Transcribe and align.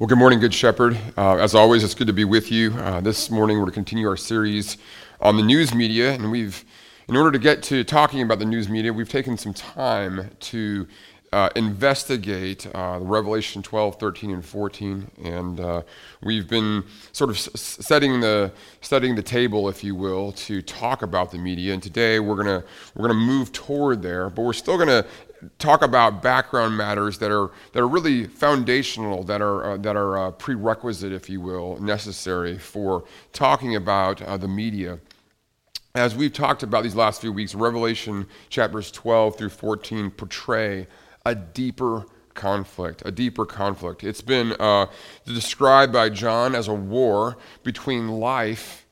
Well, 0.00 0.06
good 0.06 0.18
morning, 0.18 0.38
Good 0.38 0.54
Shepherd. 0.54 0.96
Uh, 1.16 1.38
as 1.38 1.56
always, 1.56 1.82
it's 1.82 1.96
good 1.96 2.06
to 2.06 2.12
be 2.12 2.24
with 2.24 2.52
you. 2.52 2.72
Uh, 2.74 3.00
this 3.00 3.30
morning, 3.30 3.56
we're 3.56 3.64
going 3.64 3.72
to 3.72 3.74
continue 3.74 4.06
our 4.06 4.16
series 4.16 4.78
on 5.20 5.36
the 5.36 5.42
news 5.42 5.74
media, 5.74 6.12
and 6.12 6.30
we've, 6.30 6.64
in 7.08 7.16
order 7.16 7.32
to 7.32 7.38
get 7.40 7.64
to 7.64 7.82
talking 7.82 8.22
about 8.22 8.38
the 8.38 8.44
news 8.44 8.68
media, 8.68 8.92
we've 8.92 9.08
taken 9.08 9.36
some 9.36 9.52
time 9.52 10.30
to 10.38 10.86
uh, 11.32 11.50
investigate 11.56 12.68
uh, 12.76 12.98
Revelation 13.02 13.60
12, 13.60 13.98
13, 13.98 14.30
and 14.30 14.44
14, 14.44 15.10
and 15.24 15.58
uh, 15.58 15.82
we've 16.22 16.48
been 16.48 16.84
sort 17.10 17.28
of 17.28 17.36
setting 17.36 18.20
the 18.20 18.52
setting 18.80 19.16
the 19.16 19.22
table, 19.22 19.68
if 19.68 19.82
you 19.82 19.96
will, 19.96 20.30
to 20.30 20.62
talk 20.62 21.02
about 21.02 21.32
the 21.32 21.38
media. 21.38 21.74
And 21.74 21.82
today, 21.82 22.20
we're 22.20 22.36
gonna 22.36 22.62
we're 22.94 23.08
gonna 23.08 23.18
move 23.18 23.50
toward 23.50 24.02
there, 24.02 24.30
but 24.30 24.42
we're 24.42 24.52
still 24.52 24.78
gonna 24.78 25.04
talk 25.58 25.82
about 25.82 26.22
background 26.22 26.76
matters 26.76 27.18
that 27.18 27.30
are 27.30 27.50
that 27.72 27.80
are 27.80 27.88
really 27.88 28.24
foundational, 28.24 29.22
that 29.24 29.40
are 29.40 29.72
uh, 29.72 29.76
that 29.78 29.96
are 29.96 30.18
uh, 30.18 30.30
prerequisite, 30.32 31.12
if 31.12 31.28
you 31.28 31.40
will, 31.40 31.80
necessary 31.80 32.58
for 32.58 33.04
talking 33.32 33.76
about 33.76 34.22
uh, 34.22 34.36
the 34.36 34.48
media. 34.48 34.98
As 35.94 36.14
we've 36.14 36.32
talked 36.32 36.62
about 36.62 36.82
these 36.82 36.94
last 36.94 37.20
few 37.20 37.32
weeks, 37.32 37.54
Revelation 37.54 38.26
chapters 38.50 38.90
12 38.90 39.36
through 39.36 39.48
14 39.48 40.10
portray 40.10 40.86
a 41.24 41.34
deeper 41.34 42.06
conflict, 42.34 43.02
a 43.04 43.10
deeper 43.10 43.44
conflict. 43.44 44.04
It's 44.04 44.20
been 44.20 44.52
uh, 44.60 44.86
described 45.26 45.92
by 45.92 46.08
John 46.08 46.54
as 46.54 46.68
a 46.68 46.74
war 46.74 47.36
between 47.64 48.08
life, 48.08 48.86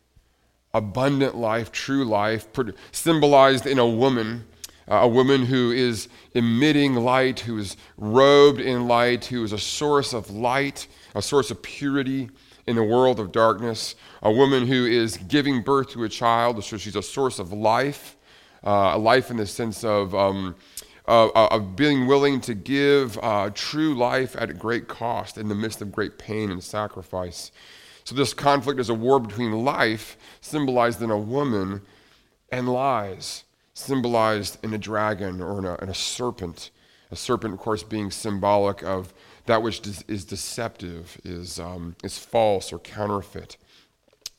abundant 0.74 1.36
life, 1.36 1.70
true 1.70 2.04
life, 2.04 2.48
symbolized 2.90 3.66
in 3.66 3.78
a 3.78 3.86
woman 3.86 4.46
a 4.88 5.08
woman 5.08 5.46
who 5.46 5.72
is 5.72 6.08
emitting 6.34 6.94
light, 6.94 7.40
who 7.40 7.58
is 7.58 7.76
robed 7.96 8.60
in 8.60 8.86
light, 8.86 9.24
who 9.24 9.42
is 9.42 9.52
a 9.52 9.58
source 9.58 10.12
of 10.12 10.30
light, 10.30 10.86
a 11.14 11.22
source 11.22 11.50
of 11.50 11.60
purity 11.62 12.30
in 12.66 12.78
a 12.78 12.84
world 12.84 13.18
of 13.18 13.32
darkness, 13.32 13.96
a 14.22 14.30
woman 14.30 14.66
who 14.66 14.86
is 14.86 15.16
giving 15.16 15.62
birth 15.62 15.90
to 15.90 16.04
a 16.04 16.08
child, 16.08 16.62
so 16.62 16.76
she's 16.76 16.96
a 16.96 17.02
source 17.02 17.38
of 17.38 17.52
life, 17.52 18.16
uh, 18.64 18.92
a 18.94 18.98
life 18.98 19.30
in 19.30 19.36
the 19.36 19.46
sense 19.46 19.82
of, 19.82 20.14
um, 20.14 20.54
uh, 21.06 21.28
of 21.34 21.76
being 21.76 22.06
willing 22.06 22.40
to 22.40 22.54
give 22.54 23.18
uh, 23.22 23.50
true 23.54 23.94
life 23.94 24.36
at 24.38 24.50
a 24.50 24.54
great 24.54 24.88
cost 24.88 25.36
in 25.38 25.48
the 25.48 25.54
midst 25.54 25.80
of 25.80 25.92
great 25.92 26.18
pain 26.18 26.50
and 26.50 26.62
sacrifice. 26.62 27.50
So, 28.04 28.14
this 28.14 28.34
conflict 28.34 28.78
is 28.78 28.88
a 28.88 28.94
war 28.94 29.18
between 29.18 29.64
life, 29.64 30.16
symbolized 30.40 31.02
in 31.02 31.10
a 31.10 31.18
woman, 31.18 31.82
and 32.52 32.68
lies 32.68 33.42
symbolized 33.76 34.56
in 34.64 34.72
a 34.72 34.78
dragon 34.78 35.42
or 35.42 35.58
in 35.58 35.66
a, 35.66 35.74
in 35.76 35.88
a 35.88 35.94
serpent. 35.94 36.70
A 37.10 37.16
serpent, 37.16 37.54
of 37.54 37.60
course, 37.60 37.82
being 37.82 38.10
symbolic 38.10 38.82
of 38.82 39.12
that 39.44 39.62
which 39.62 39.86
is 40.08 40.24
deceptive, 40.24 41.20
is, 41.24 41.60
um, 41.60 41.94
is 42.02 42.18
false 42.18 42.72
or 42.72 42.78
counterfeit. 42.78 43.56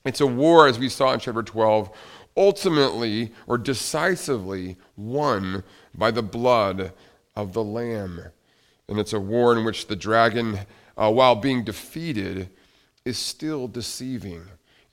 It's 0.03 0.19
a 0.19 0.27
war, 0.27 0.67
as 0.67 0.79
we 0.79 0.89
saw 0.89 1.13
in 1.13 1.19
chapter 1.19 1.43
12, 1.43 1.89
ultimately 2.35 3.31
or 3.45 3.57
decisively 3.57 4.75
won 4.97 5.63
by 5.93 6.11
the 6.11 6.23
blood 6.23 6.91
of 7.35 7.53
the 7.53 7.63
Lamb. 7.63 8.21
And 8.89 8.99
it's 8.99 9.13
a 9.13 9.19
war 9.19 9.55
in 9.55 9.63
which 9.63 9.87
the 9.87 9.95
dragon, 9.95 10.59
uh, 10.97 11.11
while 11.11 11.35
being 11.35 11.63
defeated, 11.63 12.49
is 13.05 13.17
still 13.17 13.67
deceiving. 13.67 14.47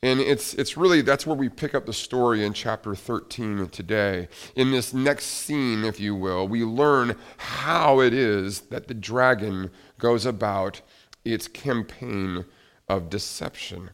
And 0.05 0.21
it's, 0.21 0.53
it's 0.53 0.77
really, 0.77 1.01
that's 1.01 1.27
where 1.27 1.35
we 1.35 1.49
pick 1.49 1.75
up 1.75 1.87
the 1.87 1.95
story 1.95 2.45
in 2.45 2.53
chapter 2.53 2.95
13 2.95 3.71
today. 3.71 4.29
In 4.55 4.71
this 4.71 4.93
next 4.93 5.25
scene, 5.25 5.83
if 5.83 5.99
you 5.99 6.15
will, 6.15 6.47
we 6.47 6.63
learn 6.63 7.17
how 7.39 8.01
it 8.01 8.13
is 8.13 8.61
that 8.69 8.87
the 8.87 8.93
dragon 8.93 9.71
goes 9.99 10.27
about 10.27 10.83
its 11.25 11.49
campaign 11.49 12.45
of 12.87 13.09
deception. 13.09 13.93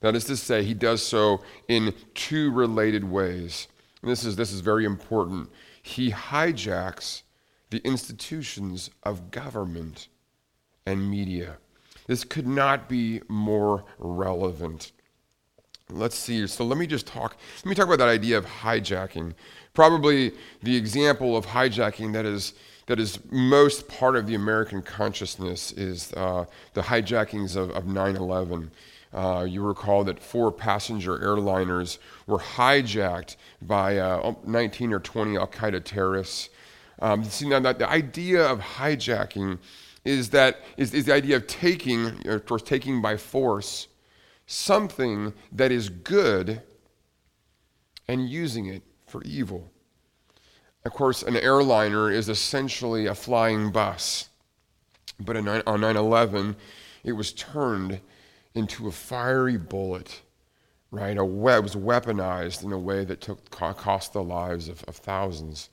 That 0.00 0.14
is 0.14 0.24
to 0.24 0.36
say, 0.36 0.64
he 0.64 0.74
does 0.74 1.02
so 1.02 1.40
in 1.66 1.94
two 2.12 2.52
related 2.52 3.04
ways. 3.04 3.68
And 4.02 4.10
this 4.10 4.24
is, 4.24 4.36
this 4.36 4.52
is 4.52 4.60
very 4.60 4.84
important. 4.84 5.48
He 5.80 6.10
hijacks 6.10 7.22
the 7.70 7.78
institutions 7.86 8.90
of 9.02 9.30
government 9.30 10.08
and 10.84 11.10
media. 11.10 11.56
This 12.06 12.22
could 12.22 12.46
not 12.46 12.86
be 12.86 13.22
more 13.28 13.86
relevant. 13.98 14.92
Let's 15.90 16.18
see. 16.18 16.46
So 16.46 16.64
let 16.64 16.76
me 16.76 16.86
just 16.86 17.06
talk. 17.06 17.36
Let 17.58 17.66
me 17.66 17.74
talk 17.74 17.86
about 17.86 17.98
that 17.98 18.08
idea 18.08 18.36
of 18.36 18.44
hijacking. 18.44 19.32
Probably 19.72 20.32
the 20.62 20.76
example 20.76 21.34
of 21.34 21.46
hijacking 21.46 22.12
that 22.12 22.26
is 22.26 22.52
that 22.86 23.00
is 23.00 23.18
most 23.30 23.88
part 23.88 24.14
of 24.14 24.26
the 24.26 24.34
American 24.34 24.82
consciousness 24.82 25.72
is 25.72 26.12
uh, 26.12 26.44
the 26.74 26.82
hijackings 26.82 27.56
of, 27.56 27.70
of 27.70 27.84
9/11. 27.84 28.68
Uh, 29.14 29.46
you 29.48 29.62
recall 29.62 30.04
that 30.04 30.20
four 30.20 30.52
passenger 30.52 31.18
airliners 31.20 31.96
were 32.26 32.38
hijacked 32.38 33.36
by 33.62 33.96
uh, 33.96 34.34
19 34.44 34.92
or 34.92 35.00
20 35.00 35.38
Al 35.38 35.46
Qaeda 35.46 35.82
terrorists. 35.82 36.50
Um, 37.00 37.24
see 37.24 37.48
now 37.48 37.60
that 37.60 37.78
the 37.78 37.88
idea 37.88 38.46
of 38.46 38.60
hijacking 38.60 39.58
is 40.04 40.28
that 40.30 40.60
is, 40.76 40.92
is 40.92 41.06
the 41.06 41.14
idea 41.14 41.36
of 41.36 41.46
taking, 41.46 42.28
of 42.28 42.44
course, 42.44 42.60
taking 42.60 43.00
by 43.00 43.16
force 43.16 43.88
something 44.48 45.34
that 45.52 45.70
is 45.70 45.90
good 45.90 46.62
and 48.08 48.28
using 48.28 48.64
it 48.64 48.82
for 49.06 49.22
evil. 49.22 49.70
Of 50.86 50.92
course, 50.94 51.22
an 51.22 51.36
airliner 51.36 52.10
is 52.10 52.30
essentially 52.30 53.04
a 53.04 53.14
flying 53.14 53.70
bus, 53.70 54.30
but 55.20 55.36
on 55.36 55.80
9 55.80 55.96
11, 55.96 56.56
it 57.04 57.12
was 57.12 57.32
turned 57.32 58.00
into 58.54 58.88
a 58.88 58.90
fiery 58.90 59.58
bullet, 59.58 60.22
right? 60.90 61.18
A 61.18 61.24
was 61.24 61.76
weaponized 61.76 62.64
in 62.64 62.72
a 62.72 62.78
way 62.78 63.04
that 63.04 63.20
took, 63.20 63.50
cost 63.50 64.14
the 64.14 64.22
lives 64.22 64.68
of, 64.68 64.82
of 64.84 64.96
thousands. 64.96 65.68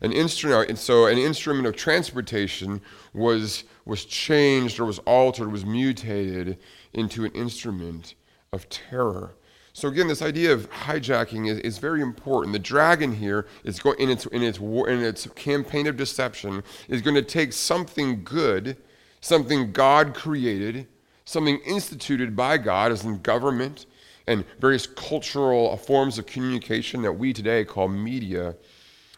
An 0.00 0.12
instrument, 0.12 0.70
and 0.70 0.78
so 0.78 1.04
an 1.04 1.18
instrument 1.18 1.66
of 1.66 1.76
transportation 1.76 2.80
was, 3.12 3.64
was 3.84 4.06
changed 4.06 4.80
or 4.80 4.86
was 4.86 5.00
altered, 5.00 5.52
was 5.52 5.66
mutated 5.66 6.58
into 6.92 7.24
an 7.24 7.32
instrument 7.32 8.14
of 8.52 8.68
terror. 8.68 9.34
So 9.72 9.88
again, 9.88 10.08
this 10.08 10.22
idea 10.22 10.52
of 10.52 10.70
hijacking 10.70 11.48
is, 11.48 11.58
is 11.60 11.78
very 11.78 12.02
important. 12.02 12.52
The 12.52 12.58
dragon 12.58 13.14
here 13.14 13.46
is 13.64 13.78
going 13.78 13.98
in 13.98 14.10
its 14.10 14.26
in 14.26 14.42
its 14.42 14.58
in 14.58 15.02
its 15.02 15.26
campaign 15.34 15.86
of 15.86 15.96
deception 15.96 16.62
is 16.88 17.02
going 17.02 17.14
to 17.14 17.22
take 17.22 17.52
something 17.52 18.24
good, 18.24 18.76
something 19.20 19.72
God 19.72 20.14
created, 20.14 20.88
something 21.24 21.58
instituted 21.60 22.34
by 22.34 22.58
God, 22.58 22.90
as 22.90 23.04
in 23.04 23.20
government 23.20 23.86
and 24.26 24.44
various 24.60 24.86
cultural 24.86 25.76
forms 25.76 26.18
of 26.18 26.26
communication 26.26 27.02
that 27.02 27.12
we 27.12 27.32
today 27.32 27.64
call 27.64 27.88
media, 27.88 28.54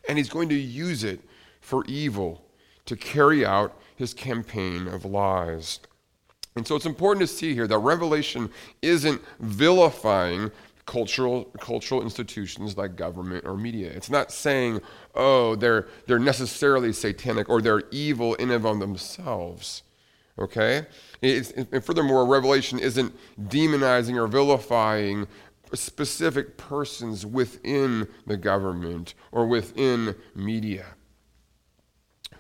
and 0.09 0.17
he's 0.17 0.31
going 0.31 0.49
to 0.49 0.55
use 0.55 1.05
it 1.05 1.21
for 1.61 1.85
evil 1.87 2.45
to 2.87 2.97
carry 2.97 3.45
out 3.45 3.79
his 3.97 4.15
campaign 4.15 4.87
of 4.87 5.05
lies. 5.05 5.81
And 6.55 6.67
so 6.67 6.77
it's 6.77 6.87
important 6.87 7.27
to 7.27 7.35
see 7.35 7.55
here 7.55 7.67
that 7.67 7.79
Revelation 7.79 8.51
isn't 8.83 9.23
vilifying 9.41 10.51
cultural, 10.87 11.45
cultural 11.61 12.03
institutions 12.03 12.77
like 12.77 12.97
government 12.97 13.47
or 13.47 13.57
media. 13.57 13.91
It's 13.91 14.11
not 14.11 14.31
saying, 14.33 14.81
oh, 15.15 15.57
they're, 15.57 15.87
they're 16.07 16.19
necessarily 16.19 16.93
satanic 16.93 17.49
or 17.49 17.63
they're 17.63 17.85
evil 17.91 18.35
in 18.35 18.51
and 18.51 18.67
of 18.67 18.79
themselves. 18.79 19.83
Okay? 20.39 20.87
It's, 21.21 21.53
and 21.53 21.85
furthermore, 21.85 22.27
Revelation 22.27 22.79
isn't 22.79 23.15
demonizing 23.49 24.17
or 24.17 24.27
vilifying 24.27 25.27
specific 25.73 26.59
persons 26.59 27.25
within 27.25 28.07
the 28.27 28.37
government 28.37 29.15
or 29.31 29.47
within 29.47 30.15
media. 30.35 30.87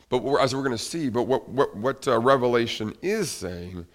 But 0.08 0.22
as 0.40 0.54
we're 0.54 0.62
going 0.62 0.76
to 0.76 0.78
see, 0.78 1.08
but 1.08 1.22
what, 1.22 1.48
what, 1.48 1.74
what 1.74 2.06
uh, 2.06 2.18
Revelation 2.18 2.94
is 3.00 3.30
saying 3.30 3.86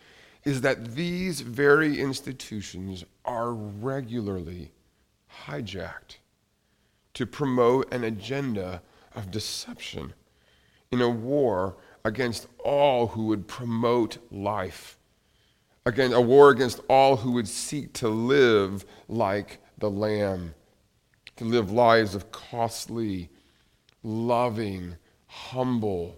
is 0.47 0.61
that 0.61 0.95
these 0.95 1.41
very 1.41 1.99
institutions 1.99 3.03
are 3.25 3.53
regularly 3.53 4.71
hijacked 5.43 6.19
to 7.13 7.25
promote 7.25 7.93
an 7.93 8.05
agenda 8.05 8.81
of 9.13 9.29
deception 9.29 10.13
in 10.89 11.01
a 11.01 11.09
war 11.09 11.75
against 12.05 12.47
all 12.63 13.07
who 13.07 13.25
would 13.25 13.45
promote 13.45 14.19
life, 14.31 14.97
again, 15.85 16.13
a 16.13 16.21
war 16.21 16.49
against 16.51 16.79
all 16.87 17.17
who 17.17 17.33
would 17.33 17.49
seek 17.49 17.91
to 17.91 18.07
live 18.07 18.85
like 19.09 19.59
the 19.79 19.89
Lamb, 19.89 20.55
to 21.35 21.43
live 21.43 21.73
lives 21.73 22.15
of 22.15 22.31
costly, 22.31 23.29
loving, 24.01 24.95
humble 25.25 26.15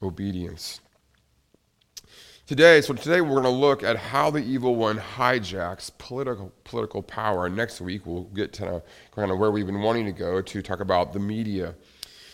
obedience. 0.00 0.80
Today, 2.46 2.80
so 2.80 2.94
today 2.94 3.20
we're 3.20 3.42
going 3.42 3.42
to 3.42 3.50
look 3.50 3.82
at 3.82 3.96
how 3.96 4.30
the 4.30 4.38
evil 4.38 4.76
one 4.76 4.98
hijacks 4.98 5.90
political, 5.98 6.52
political 6.62 7.02
power. 7.02 7.48
Next 7.48 7.80
week 7.80 8.06
we'll 8.06 8.22
get 8.22 8.52
to 8.52 8.84
kind 9.16 9.32
of 9.32 9.38
where 9.40 9.50
we've 9.50 9.66
been 9.66 9.82
wanting 9.82 10.04
to 10.04 10.12
go 10.12 10.40
to 10.40 10.62
talk 10.62 10.78
about 10.78 11.12
the 11.12 11.18
media. 11.18 11.74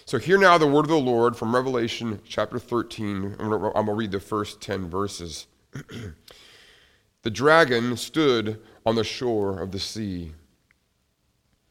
So, 0.05 0.19
hear 0.19 0.37
now 0.37 0.59
the 0.59 0.67
word 0.67 0.85
of 0.85 0.89
the 0.89 0.99
Lord 0.99 1.35
from 1.35 1.55
Revelation 1.55 2.21
chapter 2.29 2.59
13. 2.59 3.37
I'm 3.39 3.49
going 3.49 3.87
to 3.87 3.93
read 3.95 4.11
the 4.11 4.21
first 4.21 4.61
10 4.61 4.91
verses. 4.91 5.47
the 7.23 7.31
dragon 7.31 7.97
stood 7.97 8.61
on 8.85 8.97
the 8.97 9.05
shore 9.05 9.61
of 9.61 9.73
the 9.73 9.81
sea. 9.81 10.33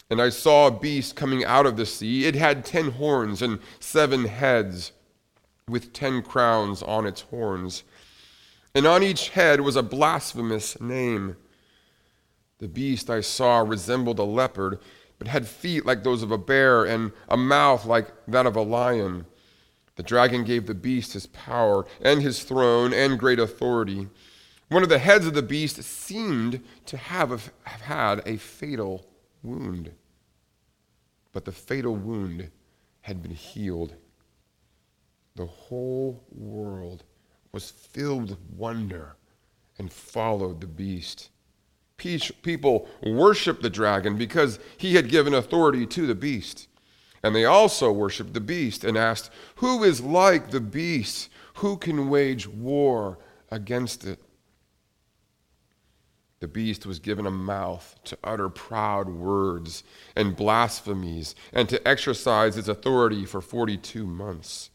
And 0.10 0.20
I 0.20 0.30
saw 0.30 0.66
a 0.66 0.72
beast 0.72 1.16
coming 1.16 1.46
out 1.46 1.68
of 1.68 1.78
the 1.78 1.86
sea. 1.86 2.26
It 2.26 2.34
had 2.34 2.66
ten 2.66 2.90
horns 2.94 3.44
and 3.44 3.60
seven 3.80 4.26
heads, 4.26 4.94
with 5.70 5.94
ten 5.94 6.24
crowns 6.24 6.82
on 6.82 7.06
its 7.06 7.22
horns. 7.22 7.84
And 8.74 8.86
on 8.86 9.04
each 9.04 9.30
head 9.30 9.62
was 9.62 9.76
a 9.76 9.84
blasphemous 9.84 10.80
name. 10.80 11.36
The 12.60 12.68
beast 12.68 13.10
I 13.10 13.22
saw 13.22 13.60
resembled 13.60 14.20
a 14.20 14.24
leopard, 14.24 14.80
but 15.20 15.28
had 15.28 15.48
feet 15.48 15.86
like 15.86 16.04
those 16.04 16.24
of 16.24 16.32
a 16.32 16.38
bear 16.38 16.86
and 16.86 17.12
a 17.28 17.38
mouth 17.38 17.86
like 17.86 18.08
that 18.28 18.46
of 18.46 18.56
a 18.56 18.62
lion. 18.62 19.26
The 19.96 20.04
dragon 20.04 20.44
gave 20.44 20.68
the 20.68 20.74
beast 20.74 21.14
his 21.14 21.28
power 21.28 21.86
and 22.02 22.22
his 22.22 22.44
throne 22.44 22.94
and 22.94 23.20
great 23.20 23.40
authority. 23.40 24.08
One 24.70 24.84
of 24.84 24.90
the 24.90 25.00
heads 25.00 25.26
of 25.26 25.34
the 25.34 25.42
beast 25.42 25.84
seemed 25.84 26.64
to 26.86 26.98
have, 26.98 27.52
have 27.64 27.82
had 27.82 28.22
a 28.26 28.38
fatal 28.38 29.06
wound, 29.44 29.92
but 31.34 31.44
the 31.44 31.52
fatal 31.52 31.96
wound 31.96 32.50
had 33.02 33.22
been 33.22 33.36
healed. 33.36 33.96
The 35.36 35.46
whole 35.46 36.24
world 36.32 37.04
was 37.52 37.70
filled 37.70 38.30
with 38.30 38.40
wonder 38.56 39.16
and 39.78 39.92
followed 39.92 40.62
the 40.62 40.68
beast. 40.68 41.30
People 41.98 42.88
worshiped 43.04 43.62
the 43.62 43.70
dragon 43.70 44.18
because 44.18 44.60
he 44.78 44.96
had 44.96 45.10
given 45.10 45.34
authority 45.34 45.86
to 45.86 46.08
the 46.08 46.16
beast. 46.16 46.68
And 47.24 47.36
they 47.36 47.46
also 47.46 47.92
worshiped 47.92 48.34
the 48.34 48.40
beast 48.40 48.84
and 48.84 48.98
asked, 48.98 49.30
Who 49.56 49.84
is 49.84 50.02
like 50.02 50.50
the 50.50 50.60
beast? 50.60 51.30
Who 51.56 51.78
can 51.78 52.10
wage 52.10 52.48
war 52.48 53.20
against 53.52 54.06
it? 54.06 54.20
The 56.40 56.48
beast 56.48 56.88
was 56.88 56.98
given 56.98 57.28
a 57.28 57.32
mouth 57.32 58.00
to 58.06 58.18
utter 58.24 58.50
proud 58.50 59.08
words 59.08 59.84
and 60.16 60.36
blasphemies 60.36 61.36
and 61.54 61.70
to 61.70 61.88
exercise 61.88 62.58
its 62.58 62.68
authority 62.68 63.26
for 63.26 63.42
42 63.42 64.08
months. 64.08 64.71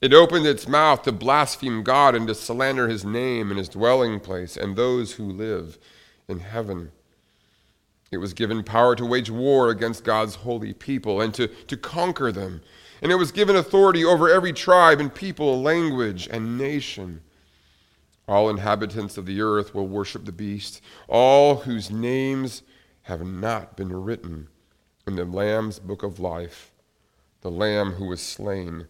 It 0.00 0.14
opened 0.14 0.46
its 0.46 0.66
mouth 0.66 1.02
to 1.02 1.12
blaspheme 1.12 1.82
God 1.82 2.14
and 2.14 2.26
to 2.26 2.34
slander 2.34 2.88
his 2.88 3.04
name 3.04 3.50
and 3.50 3.58
his 3.58 3.68
dwelling 3.68 4.18
place 4.18 4.56
and 4.56 4.74
those 4.74 5.12
who 5.12 5.24
live 5.30 5.78
in 6.26 6.40
heaven. 6.40 6.92
It 8.10 8.16
was 8.16 8.32
given 8.32 8.64
power 8.64 8.96
to 8.96 9.04
wage 9.04 9.30
war 9.30 9.68
against 9.68 10.04
God's 10.04 10.36
holy 10.36 10.72
people 10.72 11.20
and 11.20 11.34
to, 11.34 11.48
to 11.48 11.76
conquer 11.76 12.32
them. 12.32 12.62
And 13.02 13.12
it 13.12 13.16
was 13.16 13.30
given 13.30 13.56
authority 13.56 14.04
over 14.04 14.28
every 14.28 14.52
tribe 14.52 15.00
and 15.00 15.14
people, 15.14 15.60
language, 15.60 16.28
and 16.30 16.56
nation. 16.56 17.20
All 18.26 18.48
inhabitants 18.48 19.18
of 19.18 19.26
the 19.26 19.40
earth 19.42 19.74
will 19.74 19.86
worship 19.86 20.24
the 20.24 20.32
beast, 20.32 20.80
all 21.08 21.56
whose 21.56 21.90
names 21.90 22.62
have 23.02 23.24
not 23.24 23.76
been 23.76 23.92
written 23.92 24.48
in 25.06 25.16
the 25.16 25.24
Lamb's 25.24 25.78
book 25.78 26.02
of 26.02 26.20
life, 26.20 26.72
the 27.42 27.50
Lamb 27.50 27.92
who 27.92 28.06
was 28.06 28.20
slain 28.20 28.86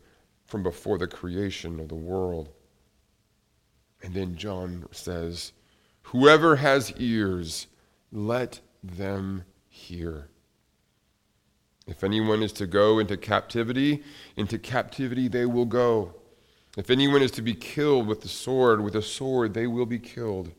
from 0.51 0.65
before 0.65 0.99
the 0.99 1.07
creation 1.07 1.79
of 1.79 1.89
the 1.89 1.95
world. 1.95 2.49
And 4.03 4.13
then 4.15 4.35
John 4.35 4.85
says, 4.91 5.53
Whoever 6.03 6.57
has 6.57 6.93
ears, 6.97 7.69
let 8.11 8.61
them 8.83 9.45
hear. 9.69 10.29
If 11.87 12.03
anyone 12.03 12.43
is 12.43 12.53
to 12.55 12.67
go 12.67 12.99
into 12.99 13.17
captivity, 13.17 14.03
into 14.37 14.59
captivity 14.59 15.29
they 15.29 15.47
will 15.47 15.67
go. 15.67 16.15
If 16.77 16.91
anyone 16.91 17.23
is 17.23 17.31
to 17.33 17.43
be 17.43 17.55
killed 17.55 18.09
with 18.09 18.23
the 18.23 18.29
sword, 18.29 18.81
with 18.81 18.97
a 18.97 19.03
sword 19.03 19.55
they 19.55 19.69
will 19.69 19.87
be 19.87 19.99
killed. 20.01 20.51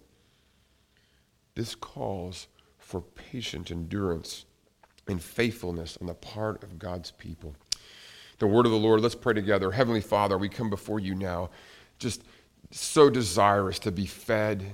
This 1.55 1.75
calls 1.75 2.47
for 2.77 3.01
patient 3.01 3.71
endurance 3.71 4.45
and 5.07 5.21
faithfulness 5.21 5.97
on 5.99 6.07
the 6.07 6.13
part 6.13 6.63
of 6.63 6.79
God's 6.79 7.11
people 7.11 7.55
the 8.41 8.47
word 8.47 8.65
of 8.65 8.71
the 8.71 8.77
Lord. 8.77 9.01
Let's 9.01 9.13
pray 9.13 9.35
together. 9.35 9.71
Heavenly 9.71 10.01
Father, 10.01 10.35
we 10.35 10.49
come 10.49 10.71
before 10.71 10.99
you 10.99 11.13
now, 11.13 11.51
just 11.99 12.23
so 12.71 13.07
desirous 13.07 13.77
to 13.79 13.91
be 13.91 14.07
fed, 14.07 14.65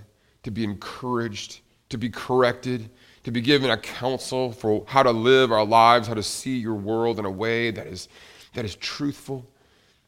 to 0.43 0.51
be 0.51 0.63
encouraged, 0.63 1.59
to 1.89 1.97
be 1.97 2.09
corrected, 2.09 2.89
to 3.25 3.31
be 3.31 3.41
given 3.41 3.69
a 3.69 3.77
counsel 3.77 4.53
for 4.53 4.85
how 4.87 5.03
to 5.03 5.11
live 5.11 5.51
our 5.51 5.65
lives, 5.65 6.07
how 6.07 6.13
to 6.13 6.23
see 6.23 6.57
your 6.57 6.75
world 6.75 7.19
in 7.19 7.25
a 7.25 7.29
way 7.29 7.69
that 7.71 7.87
is, 7.87 8.07
that 8.53 8.63
is 8.63 8.73
truthful, 8.77 9.45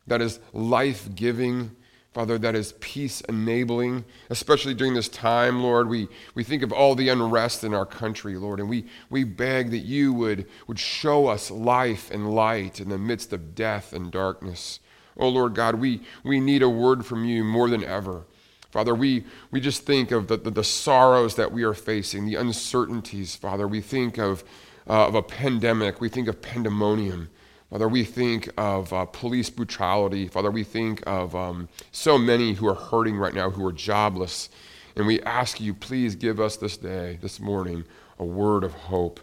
that 0.07 0.21
is 0.21 0.39
life 0.53 1.09
giving, 1.13 1.75
Father, 2.19 2.37
that 2.37 2.53
is 2.53 2.73
peace 2.81 3.21
enabling, 3.29 4.03
especially 4.29 4.73
during 4.73 4.93
this 4.93 5.07
time, 5.07 5.63
Lord. 5.63 5.87
We, 5.87 6.09
we 6.35 6.43
think 6.43 6.63
of 6.63 6.73
all 6.73 6.93
the 6.93 7.07
unrest 7.07 7.63
in 7.63 7.73
our 7.73 7.85
country, 7.85 8.35
Lord, 8.35 8.59
and 8.59 8.67
we, 8.67 8.87
we 9.09 9.23
beg 9.23 9.71
that 9.71 9.85
you 9.85 10.11
would, 10.11 10.45
would 10.67 10.79
show 10.79 11.27
us 11.27 11.49
life 11.49 12.11
and 12.11 12.35
light 12.35 12.81
in 12.81 12.89
the 12.89 12.97
midst 12.97 13.31
of 13.31 13.55
death 13.55 13.93
and 13.93 14.11
darkness. 14.11 14.81
Oh, 15.15 15.29
Lord 15.29 15.55
God, 15.55 15.75
we, 15.75 16.01
we 16.21 16.41
need 16.41 16.61
a 16.61 16.67
word 16.67 17.05
from 17.05 17.23
you 17.23 17.45
more 17.45 17.69
than 17.69 17.85
ever. 17.85 18.25
Father, 18.69 18.93
we, 18.93 19.23
we 19.49 19.61
just 19.61 19.83
think 19.83 20.11
of 20.11 20.27
the, 20.27 20.35
the, 20.35 20.51
the 20.51 20.63
sorrows 20.65 21.35
that 21.35 21.53
we 21.53 21.63
are 21.63 21.73
facing, 21.73 22.25
the 22.25 22.35
uncertainties, 22.35 23.37
Father. 23.37 23.65
We 23.65 23.79
think 23.79 24.17
of, 24.17 24.43
uh, 24.89 25.07
of 25.07 25.15
a 25.15 25.23
pandemic, 25.23 26.01
we 26.01 26.09
think 26.09 26.27
of 26.27 26.41
pandemonium. 26.41 27.29
Father, 27.69 27.87
we 27.87 28.03
think 28.03 28.49
of 28.57 28.91
uh, 28.91 29.05
police 29.05 29.49
brutality. 29.51 30.27
Father, 30.27 30.49
we 30.49 30.63
think 30.63 31.03
of 31.05 31.35
um, 31.35 31.69
so 31.91 32.17
many 32.17 32.53
who 32.53 32.67
are 32.67 32.73
hurting 32.73 33.15
right 33.15 33.33
now, 33.33 33.51
who 33.51 33.65
are 33.65 33.71
jobless. 33.71 34.49
And 34.95 35.05
we 35.05 35.21
ask 35.21 35.61
you, 35.61 35.75
please 35.75 36.15
give 36.15 36.39
us 36.39 36.57
this 36.57 36.77
day, 36.77 37.19
this 37.21 37.39
morning, 37.39 37.83
a 38.17 38.25
word 38.25 38.63
of 38.63 38.73
hope. 38.73 39.19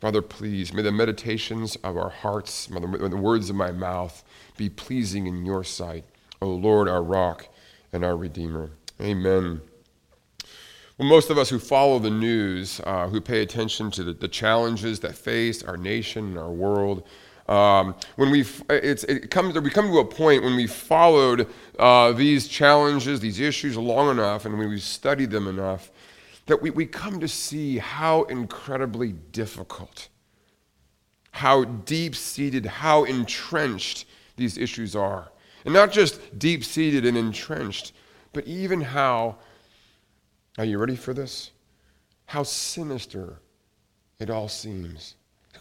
Father, 0.00 0.20
please, 0.20 0.72
may 0.72 0.82
the 0.82 0.90
meditations 0.90 1.76
of 1.76 1.96
our 1.96 2.10
hearts, 2.10 2.68
may 2.68 2.80
the 2.80 3.16
words 3.16 3.48
of 3.50 3.56
my 3.56 3.70
mouth 3.70 4.24
be 4.56 4.68
pleasing 4.68 5.26
in 5.26 5.46
your 5.46 5.62
sight. 5.62 6.04
O 6.42 6.48
Lord, 6.48 6.88
our 6.88 7.02
rock 7.02 7.48
and 7.92 8.04
our 8.04 8.16
Redeemer. 8.16 8.70
Amen. 9.00 9.60
Well, 10.98 11.08
most 11.08 11.30
of 11.30 11.38
us 11.38 11.50
who 11.50 11.58
follow 11.58 11.98
the 11.98 12.10
news, 12.10 12.80
uh, 12.84 13.08
who 13.08 13.20
pay 13.20 13.42
attention 13.42 13.90
to 13.92 14.04
the, 14.04 14.12
the 14.12 14.28
challenges 14.28 15.00
that 15.00 15.14
face 15.14 15.62
our 15.62 15.76
nation 15.76 16.26
and 16.26 16.38
our 16.38 16.50
world, 16.50 17.04
um, 17.48 17.94
when 18.16 18.30
we 18.30 18.44
it's, 18.68 19.04
it 19.04 19.30
comes, 19.30 19.58
we 19.58 19.70
come 19.70 19.86
to 19.86 19.98
a 19.98 20.04
point 20.04 20.42
when 20.42 20.56
we 20.56 20.66
followed 20.66 21.48
uh, 21.78 22.12
these 22.12 22.48
challenges, 22.48 23.20
these 23.20 23.38
issues 23.38 23.76
long 23.76 24.10
enough, 24.10 24.44
and 24.44 24.58
when 24.58 24.68
we 24.68 24.80
studied 24.80 25.30
them 25.30 25.46
enough, 25.46 25.90
that 26.46 26.60
we, 26.60 26.70
we 26.70 26.86
come 26.86 27.20
to 27.20 27.28
see 27.28 27.78
how 27.78 28.24
incredibly 28.24 29.12
difficult, 29.12 30.08
how 31.32 31.64
deep 31.64 32.16
seated, 32.16 32.66
how 32.66 33.04
entrenched 33.04 34.06
these 34.36 34.58
issues 34.58 34.96
are. 34.96 35.30
And 35.64 35.74
not 35.74 35.92
just 35.92 36.38
deep 36.38 36.64
seated 36.64 37.04
and 37.04 37.16
entrenched, 37.16 37.92
but 38.32 38.46
even 38.46 38.80
how, 38.80 39.36
are 40.58 40.64
you 40.64 40.78
ready 40.78 40.96
for 40.96 41.14
this? 41.14 41.50
How 42.26 42.42
sinister 42.42 43.40
it 44.18 44.30
all 44.30 44.48
seems. 44.48 45.14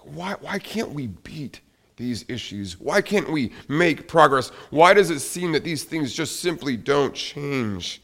Why, 0.03 0.35
why 0.39 0.59
can't 0.59 0.91
we 0.91 1.07
beat 1.07 1.61
these 1.97 2.25
issues? 2.27 2.79
Why 2.79 3.01
can't 3.01 3.31
we 3.31 3.51
make 3.67 4.07
progress? 4.07 4.49
Why 4.69 4.93
does 4.93 5.09
it 5.09 5.19
seem 5.19 5.51
that 5.53 5.63
these 5.63 5.83
things 5.83 6.13
just 6.13 6.39
simply 6.39 6.77
don't 6.77 7.13
change? 7.13 8.01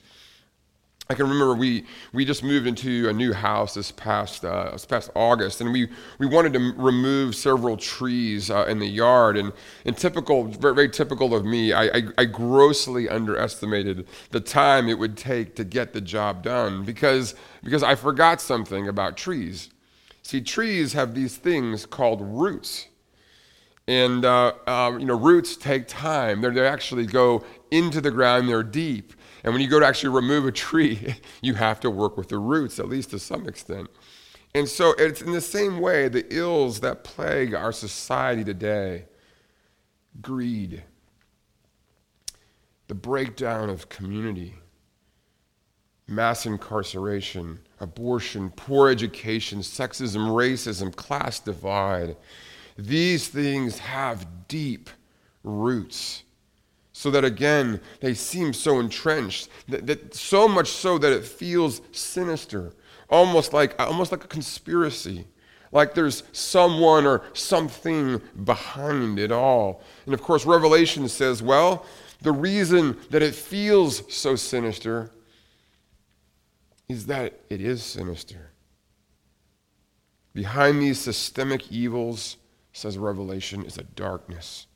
I 1.11 1.13
can 1.13 1.27
remember 1.27 1.55
we, 1.55 1.83
we 2.13 2.23
just 2.23 2.41
moved 2.41 2.67
into 2.67 3.09
a 3.09 3.13
new 3.13 3.33
house 3.33 3.73
this 3.73 3.91
past, 3.91 4.45
uh, 4.45 4.69
this 4.71 4.85
past 4.85 5.09
August, 5.13 5.59
and 5.59 5.73
we, 5.73 5.89
we 6.19 6.25
wanted 6.25 6.53
to 6.53 6.73
remove 6.77 7.35
several 7.35 7.75
trees 7.75 8.49
uh, 8.49 8.65
in 8.69 8.79
the 8.79 8.87
yard. 8.87 9.35
And, 9.35 9.51
and 9.85 9.97
typical, 9.97 10.45
very, 10.45 10.73
very 10.73 10.89
typical 10.89 11.35
of 11.35 11.43
me, 11.43 11.73
I, 11.73 11.83
I, 11.83 12.03
I 12.19 12.25
grossly 12.25 13.09
underestimated 13.09 14.07
the 14.29 14.39
time 14.39 14.87
it 14.87 14.97
would 14.97 15.17
take 15.17 15.53
to 15.57 15.65
get 15.65 15.91
the 15.91 15.99
job 15.99 16.43
done 16.43 16.85
because, 16.85 17.35
because 17.61 17.83
I 17.83 17.95
forgot 17.95 18.39
something 18.39 18.87
about 18.87 19.17
trees. 19.17 19.69
See, 20.21 20.39
trees 20.39 20.93
have 20.93 21.13
these 21.13 21.35
things 21.35 21.85
called 21.85 22.21
roots. 22.21 22.87
And 23.91 24.23
uh, 24.23 24.53
uh, 24.65 24.95
you 24.97 25.05
know, 25.05 25.17
roots 25.17 25.57
take 25.57 25.85
time. 25.85 26.39
They're, 26.39 26.51
they 26.51 26.65
actually 26.65 27.05
go 27.05 27.43
into 27.71 27.99
the 27.99 28.09
ground. 28.09 28.47
They're 28.47 28.63
deep. 28.63 29.11
And 29.43 29.51
when 29.51 29.61
you 29.61 29.67
go 29.67 29.81
to 29.81 29.85
actually 29.85 30.15
remove 30.15 30.45
a 30.45 30.51
tree, 30.53 31.15
you 31.41 31.55
have 31.55 31.81
to 31.81 31.89
work 31.89 32.15
with 32.15 32.29
the 32.29 32.37
roots, 32.37 32.79
at 32.79 32.87
least 32.87 33.09
to 33.09 33.19
some 33.19 33.49
extent. 33.49 33.89
And 34.55 34.69
so 34.69 34.93
it's 34.97 35.21
in 35.21 35.33
the 35.33 35.41
same 35.41 35.81
way 35.81 36.07
the 36.07 36.25
ills 36.33 36.79
that 36.79 37.03
plague 37.03 37.53
our 37.53 37.73
society 37.73 38.45
today 38.45 39.07
greed, 40.21 40.83
the 42.87 42.95
breakdown 42.95 43.69
of 43.69 43.89
community, 43.89 44.55
mass 46.07 46.45
incarceration, 46.45 47.59
abortion, 47.81 48.51
poor 48.51 48.89
education, 48.89 49.59
sexism, 49.59 50.29
racism, 50.29 50.95
class 50.95 51.41
divide 51.41 52.15
these 52.77 53.27
things 53.27 53.79
have 53.79 54.47
deep 54.47 54.89
roots. 55.43 56.23
So 56.93 57.09
that 57.11 57.25
again, 57.25 57.81
they 57.99 58.13
seem 58.13 58.53
so 58.53 58.79
entrenched, 58.79 59.49
that, 59.67 59.87
that 59.87 60.13
so 60.13 60.47
much 60.47 60.69
so 60.69 60.97
that 60.99 61.11
it 61.11 61.25
feels 61.25 61.81
sinister, 61.91 62.73
almost 63.09 63.53
like, 63.53 63.79
almost 63.81 64.11
like 64.11 64.23
a 64.23 64.27
conspiracy 64.27 65.25
like 65.71 65.93
there's 65.93 66.23
someone 66.31 67.05
or 67.05 67.23
something 67.33 68.21
behind 68.43 69.19
it 69.19 69.31
all. 69.31 69.81
And 70.05 70.13
of 70.13 70.21
course, 70.21 70.45
Revelation 70.45 71.07
says, 71.07 71.41
well, 71.41 71.85
the 72.21 72.31
reason 72.31 72.97
that 73.09 73.21
it 73.21 73.33
feels 73.33 74.03
so 74.13 74.35
sinister 74.35 75.11
is 76.89 77.05
that 77.05 77.39
it 77.49 77.61
is 77.61 77.83
sinister. 77.83 78.51
Behind 80.33 80.81
these 80.81 80.99
systemic 80.99 81.71
evils, 81.71 82.37
says 82.73 82.97
Revelation, 82.97 83.65
is 83.65 83.77
a 83.77 83.83
darkness. 83.83 84.67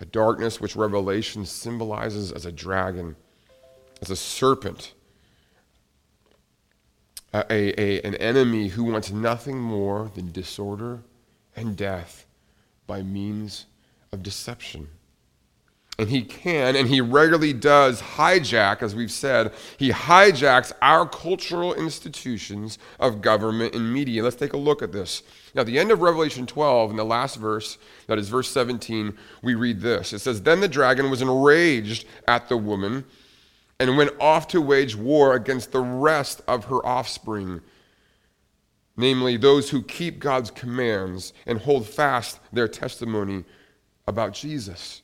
A 0.00 0.04
darkness 0.04 0.60
which 0.60 0.76
Revelation 0.76 1.44
symbolizes 1.44 2.32
as 2.32 2.46
a 2.46 2.52
dragon, 2.52 3.16
as 4.00 4.10
a 4.10 4.16
serpent 4.16 4.94
a, 7.32 7.80
a, 7.80 8.00
an 8.02 8.14
enemy 8.16 8.68
who 8.68 8.84
wants 8.84 9.10
nothing 9.10 9.58
more 9.58 10.10
than 10.14 10.32
disorder 10.32 11.02
and 11.54 11.76
death 11.76 12.26
by 12.86 13.02
means 13.02 13.66
of 14.12 14.22
deception. 14.22 14.88
And 16.00 16.08
he 16.08 16.22
can, 16.22 16.76
and 16.76 16.88
he 16.88 17.02
regularly 17.02 17.52
does 17.52 18.00
hijack, 18.00 18.80
as 18.80 18.94
we've 18.94 19.10
said, 19.10 19.52
he 19.76 19.90
hijacks 19.90 20.72
our 20.80 21.06
cultural 21.06 21.74
institutions 21.74 22.78
of 22.98 23.20
government 23.20 23.74
and 23.74 23.92
media. 23.92 24.22
Let's 24.22 24.36
take 24.36 24.54
a 24.54 24.56
look 24.56 24.80
at 24.80 24.92
this. 24.92 25.22
Now, 25.54 25.60
at 25.60 25.66
the 25.66 25.78
end 25.78 25.90
of 25.90 26.00
Revelation 26.00 26.46
12, 26.46 26.92
in 26.92 26.96
the 26.96 27.04
last 27.04 27.36
verse, 27.36 27.76
that 28.06 28.18
is 28.18 28.30
verse 28.30 28.48
17, 28.48 29.14
we 29.42 29.54
read 29.54 29.82
this. 29.82 30.14
It 30.14 30.20
says, 30.20 30.40
Then 30.40 30.60
the 30.60 30.68
dragon 30.68 31.10
was 31.10 31.20
enraged 31.20 32.06
at 32.26 32.48
the 32.48 32.56
woman 32.56 33.04
and 33.78 33.98
went 33.98 34.12
off 34.18 34.48
to 34.48 34.62
wage 34.62 34.96
war 34.96 35.34
against 35.34 35.70
the 35.70 35.80
rest 35.80 36.40
of 36.48 36.64
her 36.64 36.86
offspring, 36.86 37.60
namely 38.96 39.36
those 39.36 39.68
who 39.68 39.82
keep 39.82 40.18
God's 40.18 40.50
commands 40.50 41.34
and 41.44 41.58
hold 41.58 41.86
fast 41.86 42.40
their 42.54 42.68
testimony 42.68 43.44
about 44.06 44.32
Jesus. 44.32 45.02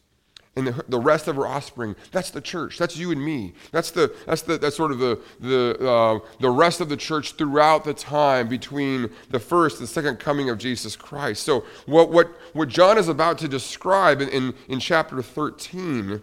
And 0.57 0.69
the, 0.69 0.85
the 0.89 0.99
rest 0.99 1.29
of 1.29 1.37
her 1.37 1.47
offspring, 1.47 1.95
that's 2.13 2.31
the 2.31 2.41
church. 2.41 2.79
That's 2.79 2.97
you 2.97 3.13
and 3.13 3.23
me. 3.23 3.53
That's, 3.73 3.91
the, 3.91 4.15
that's, 4.27 4.41
the, 4.43 4.57
that's 4.57 4.75
sort 4.75 4.91
of 4.91 4.99
the, 4.99 5.21
the, 5.39 5.87
uh, 5.87 6.19
the 6.41 6.51
rest 6.51 6.81
of 6.81 6.89
the 6.89 6.97
church 6.97 7.33
throughout 7.33 7.85
the 7.85 7.93
time 7.93 8.49
between 8.49 9.11
the 9.31 9.39
first 9.39 9.81
and 9.81 9.89
second 9.89 10.19
coming 10.19 10.49
of 10.49 10.57
Jesus 10.57 10.97
Christ. 10.97 11.43
So, 11.43 11.65
what, 11.85 12.11
what, 12.11 12.29
what 12.55 12.69
John 12.69 12.97
is 12.97 13.09
about 13.09 13.37
to 13.39 13.49
describe 13.49 14.23
in, 14.23 14.31
in, 14.31 14.55
in 14.69 14.81
chapter 14.81 15.21
13 15.21 16.23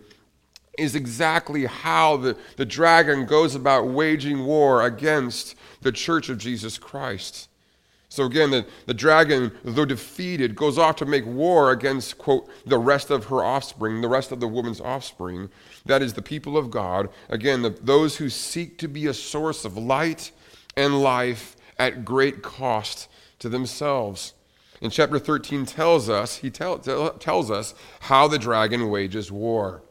is 0.80 0.96
exactly 0.96 1.66
how 1.66 2.18
the, 2.18 2.36
the 2.58 2.66
dragon 2.66 3.28
goes 3.28 3.54
about 3.54 3.88
waging 3.88 4.46
war 4.46 4.84
against 4.84 5.56
the 5.82 5.92
church 5.92 6.30
of 6.30 6.40
Jesus 6.40 6.80
Christ. 6.80 7.50
So 8.14 8.26
again, 8.26 8.52
the, 8.52 8.64
the 8.86 8.94
dragon, 8.94 9.52
though 9.64 9.86
defeated, 9.86 10.56
goes 10.56 10.78
off 10.78 10.98
to 10.98 11.06
make 11.08 11.26
war 11.26 11.72
against, 11.72 12.20
quote, 12.20 12.48
the 12.64 12.78
rest 12.78 13.10
of 13.10 13.26
her 13.26 13.44
offspring, 13.44 14.02
the 14.02 14.08
rest 14.08 14.32
of 14.32 14.40
the 14.40 14.48
woman's 14.48 14.80
offspring. 14.80 15.50
That 15.88 16.04
is 16.04 16.14
the 16.14 16.22
people 16.22 16.56
of 16.56 16.70
God. 16.70 17.10
Again, 17.28 17.64
the, 17.64 17.72
those 17.72 18.18
who 18.18 18.30
seek 18.30 18.78
to 18.78 18.88
be 18.88 19.08
a 19.08 19.16
source 19.16 19.66
of 19.66 19.78
light 19.78 20.32
and 20.78 21.02
life 21.02 21.56
at 21.80 22.06
great 22.06 22.44
cost 22.44 23.10
to 23.40 23.50
themselves. 23.50 24.36
And 24.80 24.92
chapter 24.92 25.18
13 25.18 25.66
tells 25.66 26.08
us, 26.08 26.38
he 26.38 26.52
tell, 26.52 26.78
tell, 26.78 27.14
tells 27.14 27.50
us 27.50 27.74
how 28.02 28.28
the 28.28 28.38
dragon 28.38 28.92
wages 28.92 29.32
war. 29.32 29.82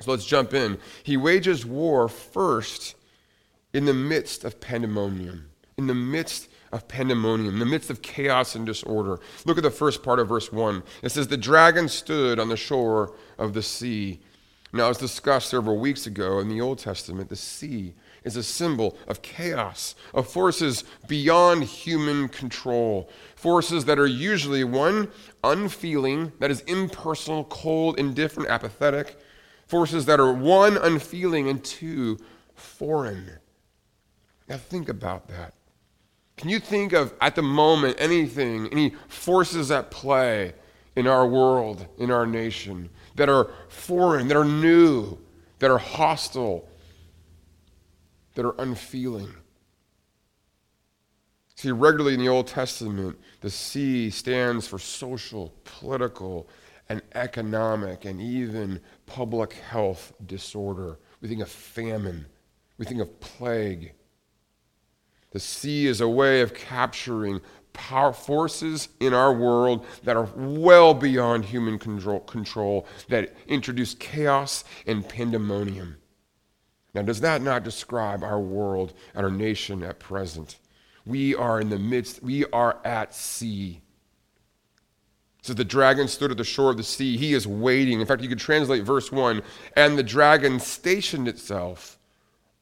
So 0.00 0.10
let's 0.10 0.26
jump 0.26 0.54
in. 0.54 0.76
He 1.04 1.16
wages 1.16 1.64
war 1.64 2.08
first 2.08 2.96
in 3.72 3.84
the 3.84 3.94
midst 3.94 4.42
of 4.42 4.60
pandemonium, 4.60 5.50
in 5.76 5.86
the 5.86 5.94
midst 5.94 6.48
of 6.72 6.88
pandemonium, 6.88 7.54
in 7.54 7.58
the 7.58 7.66
midst 7.66 7.90
of 7.90 8.02
chaos 8.02 8.54
and 8.54 8.66
disorder. 8.66 9.20
Look 9.44 9.56
at 9.56 9.62
the 9.62 9.70
first 9.70 10.02
part 10.02 10.18
of 10.18 10.28
verse 10.28 10.52
1. 10.52 10.82
It 11.02 11.10
says, 11.10 11.28
The 11.28 11.36
dragon 11.36 11.88
stood 11.88 12.38
on 12.38 12.48
the 12.48 12.56
shore 12.56 13.14
of 13.38 13.54
the 13.54 13.62
sea. 13.62 14.20
Now, 14.72 14.90
as 14.90 14.98
discussed 14.98 15.48
several 15.48 15.78
weeks 15.78 16.06
ago 16.06 16.40
in 16.40 16.48
the 16.48 16.60
Old 16.60 16.78
Testament, 16.78 17.30
the 17.30 17.36
sea 17.36 17.94
is 18.22 18.36
a 18.36 18.42
symbol 18.42 18.98
of 19.06 19.22
chaos, 19.22 19.94
of 20.12 20.28
forces 20.28 20.84
beyond 21.06 21.64
human 21.64 22.28
control, 22.28 23.08
forces 23.34 23.86
that 23.86 23.98
are 23.98 24.06
usually 24.06 24.64
one, 24.64 25.10
unfeeling, 25.42 26.32
that 26.38 26.50
is 26.50 26.60
impersonal, 26.62 27.44
cold, 27.44 27.98
indifferent, 27.98 28.50
apathetic 28.50 29.16
Forces 29.68 30.06
that 30.06 30.18
are 30.18 30.32
one, 30.32 30.78
unfeeling, 30.78 31.46
and 31.46 31.62
two, 31.62 32.18
foreign. 32.54 33.32
Now 34.48 34.56
think 34.56 34.88
about 34.88 35.28
that. 35.28 35.52
Can 36.38 36.48
you 36.48 36.60
think 36.60 36.92
of, 36.92 37.12
at 37.20 37.34
the 37.34 37.42
moment, 37.42 37.96
anything, 37.98 38.68
any 38.68 38.94
forces 39.08 39.72
at 39.72 39.90
play 39.90 40.54
in 40.94 41.08
our 41.08 41.26
world, 41.26 41.86
in 41.98 42.12
our 42.12 42.26
nation, 42.26 42.88
that 43.16 43.28
are 43.28 43.50
foreign, 43.68 44.28
that 44.28 44.36
are 44.36 44.44
new, 44.44 45.18
that 45.58 45.70
are 45.70 45.78
hostile, 45.78 46.68
that 48.34 48.46
are 48.46 48.54
unfeeling? 48.60 49.34
See, 51.56 51.72
regularly 51.72 52.14
in 52.14 52.20
the 52.20 52.28
Old 52.28 52.46
Testament, 52.46 53.18
the 53.40 53.50
sea 53.50 54.08
stands 54.08 54.68
for 54.68 54.78
social, 54.78 55.52
political, 55.64 56.48
and 56.88 57.02
economic 57.16 58.04
and 58.04 58.20
even 58.20 58.80
public 59.06 59.54
health 59.54 60.12
disorder. 60.24 61.00
We 61.20 61.26
think 61.26 61.42
of 61.42 61.48
famine. 61.48 62.26
We 62.78 62.84
think 62.84 63.00
of 63.00 63.18
plague. 63.18 63.92
The 65.38 65.44
sea 65.44 65.86
is 65.86 66.00
a 66.00 66.08
way 66.08 66.40
of 66.40 66.52
capturing 66.52 67.40
power 67.72 68.12
forces 68.12 68.88
in 68.98 69.14
our 69.14 69.32
world 69.32 69.86
that 70.02 70.16
are 70.16 70.28
well 70.34 70.94
beyond 70.94 71.44
human 71.44 71.78
control, 71.78 72.18
control 72.18 72.88
that 73.08 73.36
introduce 73.46 73.94
chaos 73.94 74.64
and 74.84 75.08
pandemonium. 75.08 75.96
Now, 76.92 77.02
does 77.02 77.20
that 77.20 77.40
not 77.40 77.62
describe 77.62 78.24
our 78.24 78.40
world 78.40 78.94
and 79.14 79.24
our 79.24 79.30
nation 79.30 79.84
at 79.84 80.00
present? 80.00 80.56
We 81.06 81.36
are 81.36 81.60
in 81.60 81.70
the 81.70 81.78
midst, 81.78 82.20
we 82.20 82.44
are 82.46 82.80
at 82.84 83.14
sea. 83.14 83.80
So 85.42 85.54
the 85.54 85.64
dragon 85.64 86.08
stood 86.08 86.32
at 86.32 86.36
the 86.36 86.42
shore 86.42 86.72
of 86.72 86.78
the 86.78 86.82
sea. 86.82 87.16
He 87.16 87.32
is 87.32 87.46
waiting. 87.46 88.00
In 88.00 88.08
fact, 88.08 88.22
you 88.22 88.28
could 88.28 88.40
translate 88.40 88.82
verse 88.82 89.12
1 89.12 89.40
and 89.76 89.96
the 89.96 90.02
dragon 90.02 90.58
stationed 90.58 91.28
itself 91.28 91.97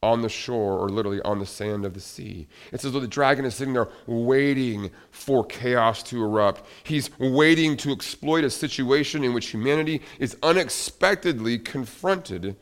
on 0.02 0.22
the 0.22 0.28
shore, 0.28 0.78
or 0.78 0.88
literally 0.88 1.20
on 1.22 1.38
the 1.38 1.46
sand 1.46 1.84
of 1.84 1.94
the 1.94 2.00
sea. 2.00 2.46
It's 2.72 2.84
as 2.84 2.92
though 2.92 3.00
the 3.00 3.08
dragon 3.08 3.44
is 3.44 3.54
sitting 3.54 3.74
there 3.74 3.88
waiting 4.06 4.90
for 5.10 5.44
chaos 5.44 6.02
to 6.04 6.22
erupt. 6.22 6.64
He's 6.84 7.10
waiting 7.18 7.76
to 7.78 7.92
exploit 7.92 8.44
a 8.44 8.50
situation 8.50 9.24
in 9.24 9.32
which 9.32 9.48
humanity 9.48 10.02
is 10.18 10.36
unexpectedly 10.42 11.58
confronted 11.58 12.56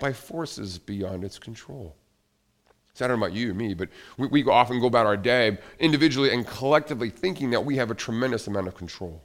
by 0.00 0.12
forces 0.12 0.78
beyond 0.78 1.24
its 1.24 1.38
control. 1.38 1.96
It's 2.90 3.00
not 3.00 3.08
know 3.08 3.14
about 3.14 3.32
you 3.32 3.54
me, 3.54 3.72
but 3.72 3.88
we, 4.18 4.26
we 4.26 4.44
often 4.44 4.78
go 4.78 4.86
about 4.86 5.06
our 5.06 5.16
day 5.16 5.58
individually 5.78 6.30
and 6.32 6.46
collectively 6.46 7.08
thinking 7.08 7.50
that 7.50 7.64
we 7.64 7.76
have 7.76 7.90
a 7.90 7.94
tremendous 7.94 8.48
amount 8.48 8.68
of 8.68 8.74
control. 8.74 9.22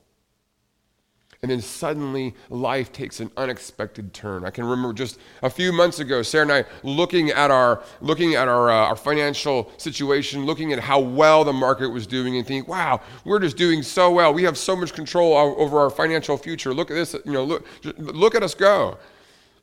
And 1.43 1.51
then 1.51 1.61
suddenly 1.61 2.33
life 2.49 2.91
takes 2.91 3.19
an 3.19 3.29
unexpected 3.37 4.11
turn. 4.11 4.43
I 4.43 4.49
can 4.49 4.63
remember 4.63 4.91
just 4.91 5.19
a 5.43 5.49
few 5.51 5.71
months 5.71 5.99
ago, 5.99 6.23
Sarah 6.23 6.41
and 6.43 6.51
I 6.51 6.65
looking 6.81 7.29
at 7.29 7.51
our 7.51 7.83
looking 8.01 8.33
at 8.33 8.47
our, 8.47 8.71
uh, 8.71 8.87
our 8.87 8.95
financial 8.95 9.71
situation, 9.77 10.47
looking 10.47 10.73
at 10.73 10.79
how 10.79 10.99
well 10.99 11.43
the 11.43 11.53
market 11.53 11.89
was 11.89 12.07
doing, 12.07 12.37
and 12.37 12.47
thinking, 12.47 12.67
"Wow, 12.67 13.01
we're 13.23 13.39
just 13.39 13.55
doing 13.55 13.83
so 13.83 14.09
well. 14.09 14.33
We 14.33 14.43
have 14.43 14.57
so 14.57 14.75
much 14.75 14.93
control 14.93 15.37
over 15.37 15.79
our 15.79 15.91
financial 15.91 16.37
future. 16.37 16.73
Look 16.73 16.89
at 16.89 16.95
this. 16.95 17.15
You 17.23 17.33
know, 17.33 17.43
look 17.43 17.65
look 17.97 18.33
at 18.33 18.41
us 18.41 18.55
go." 18.55 18.97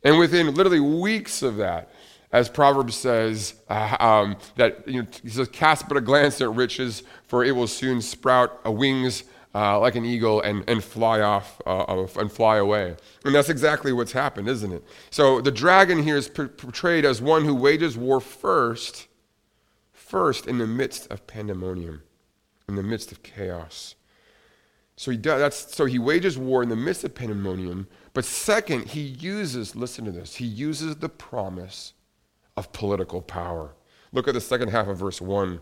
And 0.05 0.17
within 0.17 0.53
literally 0.53 0.79
weeks 0.79 1.41
of 1.41 1.57
that, 1.57 1.91
as 2.31 2.47
Proverbs 2.47 2.95
says, 2.95 3.55
uh, 3.69 3.97
um, 3.99 4.37
that 4.55 4.87
you 4.87 5.01
know, 5.01 5.07
he 5.21 5.29
says, 5.29 5.49
"Cast 5.49 5.89
but 5.89 5.97
a 5.97 6.01
glance 6.01 6.39
at 6.39 6.49
riches, 6.53 7.03
for 7.27 7.43
it 7.43 7.51
will 7.51 7.67
soon 7.67 8.01
sprout 8.01 8.63
wings." 8.63 9.25
Uh, 9.55 9.79
like 9.79 9.95
an 9.95 10.03
eagle 10.03 10.41
and, 10.41 10.65
and 10.67 10.83
fly 10.83 11.21
off 11.21 11.61
uh, 11.65 12.05
and 12.17 12.29
fly 12.29 12.57
away. 12.57 12.97
And 13.23 13.33
that's 13.33 13.47
exactly 13.47 13.93
what's 13.93 14.11
happened, 14.11 14.49
isn't 14.49 14.71
it? 14.71 14.83
So 15.09 15.39
the 15.39 15.51
dragon 15.51 16.03
here 16.03 16.17
is 16.17 16.27
portrayed 16.27 17.05
as 17.05 17.21
one 17.21 17.45
who 17.45 17.55
wages 17.55 17.97
war 17.97 18.19
first, 18.19 19.07
first 19.93 20.45
in 20.45 20.57
the 20.57 20.67
midst 20.67 21.09
of 21.09 21.25
pandemonium, 21.25 22.03
in 22.67 22.75
the 22.75 22.83
midst 22.83 23.13
of 23.13 23.23
chaos. 23.23 23.95
So 24.97 25.11
he 25.11 25.17
does 25.17 25.39
that's 25.39 25.75
so 25.75 25.85
he 25.85 25.99
wages 25.99 26.37
war 26.37 26.61
in 26.61 26.69
the 26.69 26.75
midst 26.75 27.05
of 27.05 27.15
pandemonium, 27.15 27.87
but 28.13 28.25
second, 28.25 28.87
he 28.87 29.01
uses, 29.01 29.75
listen 29.75 30.05
to 30.05 30.11
this, 30.11 30.35
he 30.35 30.45
uses 30.45 30.97
the 30.97 31.09
promise 31.09 31.93
of 32.57 32.73
political 32.73 33.21
power. 33.21 33.73
Look 34.11 34.27
at 34.27 34.33
the 34.33 34.41
second 34.41 34.69
half 34.69 34.87
of 34.87 34.97
verse 34.97 35.21
1 35.21 35.59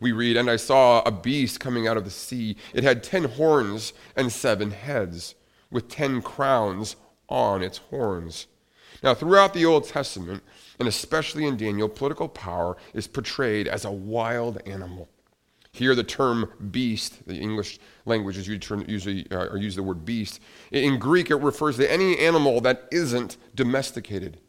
we 0.00 0.12
read, 0.12 0.36
And 0.36 0.50
I 0.50 0.56
saw 0.56 1.02
a 1.02 1.10
beast 1.10 1.60
coming 1.60 1.86
out 1.88 1.96
of 1.96 2.04
the 2.04 2.10
sea. 2.10 2.56
It 2.74 2.84
had 2.84 3.02
ten 3.02 3.24
horns 3.24 3.92
and 4.14 4.32
seven 4.32 4.70
heads. 4.70 5.34
with 5.70 5.88
ten 5.88 6.22
crowns 6.22 6.94
on 7.28 7.62
its 7.62 7.78
horns. 7.78 8.46
Now, 9.02 9.14
throughout 9.14 9.52
the 9.52 9.66
Old 9.66 9.84
Testament, 9.88 10.42
and 10.78 10.88
especially 10.88 11.44
in 11.46 11.56
Daniel, 11.56 11.88
political 11.88 12.28
power 12.28 12.76
is 12.94 13.06
portrayed 13.06 13.68
as 13.68 13.84
a 13.84 13.90
wild 13.90 14.60
animal. 14.66 15.08
Here, 15.72 15.94
the 15.94 16.04
term 16.04 16.50
beast, 16.70 17.26
the 17.26 17.36
English 17.36 17.78
language 18.06 18.38
is 18.38 18.48
usually 18.48 19.26
uh, 19.30 19.48
or 19.48 19.58
use 19.58 19.76
the 19.76 19.82
word 19.82 20.06
beast. 20.06 20.40
In 20.72 20.98
Greek, 20.98 21.30
it 21.30 21.36
refers 21.36 21.76
to 21.76 21.92
any 21.92 22.18
animal 22.18 22.60
that 22.62 22.88
isn't 22.90 23.36
domesticated. 23.54 24.40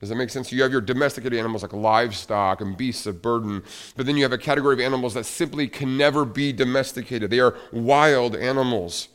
Does 0.00 0.10
that 0.10 0.14
make 0.14 0.30
sense? 0.30 0.52
You 0.52 0.62
have 0.62 0.70
your 0.70 0.80
domesticated 0.80 1.38
animals 1.38 1.62
like 1.62 1.72
livestock 1.72 2.60
and 2.60 2.76
beasts 2.76 3.06
of 3.06 3.20
burden, 3.20 3.64
but 3.96 4.06
then 4.06 4.16
you 4.16 4.22
have 4.22 4.32
a 4.32 4.38
category 4.38 4.74
of 4.74 4.80
animals 4.80 5.14
that 5.14 5.26
simply 5.26 5.66
can 5.66 5.96
never 5.96 6.24
be 6.24 6.52
domesticated. 6.52 7.30
They 7.30 7.40
are 7.40 7.56
wild 7.72 8.36
animals. 8.36 9.08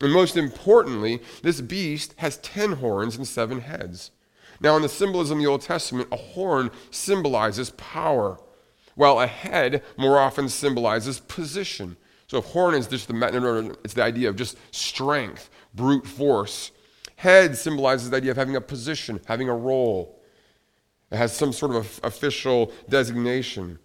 And 0.00 0.12
most 0.12 0.38
importantly, 0.38 1.20
this 1.42 1.60
beast 1.60 2.14
has 2.16 2.38
10 2.38 2.72
horns 2.72 3.16
and 3.16 3.28
seven 3.28 3.60
heads. 3.60 4.12
Now, 4.60 4.76
in 4.76 4.82
the 4.82 4.88
symbolism 4.88 5.38
of 5.38 5.44
the 5.44 5.50
Old 5.50 5.62
Testament, 5.62 6.08
a 6.10 6.16
horn 6.16 6.70
symbolizes 6.90 7.70
power, 7.70 8.38
while 8.94 9.20
a 9.20 9.26
head 9.26 9.82
more 9.98 10.18
often 10.18 10.48
symbolizes 10.48 11.20
position. 11.20 11.98
So, 12.28 12.40
horn 12.40 12.74
is 12.74 12.86
just 12.86 13.08
the, 13.08 13.76
it's 13.84 13.94
the 13.94 14.02
idea 14.02 14.30
of 14.30 14.36
just 14.36 14.56
strength, 14.70 15.50
brute 15.74 16.06
force. 16.06 16.70
Head 17.16 17.56
symbolizes 17.56 18.08
the 18.08 18.16
idea 18.16 18.30
of 18.30 18.36
having 18.38 18.56
a 18.56 18.60
position, 18.60 19.20
having 19.26 19.50
a 19.50 19.56
role. 19.56 20.19
It 21.10 21.16
has 21.16 21.36
some 21.36 21.52
sort 21.52 21.74
of 21.74 22.00
official 22.02 22.72
designation. 22.88 23.78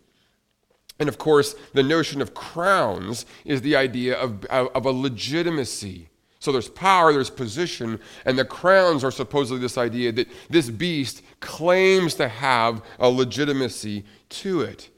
And 0.99 1.09
of 1.09 1.17
course, 1.17 1.55
the 1.73 1.83
notion 1.83 2.21
of 2.21 2.33
crowns 2.33 3.25
is 3.43 3.61
the 3.61 3.75
idea 3.75 4.15
of, 4.17 4.45
of 4.45 4.85
a 4.85 4.91
legitimacy. 4.91 6.09
So 6.39 6.51
there's 6.51 6.69
power, 6.69 7.11
there's 7.11 7.31
position, 7.31 7.99
and 8.23 8.37
the 8.37 8.45
crowns 8.45 9.03
are 9.03 9.11
supposedly 9.11 9.59
this 9.59 9.77
idea 9.77 10.11
that 10.11 10.27
this 10.49 10.69
beast 10.69 11.23
claims 11.39 12.13
to 12.15 12.27
have 12.27 12.83
a 12.99 13.09
legitimacy 13.09 14.05
to 14.29 14.61
it. 14.61 14.89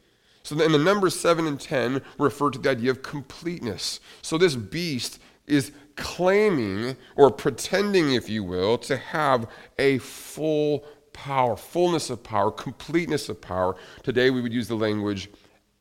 So 0.44 0.56
then 0.56 0.72
the 0.72 0.78
numbers 0.78 1.20
7 1.20 1.48
and 1.48 1.60
10 1.60 2.02
refer 2.20 2.50
to 2.52 2.60
the 2.60 2.70
idea 2.70 2.92
of 2.92 3.02
completeness. 3.02 4.00
So 4.22 4.38
this 4.38 4.56
beast 4.56 5.20
is 5.46 5.72
claiming 5.96 6.96
or 7.16 7.32
pretending, 7.32 8.14
if 8.14 8.30
you 8.30 8.44
will, 8.44 8.78
to 8.80 8.98
have 8.98 9.48
a 9.80 9.98
full 10.00 10.84
power, 11.18 11.56
fullness 11.56 12.12
of 12.12 12.22
power, 12.22 12.52
completeness 12.52 13.28
of 13.28 13.42
power. 13.42 13.76
Today 14.04 14.30
we 14.30 14.40
would 14.40 14.54
use 14.54 14.68
the 14.68 14.76
language 14.76 15.30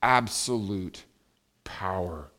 absolute 0.02 1.04
power. 1.62 2.30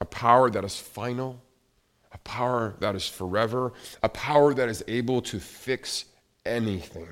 A 0.00 0.04
power 0.04 0.50
that 0.50 0.64
is 0.64 0.76
final, 0.76 1.40
a 2.10 2.18
power 2.18 2.74
that 2.80 2.96
is 2.96 3.06
forever, 3.06 3.72
a 4.02 4.08
power 4.08 4.52
that 4.52 4.68
is 4.68 4.82
able 4.88 5.22
to 5.22 5.38
fix 5.38 6.06
anything, 6.44 7.08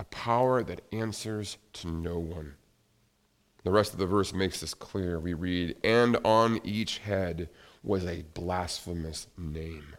a 0.00 0.04
power 0.04 0.64
that 0.64 0.80
answers 0.90 1.56
to 1.74 1.88
no 1.88 2.18
one. 2.18 2.54
The 3.62 3.70
rest 3.70 3.92
of 3.92 4.00
the 4.00 4.06
verse 4.06 4.32
makes 4.32 4.60
this 4.60 4.74
clear. 4.74 5.20
We 5.20 5.34
read, 5.34 5.76
And 5.84 6.16
on 6.24 6.60
each 6.64 6.98
head 6.98 7.48
was 7.82 8.04
a 8.06 8.22
blasphemous 8.34 9.28
name. 9.36 9.94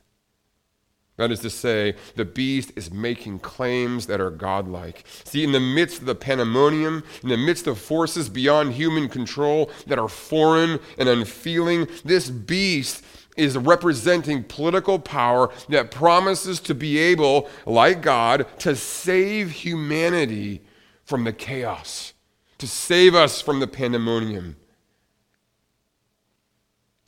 That 1.17 1.31
is 1.31 1.41
to 1.41 1.49
say, 1.49 1.95
the 2.15 2.25
beast 2.25 2.71
is 2.75 2.91
making 2.91 3.39
claims 3.39 4.07
that 4.07 4.21
are 4.21 4.31
godlike. 4.31 5.03
See, 5.23 5.43
in 5.43 5.51
the 5.51 5.59
midst 5.59 5.99
of 5.99 6.05
the 6.05 6.15
pandemonium, 6.15 7.03
in 7.21 7.29
the 7.29 7.37
midst 7.37 7.67
of 7.67 7.77
forces 7.77 8.29
beyond 8.29 8.73
human 8.73 9.07
control 9.09 9.69
that 9.87 9.99
are 9.99 10.07
foreign 10.07 10.79
and 10.97 11.09
unfeeling, 11.09 11.87
this 12.03 12.29
beast 12.29 13.03
is 13.37 13.57
representing 13.57 14.43
political 14.43 14.99
power 14.99 15.51
that 15.69 15.91
promises 15.91 16.59
to 16.61 16.73
be 16.73 16.97
able, 16.97 17.49
like 17.65 18.01
God, 18.01 18.47
to 18.59 18.75
save 18.75 19.51
humanity 19.51 20.61
from 21.03 21.23
the 21.23 21.33
chaos, 21.33 22.13
to 22.57 22.67
save 22.67 23.15
us 23.15 23.41
from 23.41 23.59
the 23.59 23.67
pandemonium. 23.67 24.55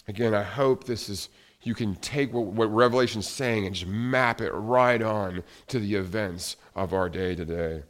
Again, 0.07 0.33
I 0.33 0.43
hope 0.43 0.83
this 0.83 1.09
is 1.09 1.29
you 1.63 1.73
can 1.73 1.95
take 1.95 2.33
what, 2.33 2.45
what 2.45 2.73
Revelation's 2.73 3.27
saying 3.27 3.65
and 3.65 3.75
just 3.75 3.87
map 3.87 4.41
it 4.41 4.51
right 4.51 5.01
on 5.01 5.43
to 5.67 5.79
the 5.79 5.95
events 5.95 6.57
of 6.75 6.93
our 6.93 7.09
day 7.09 7.35
today. 7.35 7.83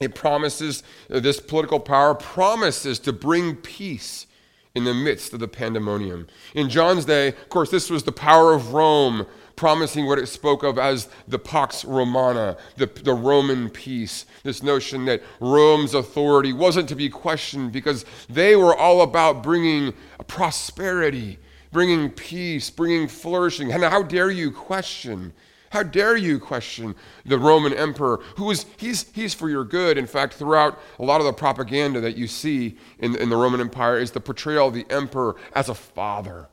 It 0.00 0.14
promises, 0.14 0.82
uh, 1.10 1.20
this 1.20 1.40
political 1.40 1.80
power 1.80 2.14
promises 2.14 2.98
to 3.00 3.12
bring 3.12 3.56
peace 3.56 4.26
in 4.74 4.84
the 4.84 4.94
midst 4.94 5.32
of 5.32 5.40
the 5.40 5.48
pandemonium. 5.48 6.26
In 6.54 6.68
John's 6.68 7.06
day, 7.06 7.28
of 7.28 7.48
course, 7.48 7.70
this 7.70 7.88
was 7.88 8.02
the 8.02 8.12
power 8.12 8.52
of 8.52 8.74
Rome 8.74 9.26
promising 9.56 10.04
what 10.04 10.18
it 10.18 10.26
spoke 10.26 10.62
of 10.62 10.78
as 10.78 11.08
the 11.26 11.38
Pax 11.38 11.82
Romana, 11.82 12.58
the, 12.76 12.84
the 12.84 13.14
Roman 13.14 13.70
peace. 13.70 14.26
This 14.42 14.62
notion 14.62 15.06
that 15.06 15.22
Rome's 15.40 15.94
authority 15.94 16.52
wasn't 16.52 16.90
to 16.90 16.94
be 16.94 17.08
questioned 17.08 17.72
because 17.72 18.04
they 18.28 18.54
were 18.54 18.76
all 18.76 19.00
about 19.00 19.42
bringing 19.42 19.94
prosperity 20.26 21.38
bringing 21.76 22.08
peace, 22.08 22.70
bringing 22.70 23.06
flourishing. 23.06 23.70
And 23.70 23.84
how 23.84 24.02
dare 24.02 24.30
you 24.30 24.50
question? 24.50 25.34
How 25.68 25.82
dare 25.82 26.16
you 26.16 26.38
question 26.38 26.94
the 27.26 27.38
Roman 27.38 27.74
emperor 27.74 28.22
who 28.36 28.50
is, 28.50 28.64
he's, 28.78 29.04
he's 29.12 29.34
for 29.34 29.50
your 29.50 29.62
good. 29.62 29.98
In 29.98 30.06
fact, 30.06 30.32
throughout 30.32 30.80
a 30.98 31.04
lot 31.04 31.20
of 31.20 31.26
the 31.26 31.34
propaganda 31.34 32.00
that 32.00 32.16
you 32.16 32.28
see 32.28 32.78
in, 32.98 33.14
in 33.16 33.28
the 33.28 33.36
Roman 33.36 33.60
Empire 33.60 33.98
is 33.98 34.10
the 34.10 34.20
portrayal 34.20 34.68
of 34.68 34.72
the 34.72 34.86
emperor 34.88 35.36
as 35.54 35.68
a 35.68 35.74
father. 35.74 36.48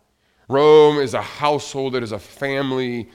Rome 0.49 0.97
is 0.97 1.13
a 1.13 1.21
household, 1.21 1.95
it 1.95 2.03
is 2.03 2.11
a 2.11 2.19
family, 2.19 3.09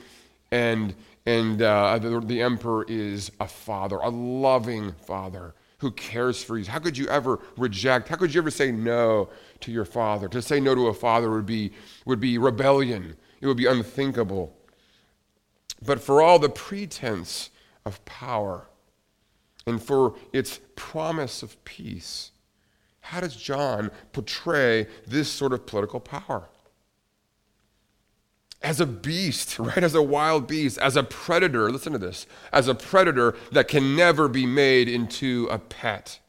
and, 0.50 0.94
and 1.26 1.60
uh, 1.60 1.98
the, 1.98 2.20
the 2.20 2.40
emperor 2.40 2.86
is 2.88 3.30
a 3.38 3.46
father, 3.46 3.96
a 3.96 4.08
loving 4.08 4.92
father 4.92 5.52
who 5.76 5.90
cares 5.90 6.42
for 6.42 6.58
you. 6.58 6.64
How 6.64 6.78
could 6.78 6.96
you 6.96 7.06
ever 7.08 7.38
reject? 7.56 8.08
How 8.08 8.16
could 8.16 8.34
you 8.34 8.40
ever 8.40 8.50
say 8.50 8.72
no 8.72 9.28
to 9.60 9.72
your 9.72 9.84
father? 9.84 10.28
To 10.28 10.42
say 10.42 10.60
no 10.60 10.74
to 10.74 10.88
a 10.88 10.94
father 10.94 11.30
would 11.30 11.46
be, 11.46 11.72
would 12.04 12.20
be 12.20 12.38
rebellion, 12.38 13.16
it 13.40 13.46
would 13.46 13.56
be 13.56 13.66
unthinkable. 13.66 14.54
But 15.84 16.00
for 16.00 16.20
all 16.20 16.38
the 16.38 16.48
pretense 16.48 17.50
of 17.84 18.04
power 18.04 18.66
and 19.66 19.82
for 19.82 20.16
its 20.32 20.60
promise 20.76 21.42
of 21.42 21.62
peace, 21.64 22.32
how 23.00 23.20
does 23.20 23.36
John 23.36 23.90
portray 24.12 24.86
this 25.06 25.28
sort 25.28 25.52
of 25.52 25.66
political 25.66 26.00
power? 26.00 26.48
as 28.62 28.80
a 28.80 28.86
beast, 28.86 29.58
right? 29.58 29.82
As 29.82 29.94
a 29.94 30.02
wild 30.02 30.46
beast, 30.46 30.78
as 30.78 30.96
a 30.96 31.02
predator. 31.02 31.70
Listen 31.70 31.92
to 31.92 31.98
this 31.98 32.26
as 32.52 32.68
a 32.68 32.74
predator 32.74 33.34
that 33.52 33.68
can 33.68 33.96
never 33.96 34.28
be 34.28 34.46
made 34.46 34.88
into 34.88 35.48
a 35.50 35.58
pet. 35.58 36.20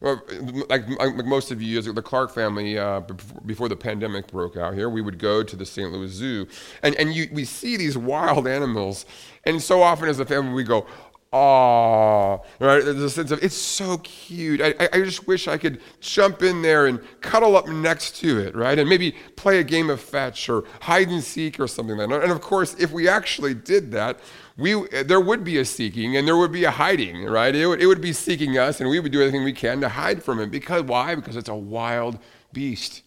Like, 0.00 0.88
like, 0.98 1.26
most 1.26 1.50
of 1.50 1.60
you, 1.60 1.78
as 1.78 1.84
the 1.84 2.02
Clark 2.02 2.32
family, 2.32 2.78
uh, 2.78 3.00
before 3.44 3.68
the 3.68 3.76
pandemic 3.76 4.28
broke 4.28 4.56
out 4.56 4.72
here, 4.72 4.88
we 4.88 5.02
would 5.02 5.18
go 5.18 5.42
to 5.42 5.56
the 5.56 5.66
St. 5.66 5.92
Louis 5.92 6.08
Zoo, 6.08 6.46
and, 6.82 6.94
and 6.94 7.12
you, 7.12 7.28
we 7.32 7.44
see 7.44 7.76
these 7.76 7.98
wild 7.98 8.48
animals, 8.48 9.04
and 9.44 9.60
so 9.60 9.82
often 9.82 10.08
as 10.08 10.18
a 10.18 10.24
family 10.24 10.54
we 10.54 10.64
go, 10.64 10.86
Aw, 11.32 12.38
right? 12.58 12.84
There's 12.84 12.96
a 12.96 13.08
sense 13.08 13.30
of 13.30 13.40
it's 13.44 13.54
so 13.54 13.98
cute. 13.98 14.60
I, 14.60 14.74
I 14.92 15.00
just 15.02 15.28
wish 15.28 15.46
I 15.46 15.58
could 15.58 15.80
jump 16.00 16.42
in 16.42 16.60
there 16.60 16.86
and 16.86 16.98
cuddle 17.20 17.56
up 17.56 17.68
next 17.68 18.16
to 18.16 18.40
it, 18.40 18.56
right? 18.56 18.76
And 18.76 18.88
maybe 18.88 19.12
play 19.36 19.60
a 19.60 19.64
game 19.64 19.90
of 19.90 20.00
fetch 20.00 20.48
or 20.48 20.64
hide 20.80 21.08
and 21.08 21.22
seek 21.22 21.60
or 21.60 21.68
something 21.68 21.96
like 21.96 22.08
that. 22.08 22.22
And 22.24 22.32
of 22.32 22.40
course, 22.40 22.74
if 22.80 22.90
we 22.90 23.06
actually 23.06 23.54
did 23.54 23.92
that, 23.92 24.18
we 24.60 24.86
there 25.02 25.20
would 25.20 25.42
be 25.42 25.58
a 25.58 25.64
seeking 25.64 26.16
and 26.16 26.28
there 26.28 26.36
would 26.36 26.52
be 26.52 26.64
a 26.64 26.70
hiding, 26.70 27.24
right? 27.24 27.54
It 27.54 27.66
would, 27.66 27.82
it 27.82 27.86
would 27.86 28.00
be 28.00 28.12
seeking 28.12 28.58
us, 28.58 28.80
and 28.80 28.90
we 28.90 29.00
would 29.00 29.12
do 29.12 29.20
everything 29.20 29.44
we 29.44 29.52
can 29.52 29.80
to 29.80 29.88
hide 29.88 30.22
from 30.22 30.38
it. 30.40 30.50
Because 30.50 30.82
why? 30.82 31.14
Because 31.14 31.36
it's 31.36 31.48
a 31.48 31.54
wild 31.54 32.18
beast. 32.52 33.02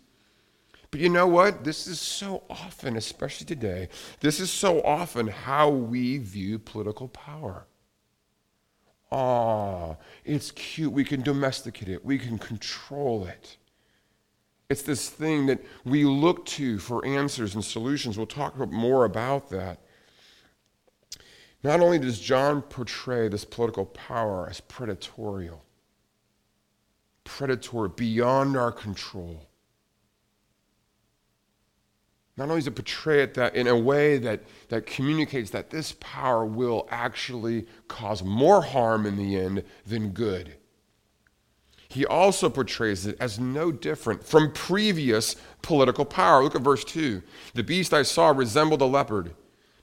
But 0.91 0.99
you 0.99 1.09
know 1.09 1.27
what? 1.27 1.63
This 1.63 1.87
is 1.87 1.99
so 1.99 2.43
often, 2.49 2.97
especially 2.97 3.45
today, 3.45 3.89
this 4.19 4.39
is 4.39 4.51
so 4.51 4.81
often 4.83 5.27
how 5.27 5.69
we 5.69 6.17
view 6.17 6.59
political 6.59 7.07
power. 7.07 7.65
Ah, 9.11 9.95
it's 10.25 10.51
cute. 10.51 10.91
We 10.91 11.03
can 11.03 11.21
domesticate 11.21 11.89
it, 11.89 12.03
we 12.03 12.17
can 12.17 12.39
control 12.39 13.25
it. 13.25 13.57
It's 14.69 14.81
this 14.81 15.07
thing 15.09 15.45
that 15.47 15.63
we 15.85 16.03
look 16.03 16.45
to 16.47 16.79
for 16.79 17.05
answers 17.05 17.53
and 17.53 17.63
solutions. 17.63 18.17
We'll 18.17 18.25
talk 18.25 18.57
more 18.71 19.05
about 19.05 19.49
that. 19.49 19.82
Not 21.63 21.79
only 21.79 21.97
does 21.97 22.19
John 22.19 22.61
portray 22.61 23.29
this 23.29 23.45
political 23.45 23.85
power 23.85 24.49
as 24.49 24.59
predatorial, 24.59 25.61
predatory, 27.23 27.89
beyond 27.95 28.57
our 28.57 28.71
control, 28.71 29.47
not 32.35 32.49
only 32.49 32.59
does 32.59 32.67
it 32.67 32.75
portray 32.75 33.23
it 33.23 33.35
that 33.35 33.55
in 33.55 33.67
a 33.67 33.77
way 33.77 34.17
that, 34.17 34.41
that 34.69 34.85
communicates 34.85 35.51
that 35.51 35.69
this 35.69 35.95
power 35.99 36.43
will 36.45 36.87
actually 36.91 37.65
cause 37.87 38.23
more 38.23 38.61
harm 38.61 39.05
in 39.05 39.15
the 39.15 39.37
end 39.37 39.63
than 39.85 40.09
good. 40.09 40.57
he 41.93 42.05
also 42.07 42.49
portrays 42.49 43.05
it 43.05 43.15
as 43.19 43.39
no 43.39 43.71
different 43.71 44.23
from 44.23 44.51
previous 44.51 45.35
political 45.61 46.05
power. 46.05 46.43
Look 46.43 46.55
at 46.55 46.61
verse 46.61 46.83
2. 46.83 47.21
The 47.53 47.63
beast 47.63 47.93
I 47.93 48.01
saw 48.01 48.29
resembled 48.29 48.81
a 48.81 48.85
leopard, 48.85 49.35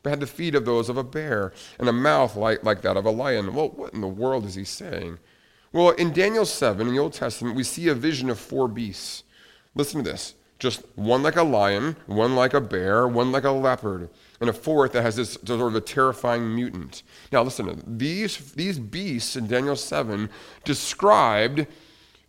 but 0.02 0.10
had 0.10 0.20
the 0.20 0.26
feet 0.26 0.54
of 0.54 0.64
those 0.64 0.88
of 0.88 0.96
a 0.96 1.04
bear, 1.04 1.52
and 1.78 1.88
a 1.88 1.92
mouth 1.92 2.36
like, 2.36 2.64
like 2.64 2.82
that 2.82 2.96
of 2.96 3.04
a 3.04 3.10
lion. 3.10 3.54
Well, 3.54 3.68
what 3.70 3.94
in 3.94 4.00
the 4.00 4.08
world 4.08 4.46
is 4.46 4.54
he 4.54 4.64
saying? 4.64 5.18
Well, 5.72 5.90
in 5.90 6.12
Daniel 6.12 6.46
7, 6.46 6.86
in 6.86 6.94
the 6.94 7.00
Old 7.00 7.12
Testament, 7.12 7.54
we 7.54 7.62
see 7.62 7.88
a 7.88 7.94
vision 7.94 8.28
of 8.28 8.38
four 8.38 8.66
beasts. 8.66 9.24
Listen 9.74 10.02
to 10.02 10.10
this 10.10 10.34
just 10.60 10.82
one 10.94 11.22
like 11.22 11.36
a 11.36 11.42
lion, 11.42 11.96
one 12.06 12.36
like 12.36 12.54
a 12.54 12.60
bear, 12.60 13.08
one 13.08 13.32
like 13.32 13.44
a 13.44 13.50
leopard, 13.50 14.10
and 14.40 14.48
a 14.48 14.52
fourth 14.52 14.92
that 14.92 15.02
has 15.02 15.16
this 15.16 15.38
sort 15.44 15.60
of 15.60 15.74
a 15.74 15.80
terrifying 15.80 16.54
mutant. 16.54 17.02
Now, 17.32 17.42
listen, 17.42 17.82
these, 17.86 18.52
these 18.52 18.78
beasts 18.78 19.36
in 19.36 19.48
Daniel 19.48 19.74
7 19.74 20.28
described 20.64 21.66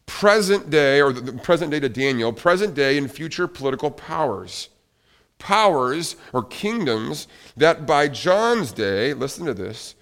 present 0.06 0.70
day, 0.70 1.02
or 1.02 1.14
the 1.14 1.34
present 1.34 1.72
day 1.72 1.80
to 1.82 1.90
Daniel, 1.90 2.34
present 2.34 2.74
day 2.74 2.98
and 2.98 3.12
future 3.12 3.48
political 3.48 3.92
powers. 3.92 4.70
Powers 5.42 6.16
or 6.34 6.44
kingdoms 6.44 7.28
that 7.58 7.88
by 7.88 8.08
John's 8.08 8.72
day, 8.72 9.14
listen 9.14 9.46
to 9.48 9.56
this, 9.56 9.96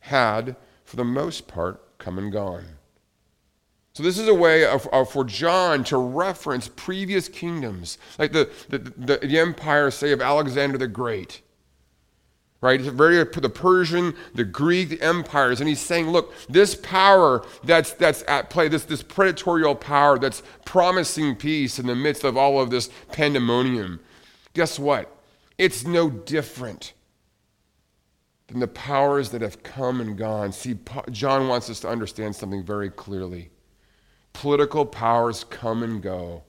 had, 0.00 0.56
for 0.82 0.96
the 0.96 1.04
most 1.04 1.46
part, 1.46 1.98
come 1.98 2.16
and 2.16 2.32
gone. 2.32 2.64
So, 3.92 4.02
this 4.02 4.18
is 4.18 4.28
a 4.28 4.34
way 4.34 4.64
of, 4.64 4.86
of, 4.86 5.10
for 5.10 5.24
John 5.24 5.84
to 5.84 5.98
reference 5.98 6.68
previous 6.68 7.28
kingdoms, 7.28 7.98
like 8.18 8.32
the, 8.32 8.48
the, 8.70 8.78
the, 8.78 9.16
the 9.18 9.38
empire, 9.38 9.90
say, 9.90 10.12
of 10.12 10.22
Alexander 10.22 10.78
the 10.78 10.88
Great 10.88 11.42
right? 12.60 12.80
Very 12.80 13.22
the 13.24 13.48
Persian, 13.48 14.14
the 14.34 14.44
Greek 14.44 15.00
empires, 15.02 15.60
and 15.60 15.68
he's 15.68 15.80
saying, 15.80 16.08
look, 16.08 16.34
this 16.48 16.74
power 16.74 17.44
that's 17.62 17.92
that's 17.92 18.24
at 18.26 18.50
play, 18.50 18.68
this 18.68 18.84
this 18.84 19.02
predatorial 19.02 19.78
power 19.78 20.18
that's 20.18 20.42
promising 20.64 21.36
peace 21.36 21.78
in 21.78 21.86
the 21.86 21.94
midst 21.94 22.24
of 22.24 22.36
all 22.36 22.60
of 22.60 22.70
this 22.70 22.90
pandemonium. 23.12 24.00
Guess 24.54 24.78
what? 24.78 25.14
It's 25.56 25.84
no 25.84 26.08
different 26.10 26.92
than 28.48 28.60
the 28.60 28.68
powers 28.68 29.30
that 29.30 29.42
have 29.42 29.62
come 29.62 30.00
and 30.00 30.16
gone. 30.16 30.52
See, 30.52 30.78
John 31.10 31.48
wants 31.48 31.68
us 31.68 31.80
to 31.80 31.88
understand 31.88 32.34
something 32.34 32.64
very 32.64 32.90
clearly. 32.90 33.50
Political 34.32 34.86
powers 34.86 35.44
come 35.44 35.82
and 35.82 36.02
go, 36.02 36.42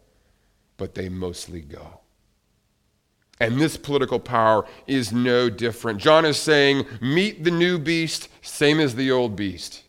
but 0.77 0.95
they 0.95 1.09
mostly 1.09 1.61
go. 1.61 2.01
And 3.39 3.59
this 3.59 3.77
political 3.77 4.19
power 4.19 4.65
is 4.85 5.13
no 5.13 5.49
different. 5.49 5.99
John 5.99 6.25
is 6.25 6.37
saying, 6.37 6.85
meet 7.01 7.43
the 7.43 7.51
new 7.51 7.79
beast, 7.79 8.27
same 8.41 8.79
as 8.79 8.95
the 8.95 9.11
old 9.11 9.35
beast. 9.35 9.83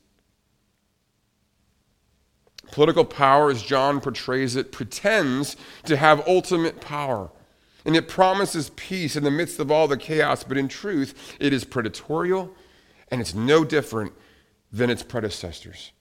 Political 2.70 3.06
power, 3.06 3.50
as 3.50 3.62
John 3.62 4.00
portrays 4.00 4.54
it, 4.54 4.70
pretends 4.70 5.56
to 5.84 5.96
have 5.96 6.26
ultimate 6.28 6.80
power. 6.80 7.30
And 7.84 7.96
it 7.96 8.08
promises 8.08 8.70
peace 8.76 9.16
in 9.16 9.24
the 9.24 9.30
midst 9.30 9.58
of 9.58 9.70
all 9.70 9.88
the 9.88 9.96
chaos, 9.96 10.44
but 10.44 10.58
in 10.58 10.68
truth, 10.68 11.36
it 11.40 11.52
is 11.52 11.64
predatorial 11.64 12.50
and 13.10 13.20
it's 13.20 13.34
no 13.34 13.64
different 13.64 14.12
than 14.72 14.90
its 14.90 15.02
predecessors. 15.02 15.92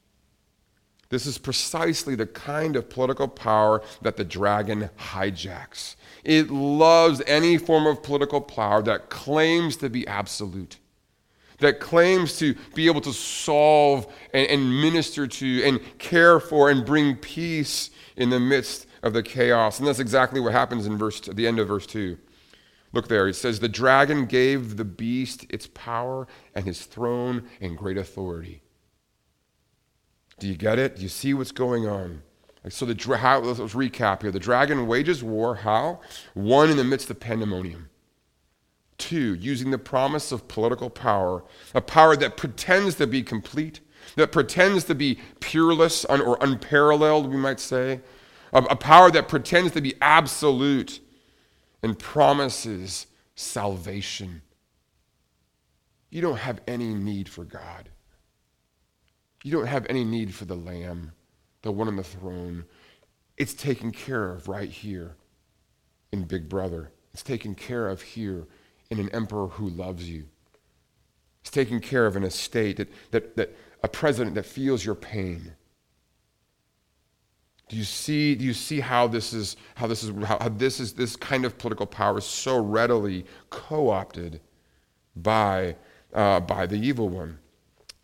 This 1.09 1.25
is 1.25 1.39
precisely 1.39 2.13
the 2.13 2.27
kind 2.27 2.75
of 2.75 2.89
political 2.89 3.27
power 3.27 3.81
that 4.03 4.15
the 4.15 4.23
dragon 4.23 4.91
hijacks. 4.97 5.95
It 6.23 6.51
loves 6.51 7.21
any 7.25 7.57
form 7.57 7.87
of 7.87 8.03
political 8.03 8.41
power 8.41 8.83
that 8.83 9.09
claims 9.09 9.77
to 9.77 9.89
be 9.89 10.07
absolute, 10.07 10.77
that 11.59 11.79
claims 11.79 12.37
to 12.39 12.55
be 12.75 12.85
able 12.85 13.01
to 13.01 13.13
solve 13.13 14.05
and, 14.35 14.47
and 14.47 14.81
minister 14.81 15.25
to 15.25 15.63
and 15.63 15.79
care 15.97 16.39
for 16.39 16.69
and 16.69 16.85
bring 16.85 17.15
peace 17.15 17.89
in 18.15 18.29
the 18.29 18.39
midst 18.39 18.85
of 19.01 19.13
the 19.13 19.23
chaos. 19.23 19.79
And 19.79 19.87
that's 19.87 19.99
exactly 19.99 20.39
what 20.39 20.53
happens 20.53 20.85
in 20.85 20.97
verse 20.97 21.27
at 21.27 21.35
the 21.35 21.47
end 21.47 21.59
of 21.59 21.67
verse 21.67 21.87
2. 21.87 22.17
Look 22.91 23.07
there, 23.07 23.27
it 23.27 23.35
says, 23.35 23.59
The 23.59 23.69
dragon 23.69 24.25
gave 24.25 24.77
the 24.77 24.85
beast 24.85 25.45
its 25.49 25.67
power 25.67 26.27
and 26.55 26.65
his 26.65 26.85
throne 26.85 27.47
and 27.61 27.77
great 27.77 27.97
authority. 27.97 28.63
Do 30.39 30.47
you 30.47 30.55
get 30.55 30.79
it? 30.79 30.95
Do 30.95 31.01
you 31.03 31.09
see 31.09 31.33
what's 31.33 31.51
going 31.51 31.87
on? 31.87 32.23
So 32.67 32.85
the 32.85 33.17
how, 33.17 33.39
let's 33.39 33.59
recap 33.73 34.21
here. 34.21 34.31
The 34.31 34.39
dragon 34.39 34.85
wages 34.87 35.23
war. 35.23 35.55
How? 35.55 36.01
One 36.33 36.69
in 36.69 36.77
the 36.77 36.83
midst 36.83 37.09
of 37.09 37.19
pandemonium. 37.19 37.89
Two, 38.97 39.33
using 39.35 39.71
the 39.71 39.77
promise 39.77 40.31
of 40.33 40.49
political 40.49 40.89
power, 40.89 41.43
a 41.73 41.79
power 41.79 42.17
that 42.17 42.35
pretends 42.35 42.95
to 42.95 43.07
be 43.07 43.23
complete, 43.23 43.79
that 44.17 44.33
pretends 44.33 44.83
to 44.85 44.95
be 44.95 45.19
peerless 45.39 46.03
or 46.03 46.37
unparalleled, 46.41 47.29
we 47.29 47.37
might 47.37 47.61
say, 47.61 48.01
a, 48.53 48.63
a 48.63 48.75
power 48.75 49.11
that 49.11 49.27
pretends 49.27 49.71
to 49.73 49.81
be 49.81 49.93
absolute 50.01 50.99
and 51.81 51.97
promises 51.97 53.07
salvation. 53.35 54.41
You 56.09 56.21
don't 56.21 56.37
have 56.37 56.61
any 56.67 56.93
need 56.93 57.29
for 57.29 57.43
God. 57.43 57.89
You 59.43 59.51
don't 59.51 59.67
have 59.67 59.85
any 59.89 60.03
need 60.03 60.33
for 60.33 60.45
the 60.45 60.55
Lamb 60.55 61.11
the 61.61 61.71
one 61.71 61.87
on 61.87 61.95
the 61.95 62.03
throne. 62.03 62.65
It's 63.37 63.53
taken 63.53 63.91
care 63.91 64.31
of 64.31 64.47
right 64.47 64.69
here 64.69 65.15
in 66.11 66.23
Big 66.23 66.49
Brother. 66.49 66.91
It's 67.13 67.23
taken 67.23 67.55
care 67.55 67.87
of 67.87 68.01
here 68.01 68.47
in 68.89 68.99
an 68.99 69.09
emperor 69.09 69.47
who 69.47 69.69
loves 69.69 70.09
you. 70.09 70.25
It's 71.41 71.51
taken 71.51 71.79
care 71.79 72.05
of 72.05 72.15
in 72.15 72.23
a 72.23 72.31
state 72.31 72.77
that, 72.77 72.91
that, 73.11 73.35
that 73.37 73.55
a 73.83 73.87
president 73.87 74.35
that 74.35 74.45
feels 74.45 74.85
your 74.85 74.95
pain. 74.95 75.53
Do 77.69 77.77
you 77.77 77.83
see, 77.83 78.33
do 78.35 78.43
you 78.43 78.53
see 78.53 78.79
how 78.79 79.07
this 79.07 79.31
is 79.31 79.55
how 79.75 79.85
this 79.85 80.03
is 80.03 80.11
how, 80.25 80.49
this 80.49 80.79
is 80.79 80.93
this 80.93 81.15
kind 81.15 81.45
of 81.45 81.57
political 81.57 81.85
power 81.85 82.17
is 82.17 82.25
so 82.25 82.59
readily 82.59 83.25
co-opted 83.51 84.41
by, 85.15 85.75
uh, 86.13 86.39
by 86.39 86.65
the 86.65 86.75
evil 86.75 87.09
one? 87.09 87.37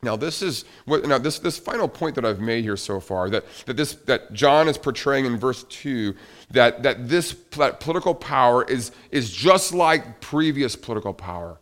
Now, 0.04 0.16
this 0.16 0.44
is 0.44 0.66
what, 0.86 1.04
now 1.08 1.18
this, 1.18 1.40
this 1.40 1.58
final 1.58 1.88
point 1.88 2.14
that 2.14 2.24
I've 2.24 2.40
made 2.40 2.64
here 2.64 2.78
so 2.78 3.00
far 3.00 3.28
that, 3.32 3.44
that, 3.66 3.76
this, 3.76 3.94
that 4.06 4.32
John 4.34 4.68
is 4.68 4.78
portraying 4.78 5.26
in 5.26 5.36
verse 5.36 5.64
2 5.64 6.16
that, 6.52 6.84
that 6.84 7.10
this 7.10 7.36
that 7.58 7.80
political 7.80 8.14
power 8.14 8.64
is, 8.66 8.92
is 9.10 9.32
just 9.32 9.74
like 9.74 10.22
previous 10.22 10.76
political 10.76 11.12
power. 11.12 11.60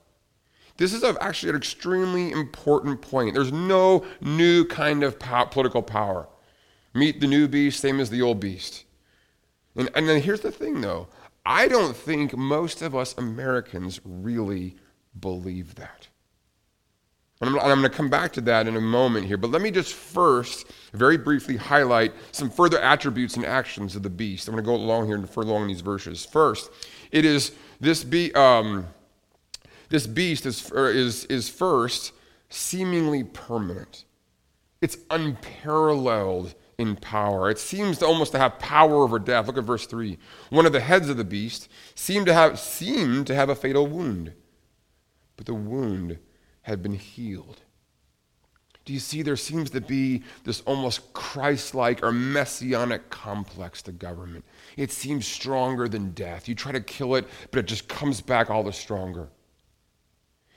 This 0.75 0.91
is 0.91 1.05
actually 1.05 1.51
an 1.51 1.55
extremely 1.55 2.31
important 2.31 3.01
point. 3.01 3.33
There's 3.33 3.53
no 3.53 4.03
new 4.19 4.65
kind 4.65 5.03
of 5.03 5.17
po- 5.19 5.45
political 5.45 5.81
power. 5.81 6.27
Meet 6.93 7.19
the 7.19 7.27
new 7.27 7.47
beast, 7.47 7.79
same 7.79 7.99
as 7.99 8.09
the 8.09 8.21
old 8.21 8.39
beast. 8.39 8.85
And, 9.75 9.89
and 9.95 10.07
then 10.07 10.21
here's 10.21 10.41
the 10.41 10.51
thing, 10.51 10.81
though 10.81 11.07
I 11.45 11.67
don't 11.67 11.95
think 11.95 12.37
most 12.37 12.81
of 12.81 12.95
us 12.95 13.15
Americans 13.17 13.99
really 14.05 14.75
believe 15.19 15.75
that. 15.75 16.07
And 17.41 17.49
I'm, 17.49 17.59
I'm 17.59 17.79
going 17.79 17.81
to 17.81 17.89
come 17.89 18.09
back 18.09 18.31
to 18.33 18.41
that 18.41 18.67
in 18.67 18.77
a 18.77 18.81
moment 18.81 19.25
here. 19.25 19.37
But 19.37 19.51
let 19.51 19.61
me 19.61 19.71
just 19.71 19.93
first, 19.93 20.71
very 20.93 21.17
briefly, 21.17 21.57
highlight 21.57 22.13
some 22.31 22.49
further 22.49 22.79
attributes 22.79 23.35
and 23.35 23.45
actions 23.45 23.95
of 23.95 24.03
the 24.03 24.09
beast. 24.09 24.47
I'm 24.47 24.53
going 24.53 24.63
to 24.63 24.67
go 24.67 24.75
along 24.75 25.07
here 25.07 25.15
and 25.15 25.29
further 25.29 25.51
along 25.51 25.67
these 25.67 25.81
verses. 25.81 26.25
First, 26.25 26.71
it 27.11 27.25
is 27.25 27.51
this, 27.81 28.03
be, 28.03 28.33
um, 28.33 28.87
this 29.89 30.07
beast 30.07 30.45
is, 30.45 30.71
is, 30.71 31.25
is 31.25 31.49
first 31.49 32.13
seemingly 32.49 33.23
permanent. 33.25 34.05
It's 34.79 34.97
unparalleled 35.09 36.55
in 36.83 36.95
power. 36.95 37.49
It 37.49 37.57
seems 37.57 37.97
to 37.97 38.05
almost 38.05 38.33
to 38.33 38.37
have 38.37 38.59
power 38.59 39.03
over 39.03 39.17
death. 39.17 39.47
Look 39.47 39.57
at 39.57 39.63
verse 39.63 39.87
3. 39.87 40.17
One 40.51 40.67
of 40.67 40.71
the 40.71 40.79
heads 40.79 41.09
of 41.09 41.17
the 41.17 41.23
beast 41.23 41.67
seemed 41.95 42.27
to 42.27 42.33
have, 42.33 42.59
seemed 42.59 43.25
to 43.27 43.35
have 43.35 43.49
a 43.49 43.55
fatal 43.55 43.87
wound. 43.87 44.33
But 45.35 45.47
the 45.47 45.55
wound 45.55 46.19
had 46.61 46.83
been 46.83 46.93
healed. 46.93 47.61
Do 48.85 48.91
you 48.91 48.99
see 48.99 49.21
there 49.21 49.37
seems 49.37 49.69
to 49.71 49.81
be 49.81 50.23
this 50.43 50.61
almost 50.61 51.13
Christ 51.13 51.73
like 51.73 52.03
or 52.03 52.11
messianic 52.11 53.09
complex 53.09 53.81
to 53.83 53.93
government? 53.93 54.43
It 54.75 54.91
seems 54.91 55.25
stronger 55.25 55.87
than 55.87 56.11
death. 56.11 56.49
You 56.49 56.55
try 56.55 56.73
to 56.73 56.81
kill 56.81 57.15
it, 57.15 57.27
but 57.51 57.59
it 57.59 57.65
just 57.65 57.87
comes 57.87 58.19
back 58.19 58.49
all 58.49 58.63
the 58.63 58.73
stronger. 58.73 59.29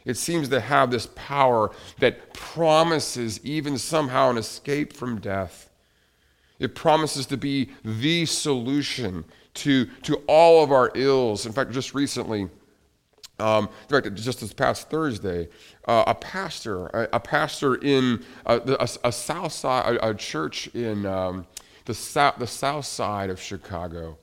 It 0.04 0.16
seems 0.16 0.48
to 0.48 0.60
have 0.60 0.90
this 0.90 1.08
power 1.14 1.70
that 1.98 2.32
promises 2.32 3.40
even 3.44 3.78
somehow 3.78 4.30
an 4.30 4.38
escape 4.38 4.92
from 4.92 5.20
death. 5.20 5.70
It 6.58 6.74
promises 6.74 7.26
to 7.26 7.36
be 7.36 7.70
the 7.84 8.26
solution 8.26 9.24
to, 9.54 9.86
to 10.02 10.16
all 10.26 10.62
of 10.62 10.72
our 10.72 10.90
ills. 10.94 11.46
In 11.46 11.52
fact, 11.52 11.70
just 11.72 11.94
recently, 11.94 12.48
um, 13.38 13.68
in 13.88 14.02
fact, 14.02 14.14
just 14.14 14.40
this 14.40 14.52
past 14.52 14.88
Thursday, 14.88 15.48
uh, 15.86 16.04
a 16.06 16.14
pastor, 16.14 16.86
a, 16.86 17.08
a 17.14 17.20
pastor 17.20 17.74
in 17.76 18.24
uh, 18.46 18.60
a, 18.80 18.88
a, 19.08 19.12
south 19.12 19.52
side, 19.52 19.96
a, 19.96 20.10
a 20.10 20.14
church 20.14 20.68
in 20.68 21.04
um, 21.04 21.46
the 21.84 21.94
south, 21.94 22.38
the 22.38 22.46
south 22.46 22.86
side 22.86 23.28
of 23.28 23.40
Chicago. 23.40 24.18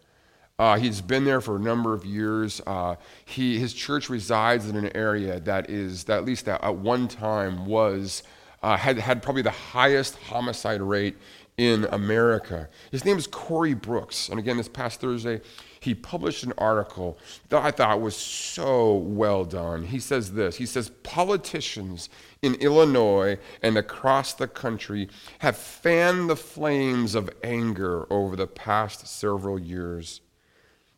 Uh, 0.60 0.78
he's 0.78 1.02
been 1.02 1.26
there 1.26 1.42
for 1.42 1.56
a 1.56 1.60
number 1.60 1.94
of 1.94 2.06
years. 2.06 2.62
Uh, 2.66 2.96
he, 3.26 3.60
his 3.60 3.74
church 3.74 4.10
resides 4.10 4.68
in 4.70 4.76
an 4.76 4.96
area 4.96 5.40
that 5.42 5.70
is, 5.70 6.04
that 6.06 6.18
at 6.20 6.26
least 6.26 6.48
at, 6.48 6.64
at 6.64 6.76
one 6.76 7.08
time 7.08 7.66
was, 7.66 8.24
uh, 8.62 8.78
had, 8.78 8.98
had 8.98 9.22
probably 9.22 9.42
the 9.42 9.52
highest 9.52 10.16
homicide 10.18 10.82
rate 10.82 11.18
in 11.58 11.86
America. 11.92 12.68
His 12.92 13.06
name 13.06 13.18
is 13.18 13.28
Corey 13.28 13.74
Brooks. 13.74 14.30
And 14.30 14.40
again, 14.40 14.58
this 14.58 14.68
past 14.68 15.00
Thursday, 15.00 15.42
he 15.80 15.94
published 15.94 16.44
an 16.44 16.54
article 16.58 17.18
that 17.50 17.64
I 17.64 17.72
thought 17.72 18.02
was 18.02 18.16
so 18.16 18.96
well 18.96 19.46
done. 19.46 19.84
He 19.84 20.00
says 20.00 20.34
this 20.34 20.56
He 20.56 20.66
says, 20.66 20.90
Politicians 21.04 22.10
in 22.42 22.56
Illinois 22.56 23.38
and 23.62 23.78
across 23.78 24.34
the 24.34 24.48
country 24.48 25.10
have 25.40 25.58
fanned 25.58 26.30
the 26.30 26.36
flames 26.36 27.16
of 27.16 27.30
anger 27.44 28.12
over 28.12 28.36
the 28.36 28.48
past 28.48 29.08
several 29.08 29.60
years. 29.60 30.22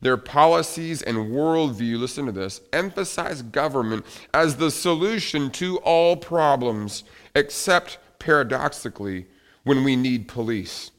Their 0.02 0.18
policies 0.18 1.02
and 1.02 1.18
worldview, 1.32 1.98
listen 1.98 2.28
to 2.28 2.32
this, 2.32 2.62
emphasize 2.72 3.41
government 3.41 4.06
as 4.34 4.58
the 4.58 4.70
solution 4.70 5.50
to 5.52 5.78
all 5.80 6.15
problems, 6.15 7.04
except 7.34 7.98
paradoxically, 8.20 9.26
when 9.65 9.84
we 9.84 9.97
need 9.97 10.30
police. 10.30 10.91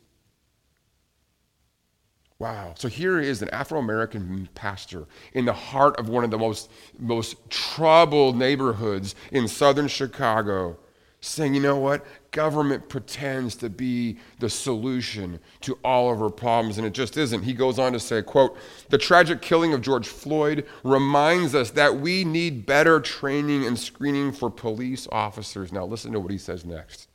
Wow. 2.39 2.75
So 2.77 2.89
here 2.89 3.19
is 3.19 3.41
an 3.41 3.49
Afro 3.49 3.79
American 3.79 4.47
pastor 4.55 5.07
in 5.33 5.47
the 5.47 5.55
heart 5.55 5.97
of 5.99 6.11
one 6.11 6.23
of 6.23 6.31
the 6.31 6.37
most, 6.37 6.71
most 6.99 7.37
troubled 7.49 8.37
neighborhoods 8.37 9.15
in 9.33 9.49
southern 9.49 9.89
Chicago 9.89 10.77
saying, 11.21 11.55
you 11.55 11.61
know 11.61 11.79
what? 11.79 12.05
Government 12.31 12.91
pretends 12.91 13.57
to 13.57 13.71
be 13.71 14.19
the 14.39 14.51
solution 14.51 15.41
to 15.63 15.79
all 15.83 16.13
of 16.13 16.23
our 16.23 16.31
problems, 16.31 16.77
and 16.77 16.87
it 16.87 16.93
just 16.93 17.17
isn't. 17.17 17.43
He 17.43 17.55
goes 17.55 17.79
on 17.79 17.95
to 17.95 18.01
say, 18.01 18.21
quote, 18.21 18.57
the 18.91 18.99
tragic 18.99 19.41
killing 19.41 19.73
of 19.73 19.81
George 19.81 20.07
Floyd 20.07 20.67
reminds 20.85 21.55
us 21.55 21.71
that 21.71 21.97
we 21.97 22.25
need 22.25 22.67
better 22.67 23.01
training 23.01 23.65
and 23.65 23.79
screening 23.79 24.31
for 24.31 24.51
police 24.51 25.09
officers. 25.11 25.73
Now 25.73 25.87
listen 25.87 26.13
to 26.13 26.21
what 26.21 26.31
he 26.31 26.39
says 26.39 26.67
next. 26.67 27.09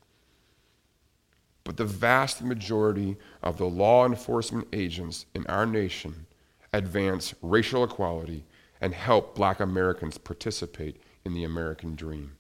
But 1.63 1.78
the 1.78 1.86
vast 1.86 2.41
majority 2.41 3.17
of 3.43 3.58
the 3.58 3.65
law 3.65 4.06
enforcement 4.06 4.67
agents 4.74 5.26
in 5.36 5.45
our 5.47 5.65
nation 5.65 6.26
advance 6.74 7.36
racial 7.41 7.84
equality 7.84 8.45
and 8.80 8.93
help 8.93 9.36
black 9.36 9.60
Americans 9.60 10.17
participate 10.17 11.02
in 11.24 11.34
the 11.34 11.43
American 11.43 11.95
dream. 11.95 12.38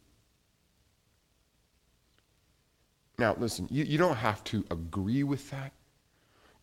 Now, 3.19 3.35
listen, 3.37 3.67
you, 3.69 3.83
you 3.83 3.99
don't 3.99 4.15
have 4.15 4.43
to 4.45 4.65
agree 4.71 5.23
with 5.23 5.51
that. 5.51 5.73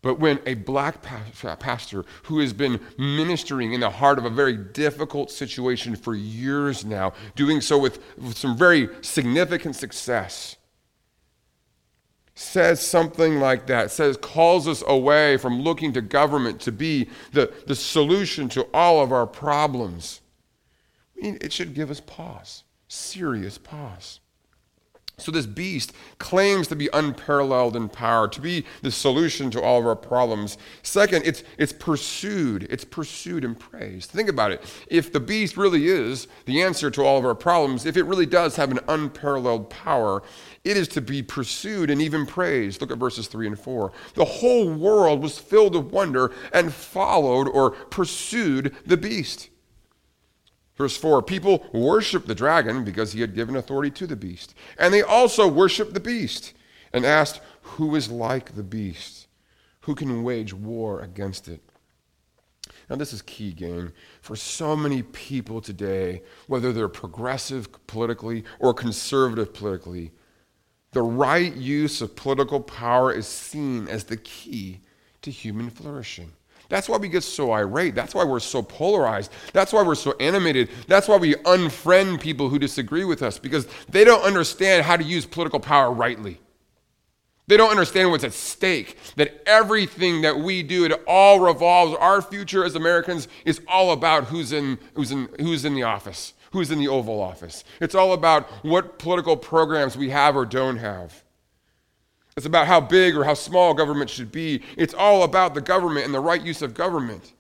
But 0.01 0.21
when 0.21 0.41
a 0.47 0.55
black 0.55 1.03
pastor 1.03 2.05
who 2.25 2.39
has 2.39 2.53
been 2.53 2.81
ministering 2.99 3.73
in 3.73 3.81
the 3.81 3.91
heart 3.91 4.19
of 4.19 4.25
a 4.25 4.31
very 4.31 4.57
difficult 4.57 5.31
situation 5.31 5.97
for 5.97 6.15
years 6.15 6.85
now, 6.85 7.15
doing 7.35 7.61
so 7.61 7.79
with, 7.79 7.99
with 8.17 8.37
some 8.37 8.57
very 8.57 8.89
significant 9.03 9.75
success, 9.75 10.57
says 12.39 12.81
something 12.81 13.41
like 13.41 13.67
that, 13.67 13.91
says, 13.91 14.17
calls 14.17 14.69
us 14.69 14.85
away 14.87 15.37
from 15.37 15.61
looking 15.61 15.93
to 15.93 16.01
government 16.01 16.61
to 16.61 16.71
be 16.71 17.09
the, 17.33 17.53
the 17.67 17.75
solution 17.75 18.49
to 18.49 18.63
all 18.73 19.03
of 19.03 19.13
our 19.13 19.27
problems. 19.27 20.21
I 21.17 21.23
mean, 21.23 21.39
it 21.41 21.53
should 21.53 21.75
give 21.75 21.91
us 21.91 22.01
pause, 22.01 22.63
serious 22.87 23.59
pause. 23.59 24.21
So, 25.21 25.33
this 25.33 25.47
beast 25.47 25.93
claims 26.19 26.69
to 26.69 26.77
be 26.77 26.89
unparalleled 26.93 27.75
in 27.75 27.89
power, 27.89 28.29
to 28.29 28.41
be 28.41 28.65
the 28.83 28.93
solution 28.93 29.51
to 29.51 29.61
all 29.61 29.81
of 29.81 29.87
our 29.87 29.97
problems. 29.97 30.59
Second, 30.85 31.27
it's, 31.27 31.43
it's 31.59 31.73
pursued. 31.73 32.69
It's 32.71 32.85
pursued 32.85 33.45
and 33.45 33.59
praised. 33.59 34.11
Think 34.11 34.29
about 34.29 34.53
it. 34.53 34.63
If 34.87 35.13
the 35.13 35.19
beast 35.19 35.57
really 35.57 35.89
is 35.89 36.29
the 36.45 36.63
answer 36.63 36.89
to 36.93 37.03
all 37.03 37.19
of 37.19 37.25
our 37.25 37.35
problems, 37.35 37.85
if 37.85 37.97
it 37.97 38.05
really 38.05 38.27
does 38.27 38.55
have 38.55 38.71
an 38.71 38.79
unparalleled 38.87 39.71
power, 39.71 40.23
it 40.69 40.77
is 40.77 40.89
to 40.89 41.01
be 41.01 41.23
pursued 41.23 41.89
and 41.89 42.03
even 42.03 42.27
praised. 42.27 42.83
Look 42.83 42.91
at 42.91 42.99
verses 42.99 43.27
3 43.27 43.47
and 43.47 43.59
4. 43.59 43.91
The 44.13 44.25
whole 44.27 44.71
world 44.71 45.23
was 45.23 45.39
filled 45.39 45.75
with 45.75 45.93
wonder 45.93 46.31
and 46.53 46.75
followed 46.75 47.49
or 47.49 47.71
pursued 47.71 48.77
the 48.85 48.99
beast. 48.99 49.49
Verse 50.77 50.95
4 50.95 51.23
People 51.23 51.67
worshiped 51.73 52.29
the 52.29 52.35
dragon 52.35 52.85
because 52.85 53.13
he 53.13 53.23
had 53.23 53.35
given 53.35 53.57
authority 53.57 53.91
to 53.93 54.07
the 54.07 54.15
beast. 54.15 54.55
And 54.79 54.93
they 54.93 55.01
also 55.01 55.49
worshiped 55.49 55.95
the 55.95 56.01
beast 56.01 56.53
and 56.93 57.07
asked, 57.07 57.41
Who 57.63 57.97
is 57.97 58.11
like 58.11 58.55
the 58.55 58.63
beast? 58.63 59.27
Who 59.83 59.95
can 59.95 60.23
wage 60.23 60.53
war 60.53 61.01
against 61.01 61.49
it? 61.49 61.63
Now, 62.91 62.97
this 62.97 63.15
is 63.15 63.23
key, 63.23 63.55
gang. 63.55 63.93
For 64.21 64.37
so 64.37 64.77
many 64.77 65.03
people 65.03 65.63
today, 65.63 66.23
whether 66.47 66.75
they're 66.75 66.89
progressive 66.89 67.69
politically 67.87 68.45
or 68.59 68.75
conservative 68.75 69.55
politically, 69.55 70.13
the 70.99 71.03
right 71.05 71.55
use 71.55 72.01
of 72.01 72.17
political 72.17 72.59
power 72.59 73.13
is 73.13 73.29
seen 73.29 73.87
as 73.87 74.03
the 74.03 74.17
key 74.17 74.81
to 75.23 75.31
human 75.31 75.71
flourishing. 75.71 76.33
That's 76.69 76.89
why 76.89 76.97
we 76.97 77.07
get 77.07 77.23
so 77.23 77.53
irate. 77.53 77.95
That's 77.95 78.17
why 78.17 78.25
we're 78.25 78.41
so 78.41 78.63
polarized. 78.63 79.31
That's 79.53 79.73
why 79.73 79.85
we're 79.85 79.95
so 79.95 80.17
animated. 80.19 80.71
That's 80.89 81.07
why 81.07 81.17
we 81.17 81.35
unfriend 81.35 82.21
people 82.21 82.49
who 82.49 82.59
disagree 82.59 83.05
with 83.05 83.23
us 83.23 83.39
because 83.39 83.69
they 83.89 84.03
don't 84.03 84.25
understand 84.25 84.85
how 84.85 84.97
to 84.97 85.05
use 85.05 85.25
political 85.25 85.61
power 85.61 85.93
rightly. 85.93 86.41
They 87.47 87.57
don't 87.57 87.71
understand 87.71 88.11
what's 88.11 88.25
at 88.25 88.33
stake. 88.33 88.99
That 89.15 89.41
everything 89.47 90.23
that 90.23 90.37
we 90.37 90.65
do, 90.65 90.85
it 90.85 91.01
all 91.07 91.39
revolves. 91.39 91.97
Our 92.01 92.21
future 92.21 92.65
as 92.65 92.75
Americans 92.75 93.29
is 93.45 93.61
all 93.69 93.93
about 93.93 94.25
who's 94.25 94.51
in, 94.51 94.81
who's 94.95 95.13
in, 95.13 95.29
who's 95.39 95.65
in 95.65 95.77
the 95.77 95.85
office, 95.85 96.35
who's 96.53 96.71
in 96.71 96.79
the 96.79 96.89
Oval 96.89 97.21
Office. 97.21 97.65
It's 97.81 97.95
all 97.95 98.13
about 98.13 98.49
what 98.65 98.99
political 98.99 99.37
programs 99.37 99.97
we 99.97 100.11
have 100.11 100.37
or 100.37 100.47
don't 100.47 100.79
have. 100.79 101.23
It's 102.37 102.47
about 102.47 102.69
how 102.69 102.81
big 102.81 103.17
or 103.17 103.25
how 103.25 103.35
small 103.35 103.75
government 103.75 104.11
should 104.11 104.31
be. 104.31 104.63
It's 104.77 104.95
all 104.95 105.25
about 105.25 105.55
the 105.55 105.61
government 105.61 106.07
and 106.07 106.15
the 106.15 106.21
right 106.21 106.41
use 106.41 106.63
of 106.63 106.73
government. 106.73 107.33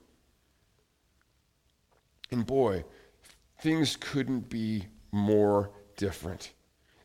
And 2.31 2.44
boy, 2.44 2.85
things 3.61 3.97
couldn't 3.97 4.49
be 4.49 4.87
more 5.12 5.71
different. 5.97 6.53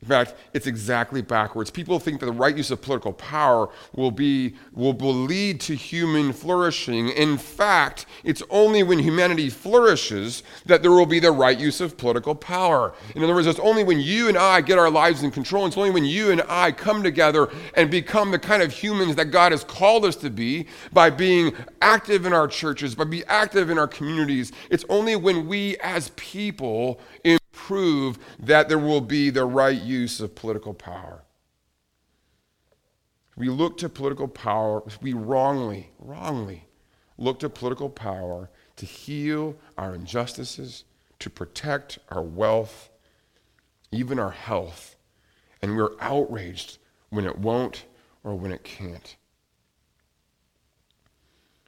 In 0.03 0.09
fact, 0.09 0.35
it's 0.51 0.67
exactly 0.67 1.21
backwards. 1.21 1.71
People 1.71 1.97
think 1.97 2.19
that 2.19 2.25
the 2.25 2.33
right 2.33 2.57
use 2.57 2.71
of 2.71 2.81
political 2.81 3.13
power 3.13 3.69
will, 3.95 4.11
be, 4.11 4.53
will, 4.73 4.91
will 4.91 5.13
lead 5.13 5.61
to 5.61 5.75
human 5.75 6.33
flourishing. 6.33 7.07
In 7.07 7.37
fact, 7.37 8.05
it's 8.25 8.43
only 8.49 8.83
when 8.83 8.99
humanity 8.99 9.49
flourishes 9.49 10.43
that 10.65 10.81
there 10.81 10.91
will 10.91 11.05
be 11.05 11.21
the 11.21 11.31
right 11.31 11.57
use 11.57 11.79
of 11.79 11.95
political 11.95 12.35
power. 12.35 12.93
In 13.15 13.23
other 13.23 13.33
words, 13.33 13.47
it's 13.47 13.61
only 13.61 13.85
when 13.85 14.01
you 14.01 14.27
and 14.27 14.37
I 14.37 14.59
get 14.59 14.77
our 14.77 14.91
lives 14.91 15.23
in 15.23 15.31
control, 15.31 15.65
it's 15.67 15.77
only 15.77 15.91
when 15.91 16.03
you 16.03 16.31
and 16.31 16.43
I 16.49 16.73
come 16.73 17.01
together 17.01 17.49
and 17.75 17.89
become 17.89 18.31
the 18.31 18.39
kind 18.39 18.61
of 18.61 18.73
humans 18.73 19.15
that 19.15 19.31
God 19.31 19.53
has 19.53 19.63
called 19.63 20.03
us 20.03 20.17
to 20.17 20.29
be 20.29 20.67
by 20.91 21.11
being 21.11 21.55
active 21.81 22.25
in 22.25 22.33
our 22.33 22.49
churches, 22.49 22.93
by 22.93 23.05
being 23.05 23.23
active 23.27 23.69
in 23.69 23.77
our 23.77 23.87
communities. 23.87 24.51
It's 24.69 24.83
only 24.89 25.15
when 25.15 25.47
we 25.47 25.77
as 25.77 26.09
people 26.17 26.99
prove 27.67 28.19
that 28.39 28.67
there 28.67 28.77
will 28.77 29.01
be 29.01 29.29
the 29.29 29.45
right 29.45 29.81
use 29.81 30.19
of 30.19 30.35
political 30.35 30.73
power. 30.73 31.23
We 33.35 33.49
look 33.49 33.77
to 33.77 33.89
political 33.89 34.27
power, 34.27 34.83
we 35.01 35.13
wrongly, 35.13 35.89
wrongly 35.97 36.67
look 37.17 37.39
to 37.39 37.49
political 37.49 37.89
power 37.89 38.49
to 38.75 38.85
heal 38.85 39.55
our 39.77 39.95
injustices, 39.95 40.83
to 41.19 41.29
protect 41.29 41.99
our 42.09 42.21
wealth, 42.21 42.89
even 43.91 44.19
our 44.19 44.31
health. 44.31 44.95
And 45.61 45.77
we're 45.77 45.95
outraged 45.99 46.79
when 47.09 47.25
it 47.25 47.37
won't 47.37 47.85
or 48.23 48.35
when 48.35 48.51
it 48.51 48.63
can't. 48.63 49.15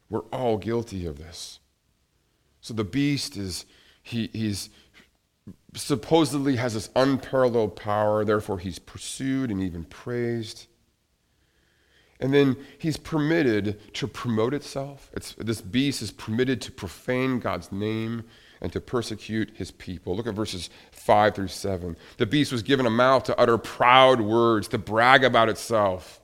We're 0.10 0.28
all 0.32 0.58
guilty 0.58 1.06
of 1.06 1.18
this. 1.18 1.60
So 2.62 2.74
the 2.74 2.84
beast 2.84 3.38
is, 3.38 3.66
he, 4.02 4.30
he's, 4.34 4.70
supposedly 5.74 6.56
has 6.56 6.74
this 6.74 6.90
unparalleled 6.96 7.76
power, 7.76 8.26
therefore, 8.26 8.60
he's 8.60 8.80
pursued 8.80 9.52
and 9.52 9.62
even 9.62 9.84
praised. 9.84 10.68
And 12.20 12.34
then 12.34 12.56
he's 12.78 12.98
permitted 12.98 13.94
to 13.96 14.08
promote 14.08 14.54
itself. 14.54 15.12
It's, 15.14 15.34
this 15.34 15.62
beast 15.62 16.02
is 16.02 16.12
permitted 16.12 16.62
to 16.62 16.72
profane 16.72 17.40
God's 17.40 17.72
name 17.72 18.24
and 18.62 18.72
to 18.72 18.80
persecute 18.80 19.52
his 19.56 19.72
people. 19.72 20.16
Look 20.16 20.28
at 20.28 20.34
verses 20.34 20.70
5 20.92 21.36
through 21.36 21.50
7. 21.50 21.98
The 22.18 22.26
beast 22.26 22.54
was 22.54 22.64
given 22.64 22.86
a 22.86 22.90
mouth 22.90 23.24
to 23.26 23.40
utter 23.40 23.58
proud 23.58 24.22
words, 24.22 24.70
to 24.70 24.78
brag 24.78 25.24
about 25.24 25.50
itself 25.50 26.22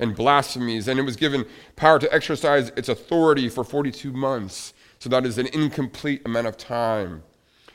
and 0.00 0.14
blasphemies, 0.14 0.88
and 0.88 0.98
it 0.98 1.04
was 1.04 1.16
given 1.16 1.44
power 1.76 1.98
to 1.98 2.12
exercise 2.12 2.70
its 2.76 2.88
authority 2.88 3.48
for 3.48 3.64
42 3.64 4.12
months. 4.12 4.74
So 4.98 5.08
that 5.08 5.24
is 5.24 5.38
an 5.38 5.46
incomplete 5.46 6.22
amount 6.24 6.48
of 6.48 6.56
time. 6.56 7.22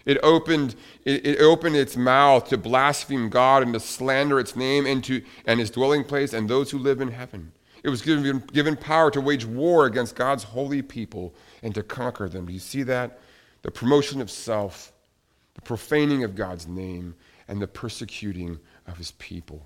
It 0.05 0.17
opened, 0.21 0.75
it, 1.05 1.25
it, 1.25 1.39
opened 1.39 1.75
its 1.75 1.95
mouth 1.95 2.49
to 2.49 2.57
blaspheme 2.57 3.29
God 3.29 3.63
and 3.63 3.73
to 3.73 3.79
slander 3.79 4.39
its 4.39 4.55
name 4.55 4.85
and, 4.85 5.03
to, 5.05 5.21
and 5.45 5.59
his 5.59 5.71
dwelling 5.71 6.03
place 6.03 6.33
and 6.33 6.49
those 6.49 6.71
who 6.71 6.77
live 6.77 6.99
in 6.99 7.09
heaven. 7.09 7.53
It 7.83 7.89
was 7.89 8.01
given, 8.01 8.39
given 8.51 8.75
power 8.75 9.11
to 9.11 9.21
wage 9.21 9.45
war 9.45 9.85
against 9.85 10.15
God's 10.15 10.43
holy 10.43 10.81
people 10.81 11.33
and 11.61 11.73
to 11.75 11.83
conquer 11.83 12.27
them. 12.27 12.45
Do 12.45 12.53
you 12.53 12.59
see 12.59 12.83
that? 12.83 13.19
The 13.61 13.71
promotion 13.71 14.19
of 14.19 14.29
self, 14.29 14.91
the 15.55 15.61
profaning 15.61 16.23
of 16.23 16.35
God's 16.35 16.67
name, 16.67 17.15
and 17.47 17.61
the 17.61 17.67
persecuting 17.67 18.59
of 18.87 18.97
his 18.97 19.11
people. 19.11 19.65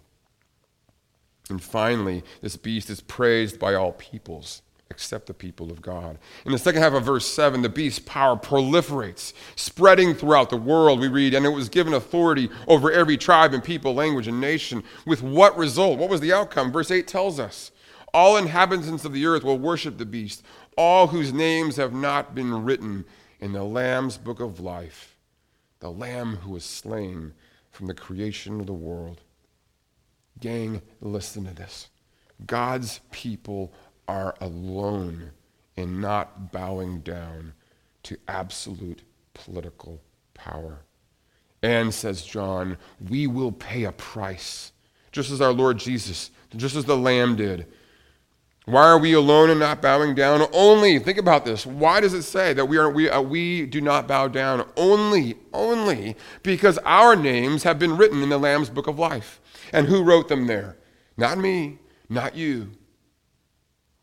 And 1.50 1.62
finally, 1.62 2.24
this 2.42 2.58
beast 2.58 2.90
is 2.90 3.02
praised 3.02 3.60
by 3.60 3.74
all 3.74 3.94
peoples 3.94 4.62
except 4.90 5.28
the 5.28 5.34
people 5.34 5.72
of 5.72 5.82
God. 5.82 6.18
In 6.46 6.52
the 6.52 6.58
second 6.58 6.82
half 6.82 6.94
of 6.94 7.04
verse 7.04 7.26
7, 7.26 7.62
the 7.62 7.70
beast's 7.70 8.00
power 8.00 8.36
proliferates, 8.36 9.34
spreading 9.56 10.14
throughout 10.14 10.50
the 10.50 10.58
world. 10.58 11.00
We 11.00 11.08
read, 11.08 11.34
and 11.34 11.46
it 11.46 11.50
was 11.50 11.70
given 11.70 11.94
authority 11.94 12.50
over 12.68 12.92
every 12.92 13.18
tribe 13.18 13.54
and 13.54 13.64
people, 13.64 13.94
language, 13.94 14.28
and 14.28 14.40
nation. 14.40 14.84
With 15.06 15.22
what 15.22 15.58
result? 15.58 16.00
What 16.00 16.10
was 16.10 16.22
the 16.22 16.34
outcome? 16.34 16.72
Verse 16.72 16.92
8 16.92 17.08
tells 17.08 17.40
us 17.40 17.72
all 18.14 18.38
inhabitants 18.38 19.06
of 19.06 19.14
the 19.14 19.26
earth 19.26 19.44
will 19.44 19.60
worship 19.60 19.98
the 19.98 20.06
beast, 20.06 20.44
all 20.78 21.08
whose 21.08 21.34
names 21.34 21.76
have 21.76 21.94
not 21.94 22.34
been 22.34 22.64
written 22.64 23.06
in 23.40 23.54
the 23.54 23.64
Lamb's 23.64 24.18
book 24.18 24.40
of 24.40 24.60
life, 24.60 25.18
the 25.80 25.92
Lamb 25.92 26.38
who 26.38 26.52
was 26.52 26.64
slain 26.66 27.34
from 27.70 27.88
the 27.88 27.94
creation 27.94 28.60
of 28.60 28.66
the 28.66 28.74
world. 28.74 29.22
Gang, 30.40 30.82
listen 31.02 31.46
to 31.46 31.54
this. 31.54 31.90
God's 32.46 33.02
people 33.12 33.74
are 34.08 34.36
alone 34.40 35.32
in 35.76 36.02
not 36.02 36.52
bowing 36.52 37.00
down 37.02 37.54
to 38.04 38.18
absolute 38.28 39.04
political 39.34 40.02
power. 40.34 40.80
And, 41.62 41.94
says 41.94 42.24
John, 42.24 42.78
we 43.10 43.28
will 43.28 43.52
pay 43.52 43.84
a 43.84 43.92
price, 43.92 44.72
just 45.12 45.32
as 45.32 45.42
our 45.42 45.52
Lord 45.52 45.78
Jesus, 45.78 46.32
just 46.56 46.76
as 46.76 46.86
the 46.86 46.98
Lamb 46.98 47.36
did. 47.36 47.68
Why 48.66 48.84
are 48.84 48.98
we 48.98 49.14
alone 49.14 49.50
and 49.50 49.62
not 49.62 49.82
bowing 49.82 50.14
down? 50.14 50.46
Only, 50.52 51.00
think 51.00 51.18
about 51.18 51.46
this. 51.46 51.66
Why 51.66 52.02
does 52.02 52.14
it 52.14 52.24
say 52.24 52.52
that 52.54 52.66
we, 52.66 52.78
are, 52.78 52.90
we, 52.90 53.10
uh, 53.10 53.22
we 53.22 53.66
do 53.66 53.80
not 53.80 54.10
bow 54.10 54.28
down? 54.28 54.68
Only, 54.76 55.38
only 55.54 56.18
because 56.44 56.78
our 56.80 57.16
names 57.16 57.64
have 57.64 57.80
been 57.80 57.96
written 57.96 58.22
in 58.22 58.28
the 58.28 58.38
Lamb's 58.38 58.70
book 58.70 58.88
of 58.88 59.00
life. 59.00 59.40
And 59.72 59.88
who 59.88 60.04
wrote 60.04 60.28
them 60.28 60.48
there? 60.48 60.76
Not 61.16 61.38
me, 61.38 61.80
not 62.10 62.36
you, 62.36 62.72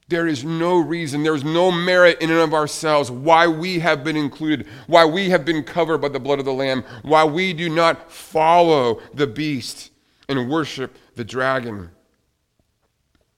there 0.09 0.27
is 0.27 0.45
no 0.45 0.79
reason, 0.79 1.23
there's 1.23 1.45
no 1.45 1.73
merit 1.73 2.21
in 2.21 2.31
and 2.31 2.41
of 2.41 2.53
ourselves 2.53 3.11
why 3.11 3.47
we 3.47 3.79
have 3.79 4.05
been 4.05 4.17
included, 4.17 4.67
why 4.87 5.05
we 5.05 5.31
have 5.31 5.45
been 5.45 5.63
covered 5.63 5.99
by 5.99 6.09
the 6.09 6.21
blood 6.21 6.39
of 6.39 6.45
the 6.45 6.53
Lamb, 6.53 6.85
why 7.03 7.25
we 7.25 7.53
do 7.53 7.69
not 7.71 8.13
follow 8.13 9.01
the 9.15 9.27
beast 9.27 9.91
and 10.29 10.51
worship 10.51 10.97
the 11.15 11.25
dragon. 11.25 11.91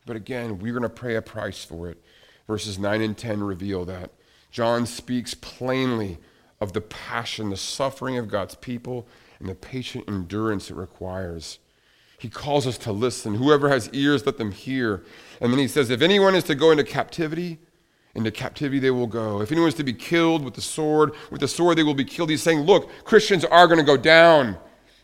But 0.07 0.17
again, 0.17 0.59
we're 0.59 0.73
going 0.73 0.83
to 0.83 0.89
pay 0.89 1.15
a 1.15 1.23
price 1.23 1.65
for 1.65 1.89
it. 1.89 2.03
Verses 2.47 2.79
9 2.79 3.01
and 3.01 3.17
10 3.17 3.43
reveal 3.43 3.85
that. 3.85 4.13
John 4.51 4.87
speaks 4.87 5.35
plainly 5.35 6.19
of 6.61 6.73
the 6.73 6.81
passion, 6.81 7.51
the 7.51 7.57
suffering 7.57 8.17
of 8.17 8.29
God's 8.29 8.55
people, 8.55 9.07
and 9.39 9.49
the 9.49 9.55
patient 9.55 10.05
endurance 10.09 10.71
it 10.71 10.77
requires. 10.77 11.59
He 12.19 12.29
calls 12.29 12.67
us 12.67 12.79
to 12.79 12.93
listen. 12.93 13.35
Whoever 13.35 13.69
has 13.69 13.91
ears, 13.93 14.25
let 14.25 14.39
them 14.39 14.53
hear. 14.53 15.05
And 15.41 15.53
then 15.53 15.59
he 15.59 15.69
says, 15.69 15.91
if 15.91 16.01
anyone 16.01 16.35
is 16.35 16.45
to 16.45 16.55
go 16.55 16.71
into 16.71 16.85
captivity, 16.85 17.59
into 18.15 18.31
captivity 18.31 18.79
they 18.79 18.91
will 18.91 19.07
go. 19.07 19.43
If 19.43 19.53
anyone 19.53 19.69
is 19.69 19.75
to 19.75 19.85
be 19.85 19.93
killed 19.93 20.43
with 20.43 20.55
the 20.55 20.63
sword, 20.63 21.13
with 21.31 21.41
the 21.41 21.49
sword 21.49 21.77
they 21.77 21.83
will 21.83 21.95
be 21.95 22.05
killed. 22.05 22.31
He's 22.31 22.43
saying, 22.43 22.61
look, 22.61 22.91
Christians 23.05 23.45
are 23.45 23.67
going 23.67 23.79
to 23.79 23.85
go 23.85 23.99
down. 23.99 24.57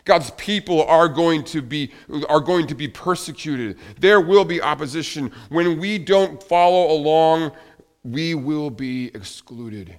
God's 0.05 0.31
people 0.33 0.83
are 0.85 1.09
going 1.09 1.45
to 1.45 1.63
be 1.63 1.93
are 2.29 2.41
going 2.41 2.67
to 2.67 2.75
be 2.75 2.89
persecuted. 2.89 3.79
There 4.01 4.21
will 4.21 4.45
be 4.45 4.61
opposition. 4.61 5.31
When 5.49 5.79
we 5.79 5.99
don't 5.99 6.43
follow 6.43 6.91
along, 6.91 7.53
we 8.03 8.35
will 8.35 8.71
be 8.71 9.13
excluded. 9.15 9.97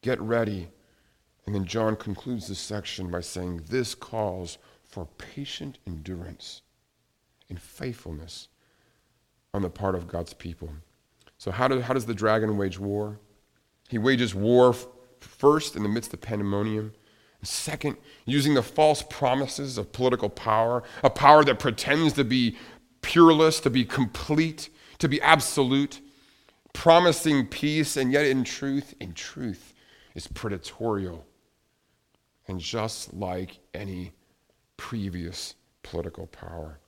Get 0.00 0.18
ready. 0.20 0.68
And 1.44 1.54
then 1.54 1.66
John 1.66 1.96
concludes 1.96 2.48
this 2.48 2.58
section 2.58 3.10
by 3.10 3.20
saying, 3.20 3.64
This 3.68 3.94
calls 3.94 4.58
for 4.92 5.06
patient 5.16 5.78
endurance 5.86 6.60
and 7.48 7.60
faithfulness 7.60 8.48
on 9.54 9.62
the 9.62 9.70
part 9.70 9.94
of 9.94 10.06
God's 10.06 10.34
people. 10.34 10.68
So, 11.38 11.50
how, 11.50 11.66
do, 11.66 11.80
how 11.80 11.94
does 11.94 12.06
the 12.06 12.14
dragon 12.14 12.56
wage 12.58 12.78
war? 12.78 13.18
He 13.88 13.98
wages 13.98 14.34
war 14.34 14.70
f- 14.70 14.86
first 15.18 15.76
in 15.76 15.82
the 15.82 15.88
midst 15.88 16.12
of 16.14 16.20
pandemonium. 16.20 16.92
Second, 17.42 17.96
using 18.26 18.54
the 18.54 18.62
false 18.62 19.02
promises 19.02 19.76
of 19.76 19.92
political 19.92 20.28
power, 20.28 20.84
a 21.02 21.10
power 21.10 21.42
that 21.44 21.58
pretends 21.58 22.12
to 22.12 22.22
be 22.22 22.56
pureless, 23.00 23.58
to 23.60 23.70
be 23.70 23.84
complete, 23.84 24.68
to 24.98 25.08
be 25.08 25.20
absolute, 25.22 26.00
promising 26.72 27.46
peace, 27.46 27.96
and 27.96 28.12
yet 28.12 28.26
in 28.26 28.44
truth, 28.44 28.94
in 29.00 29.12
truth, 29.12 29.74
is 30.14 30.28
predatorial. 30.28 31.24
And 32.46 32.60
just 32.60 33.12
like 33.14 33.58
any 33.74 34.12
previous 34.82 35.54
political 35.84 36.26
power. 36.26 36.80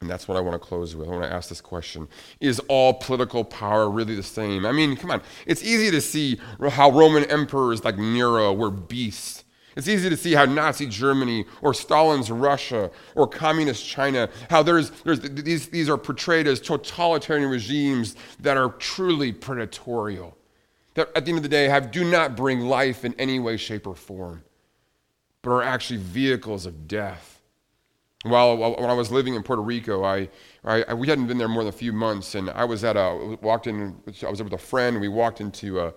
And 0.00 0.10
that's 0.10 0.26
what 0.26 0.36
I 0.36 0.40
want 0.40 0.54
to 0.54 0.58
close 0.58 0.96
with. 0.96 1.06
I 1.06 1.12
want 1.12 1.22
to 1.22 1.32
ask 1.32 1.48
this 1.48 1.60
question 1.60 2.08
Is 2.40 2.58
all 2.66 2.92
political 2.92 3.44
power 3.44 3.88
really 3.88 4.16
the 4.16 4.22
same? 4.24 4.66
I 4.66 4.72
mean, 4.72 4.96
come 4.96 5.12
on. 5.12 5.22
It's 5.46 5.62
easy 5.62 5.92
to 5.92 6.00
see 6.00 6.40
how 6.70 6.90
Roman 6.90 7.22
emperors 7.30 7.84
like 7.84 7.98
Nero 7.98 8.52
were 8.52 8.72
beasts. 8.72 9.44
It's 9.76 9.86
easy 9.86 10.10
to 10.10 10.16
see 10.16 10.32
how 10.32 10.44
Nazi 10.44 10.86
Germany 10.86 11.44
or 11.62 11.72
Stalin's 11.72 12.32
Russia 12.32 12.90
or 13.14 13.28
communist 13.28 13.86
China, 13.86 14.28
how 14.50 14.64
there's, 14.64 14.90
there's, 15.04 15.20
these, 15.20 15.68
these 15.68 15.88
are 15.88 15.96
portrayed 15.96 16.48
as 16.48 16.58
totalitarian 16.58 17.48
regimes 17.48 18.16
that 18.40 18.56
are 18.56 18.70
truly 18.70 19.32
predatorial. 19.32 20.34
That 20.94 21.16
at 21.16 21.24
the 21.24 21.30
end 21.30 21.38
of 21.38 21.42
the 21.44 21.48
day 21.48 21.68
have, 21.68 21.92
do 21.92 22.02
not 22.02 22.36
bring 22.36 22.62
life 22.62 23.04
in 23.04 23.14
any 23.20 23.38
way, 23.38 23.56
shape, 23.56 23.86
or 23.86 23.94
form 23.94 24.42
but 25.42 25.50
are 25.50 25.62
actually 25.62 25.98
vehicles 25.98 26.66
of 26.66 26.88
death. 26.88 27.40
While, 28.24 28.56
when 28.56 28.90
I 28.90 28.94
was 28.94 29.12
living 29.12 29.34
in 29.34 29.42
Puerto 29.44 29.62
Rico, 29.62 30.04
I, 30.04 30.28
I, 30.64 30.92
we 30.92 31.06
hadn't 31.06 31.28
been 31.28 31.38
there 31.38 31.48
more 31.48 31.62
than 31.62 31.68
a 31.68 31.76
few 31.76 31.92
months, 31.92 32.34
and 32.34 32.50
I 32.50 32.64
was 32.64 32.82
at 32.82 32.96
a 32.96 33.38
walked 33.40 33.68
in. 33.68 33.96
I 34.26 34.30
was 34.30 34.42
with 34.42 34.52
a 34.52 34.58
friend. 34.58 34.96
And 34.96 35.00
we 35.00 35.08
walked 35.08 35.40
into 35.40 35.78
a, 35.80 35.94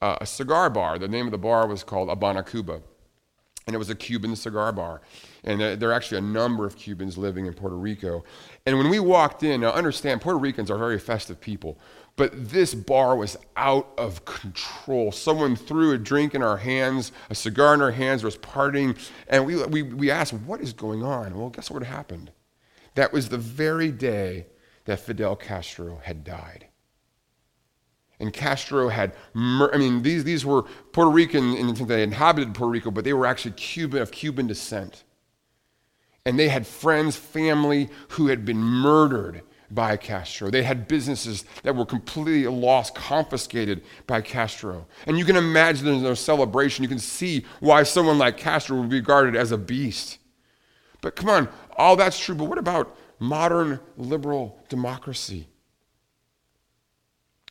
a 0.00 0.24
cigar 0.24 0.70
bar. 0.70 0.98
The 0.98 1.08
name 1.08 1.26
of 1.26 1.32
the 1.32 1.38
bar 1.38 1.66
was 1.66 1.82
called 1.82 2.08
Habana 2.08 2.44
Cuba, 2.44 2.80
and 3.66 3.74
it 3.74 3.78
was 3.78 3.90
a 3.90 3.94
Cuban 3.94 4.36
cigar 4.36 4.70
bar. 4.70 5.02
And 5.42 5.60
there 5.60 5.90
are 5.90 5.92
actually 5.92 6.18
a 6.18 6.22
number 6.22 6.64
of 6.64 6.76
Cubans 6.76 7.18
living 7.18 7.46
in 7.46 7.54
Puerto 7.54 7.76
Rico. 7.76 8.24
And 8.64 8.78
when 8.78 8.88
we 8.88 9.00
walked 9.00 9.42
in, 9.42 9.62
now 9.62 9.72
understand, 9.72 10.20
Puerto 10.20 10.38
Ricans 10.38 10.70
are 10.70 10.78
very 10.78 10.98
festive 10.98 11.40
people. 11.40 11.78
But 12.16 12.50
this 12.50 12.74
bar 12.74 13.16
was 13.16 13.36
out 13.56 13.92
of 13.98 14.24
control. 14.24 15.10
Someone 15.10 15.56
threw 15.56 15.92
a 15.92 15.98
drink 15.98 16.34
in 16.34 16.42
our 16.42 16.58
hands, 16.58 17.10
a 17.28 17.34
cigar 17.34 17.74
in 17.74 17.82
our 17.82 17.90
hands, 17.90 18.22
was 18.22 18.36
partying, 18.36 18.96
and 19.26 19.44
we, 19.44 19.62
we, 19.64 19.82
we 19.82 20.10
asked, 20.10 20.32
What 20.32 20.60
is 20.60 20.72
going 20.72 21.02
on? 21.02 21.36
Well, 21.36 21.50
guess 21.50 21.70
what 21.70 21.82
happened? 21.82 22.30
That 22.94 23.12
was 23.12 23.28
the 23.28 23.38
very 23.38 23.90
day 23.90 24.46
that 24.84 25.00
Fidel 25.00 25.34
Castro 25.34 26.00
had 26.04 26.22
died. 26.22 26.68
And 28.20 28.32
Castro 28.32 28.88
had, 28.88 29.12
I 29.34 29.76
mean, 29.76 30.02
these, 30.02 30.22
these 30.22 30.46
were 30.46 30.62
Puerto 30.92 31.10
Rican, 31.10 31.56
and 31.56 31.76
they 31.76 32.04
inhabited 32.04 32.54
Puerto 32.54 32.70
Rico, 32.70 32.90
but 32.92 33.04
they 33.04 33.12
were 33.12 33.26
actually 33.26 33.52
Cuban, 33.52 34.00
of 34.00 34.12
Cuban 34.12 34.46
descent. 34.46 35.02
And 36.24 36.38
they 36.38 36.48
had 36.48 36.66
friends, 36.66 37.16
family 37.16 37.90
who 38.10 38.28
had 38.28 38.44
been 38.44 38.58
murdered 38.58 39.42
by 39.74 39.96
Castro. 39.96 40.50
They 40.50 40.62
had 40.62 40.88
businesses 40.88 41.44
that 41.62 41.74
were 41.74 41.86
completely 41.86 42.46
lost, 42.46 42.94
confiscated 42.94 43.82
by 44.06 44.20
Castro. 44.20 44.86
And 45.06 45.18
you 45.18 45.24
can 45.24 45.36
imagine 45.36 45.86
there's 45.86 46.02
no 46.02 46.14
celebration. 46.14 46.82
You 46.82 46.88
can 46.88 46.98
see 46.98 47.44
why 47.60 47.82
someone 47.82 48.18
like 48.18 48.36
Castro 48.36 48.78
would 48.78 48.88
be 48.88 48.96
regarded 48.96 49.36
as 49.36 49.52
a 49.52 49.58
beast. 49.58 50.18
But 51.00 51.16
come 51.16 51.28
on, 51.28 51.48
all 51.76 51.96
that's 51.96 52.18
true, 52.18 52.34
but 52.34 52.44
what 52.44 52.58
about 52.58 52.96
modern 53.18 53.80
liberal 53.96 54.58
democracy? 54.68 55.48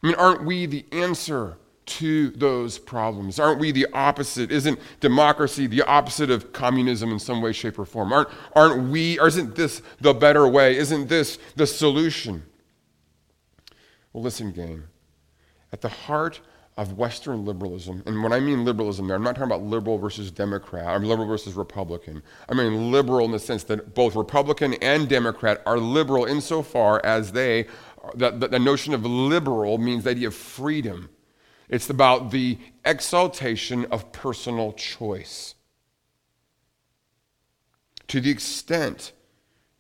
I 0.01 0.07
mean, 0.07 0.15
aren't 0.15 0.43
we 0.43 0.65
the 0.65 0.86
answer 0.91 1.57
to 1.86 2.30
those 2.32 2.78
problems? 2.78 3.39
Aren't 3.39 3.60
we 3.60 3.72
the 3.72 3.88
opposite? 3.93 4.52
Isn't 4.52 4.80
democracy 5.00 5.67
the 5.67 5.82
opposite 5.84 6.30
of 6.30 6.54
communism 6.54 7.12
in 7.12 7.19
some 7.19 7.41
way, 7.41 7.52
shape, 7.52 7.78
or 7.78 7.86
form? 7.86 8.13
Aren't, 8.13 8.30
aren't 8.56 8.89
we, 8.89 9.19
or 9.19 9.28
isn't 9.28 9.56
this 9.56 9.82
the 10.00 10.13
better 10.13 10.48
way? 10.48 10.78
Isn't 10.78 11.10
this 11.10 11.38
the 11.56 11.67
solution? 11.67 12.43
Well, 14.12 14.23
listen, 14.23 14.52
gang. 14.52 14.84
At 15.71 15.81
the 15.81 15.90
heart 15.90 16.40
of 16.77 16.98
Western 16.98 17.46
liberalism, 17.46 18.02
and 18.06 18.23
when 18.23 18.34
I 18.34 18.40
mean 18.40 18.65
liberalism 18.65 19.08
there, 19.08 19.15
I'm 19.15 19.23
not 19.23 19.36
talking 19.36 19.52
about 19.52 19.63
liberal 19.63 19.98
versus 19.98 20.31
Democrat, 20.31 20.88
I'm 20.88 21.04
liberal 21.04 21.27
versus 21.27 21.54
Republican. 21.54 22.23
I 22.50 22.54
mean 22.54 22.92
liberal 22.92 23.25
in 23.25 23.31
the 23.31 23.40
sense 23.40 23.63
that 23.65 23.94
both 23.94 24.15
Republican 24.15 24.73
and 24.75 25.08
Democrat 25.08 25.62
are 25.65 25.77
liberal 25.77 26.25
insofar 26.25 27.02
as 27.04 27.31
they, 27.31 27.67
that 28.15 28.40
the, 28.40 28.48
the 28.48 28.60
notion 28.60 28.94
of 28.94 29.06
liberal 29.06 29.77
means 29.77 30.04
the 30.04 30.12
idea 30.12 30.27
of 30.27 30.36
freedom 30.36 31.10
it's 31.74 31.90
about 31.90 32.30
the 32.30 32.60
exaltation 32.86 33.86
of 33.86 34.12
personal 34.12 34.74
choice. 34.74 35.56
To 38.10 38.21
the 38.21 38.30
extent 38.30 39.12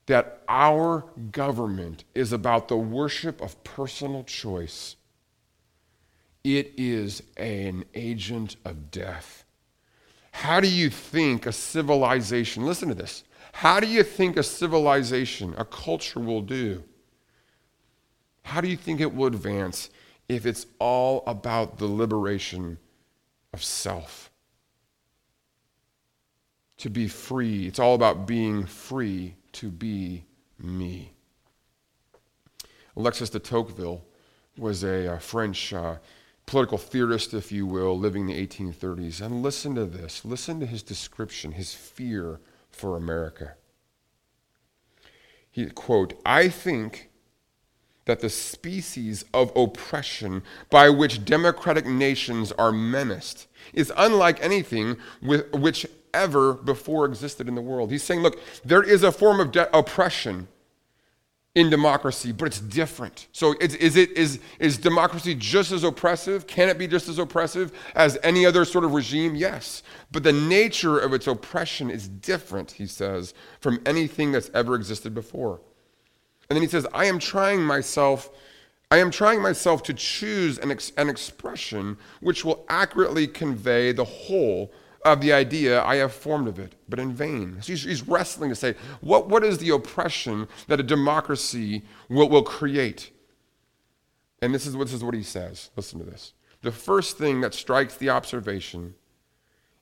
that 0.07 0.41
our 0.49 1.05
government 1.31 2.03
is 2.15 2.33
about 2.33 2.67
the 2.67 2.77
worship 2.77 3.39
of 3.41 3.63
personal 3.63 4.23
choice, 4.23 4.95
it 6.43 6.73
is 6.77 7.21
an 7.37 7.85
agent 7.93 8.55
of 8.65 8.89
death. 8.89 9.45
How 10.31 10.59
do 10.59 10.67
you 10.67 10.89
think 10.89 11.45
a 11.45 11.51
civilization, 11.51 12.65
listen 12.65 12.89
to 12.89 12.95
this, 12.95 13.23
how 13.51 13.79
do 13.79 13.85
you 13.85 14.01
think 14.01 14.35
a 14.35 14.41
civilization, 14.41 15.53
a 15.59 15.63
culture 15.63 16.19
will 16.19 16.41
do? 16.41 16.83
How 18.41 18.61
do 18.61 18.67
you 18.67 18.77
think 18.77 18.99
it 18.99 19.13
will 19.13 19.27
advance 19.27 19.91
if 20.29 20.45
it's 20.45 20.65
all 20.79 21.23
about 21.27 21.77
the 21.77 21.87
liberation 21.87 22.77
of 23.53 23.63
self? 23.63 24.31
To 26.77 26.89
be 26.89 27.07
free, 27.07 27.67
it's 27.67 27.79
all 27.79 27.95
about 27.95 28.27
being 28.27 28.65
free 28.65 29.35
to 29.53 29.69
be 29.69 30.25
me. 30.57 31.13
Alexis 32.95 33.29
de 33.29 33.39
Tocqueville 33.39 34.03
was 34.57 34.83
a, 34.83 35.05
a 35.07 35.19
French 35.19 35.73
uh, 35.73 35.97
political 36.45 36.77
theorist, 36.77 37.33
if 37.33 37.51
you 37.51 37.65
will, 37.65 37.97
living 37.97 38.29
in 38.29 38.35
the 38.35 38.47
1830s. 38.47 39.21
And 39.21 39.41
listen 39.41 39.75
to 39.75 39.85
this. 39.85 40.25
Listen 40.25 40.59
to 40.59 40.65
his 40.65 40.83
description, 40.83 41.53
his 41.53 41.73
fear 41.73 42.39
for 42.69 42.95
America. 42.95 43.55
He, 45.49 45.67
quote, 45.67 46.19
I 46.25 46.49
think 46.49 47.09
that 48.05 48.19
the 48.19 48.29
species 48.29 49.23
of 49.33 49.51
oppression 49.55 50.43
by 50.69 50.89
which 50.89 51.23
democratic 51.23 51.85
nations 51.85 52.51
are 52.53 52.71
menaced 52.71 53.47
is 53.73 53.91
unlike 53.95 54.41
anything 54.43 54.97
which 55.21 55.85
ever 56.13 56.53
before 56.53 57.05
existed 57.05 57.47
in 57.47 57.55
the 57.55 57.61
world. 57.61 57.91
He's 57.91 58.03
saying, 58.03 58.21
look, 58.21 58.39
there 58.63 58.83
is 58.83 59.03
a 59.03 59.11
form 59.11 59.39
of 59.39 59.51
de- 59.51 59.77
oppression 59.77 60.47
in 61.55 61.69
democracy, 61.69 62.31
but 62.31 62.47
it's 62.47 62.59
different. 62.59 63.27
So 63.31 63.55
is, 63.61 63.75
is, 63.75 63.95
it, 63.95 64.11
is, 64.17 64.39
is 64.59 64.77
democracy 64.77 65.35
just 65.35 65.71
as 65.71 65.83
oppressive? 65.83 66.47
Can 66.47 66.67
it 66.67 66.79
be 66.79 66.87
just 66.87 67.07
as 67.07 67.19
oppressive 67.19 67.71
as 67.95 68.17
any 68.23 68.45
other 68.45 68.65
sort 68.65 68.83
of 68.83 68.93
regime? 68.93 69.35
Yes. 69.35 69.83
But 70.11 70.23
the 70.23 70.33
nature 70.33 70.97
of 70.97 71.13
its 71.13 71.27
oppression 71.27 71.91
is 71.91 72.07
different, 72.07 72.71
he 72.71 72.87
says, 72.87 73.33
from 73.59 73.79
anything 73.85 74.31
that's 74.31 74.49
ever 74.53 74.75
existed 74.75 75.13
before. 75.13 75.61
And 76.49 76.55
then 76.55 76.61
he 76.61 76.67
says, 76.67 76.85
I 76.93 77.05
am 77.05 77.19
trying 77.19 77.61
myself, 77.61 78.29
I 78.91 78.97
am 78.97 79.11
trying 79.11 79.41
myself 79.41 79.83
to 79.83 79.93
choose 79.93 80.57
an, 80.59 80.71
ex- 80.71 80.91
an 80.97 81.09
expression 81.09 81.97
which 82.19 82.43
will 82.45 82.65
accurately 82.69 83.27
convey 83.27 83.91
the 83.91 84.03
whole 84.03 84.71
of 85.05 85.21
the 85.21 85.33
idea 85.33 85.83
I 85.83 85.97
have 85.97 86.13
formed 86.13 86.47
of 86.47 86.59
it, 86.59 86.75
but 86.87 86.99
in 86.99 87.13
vain. 87.13 87.57
So 87.61 87.73
he's, 87.73 87.83
he's, 87.83 88.07
wrestling 88.07 88.49
to 88.49 88.55
say, 88.55 88.75
what, 89.01 89.27
what 89.27 89.43
is 89.43 89.57
the 89.57 89.71
oppression 89.71 90.47
that 90.67 90.79
a 90.79 90.83
democracy 90.83 91.83
will, 92.09 92.29
will 92.29 92.43
create? 92.43 93.11
And 94.41 94.53
this 94.53 94.65
is, 94.65 94.75
this 94.75 94.93
is 94.93 95.03
what 95.03 95.13
he 95.13 95.23
says. 95.23 95.71
Listen 95.75 95.99
to 95.99 96.05
this. 96.05 96.33
The 96.61 96.71
first 96.71 97.17
thing 97.17 97.41
that 97.41 97.53
strikes 97.53 97.97
the 97.97 98.09
observation 98.09 98.95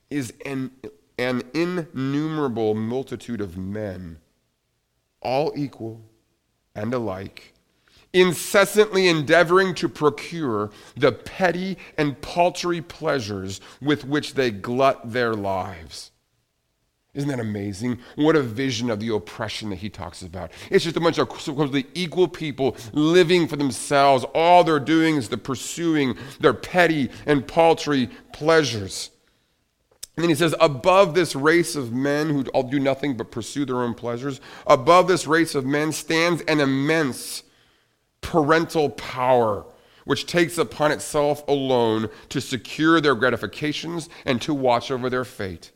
is 0.10 0.34
an, 0.46 0.72
an 1.18 1.44
innumerable 1.54 2.74
multitude 2.74 3.42
of 3.42 3.58
men, 3.58 4.18
all 5.22 5.54
equal 5.56 6.02
and 6.76 6.94
alike, 6.94 7.54
incessantly 8.14 9.08
endeavoring 9.08 9.74
to 9.76 9.90
procure 9.90 10.70
the 10.96 11.12
petty 11.12 11.78
and 11.98 12.20
paltry 12.22 12.82
pleasures 12.82 13.62
with 13.82 14.06
which 14.06 14.34
they 14.34 14.52
glut 14.52 15.12
their 15.12 15.34
lives. 15.34 16.12
Isn't 17.14 17.30
that 17.30 17.42
amazing? 17.42 18.00
What 18.16 18.38
a 18.38 18.42
vision 18.42 18.90
of 18.90 19.02
the 19.02 19.14
oppression 19.14 19.70
that 19.72 19.80
he 19.80 19.90
talks 19.90 20.22
about. 20.22 20.52
It's 20.70 20.86
just 20.86 20.96
a 20.96 21.02
bunch 21.02 21.18
of 21.18 21.30
supposedly 21.42 21.86
equal 21.94 22.30
people 22.30 22.78
living 22.94 23.50
for 23.50 23.58
themselves. 23.58 24.24
All 24.34 24.64
they're 24.64 24.80
doing 24.80 25.18
is 25.18 25.28
the 25.28 25.38
pursuing 25.38 26.18
their 26.40 26.54
petty 26.54 27.10
and 27.26 27.46
paltry 27.46 28.10
pleasures. 28.32 29.11
And 30.16 30.24
then 30.24 30.30
he 30.30 30.36
says, 30.36 30.54
above 30.60 31.14
this 31.14 31.36
race 31.36 31.76
of 31.76 31.94
men 31.94 32.30
who 32.30 32.44
all 32.54 32.64
do 32.64 32.80
nothing 32.80 33.16
but 33.16 33.32
pursue 33.32 33.66
their 33.66 33.82
own 33.82 33.94
pleasures, 33.94 34.42
above 34.68 35.08
this 35.08 35.26
race 35.26 35.56
of 35.56 35.66
men 35.66 35.92
stands 35.94 36.42
an 36.44 36.60
immense 36.60 37.44
parental 38.20 38.90
power, 38.90 39.66
which 40.06 40.26
takes 40.26 40.58
upon 40.58 40.92
itself 40.92 41.48
alone 41.48 42.10
to 42.30 42.42
secure 42.42 43.00
their 43.00 43.16
gratifications 43.16 44.10
and 44.26 44.42
to 44.42 44.54
watch 44.54 44.92
over 44.92 45.10
their 45.10 45.26
fate. 45.26 45.72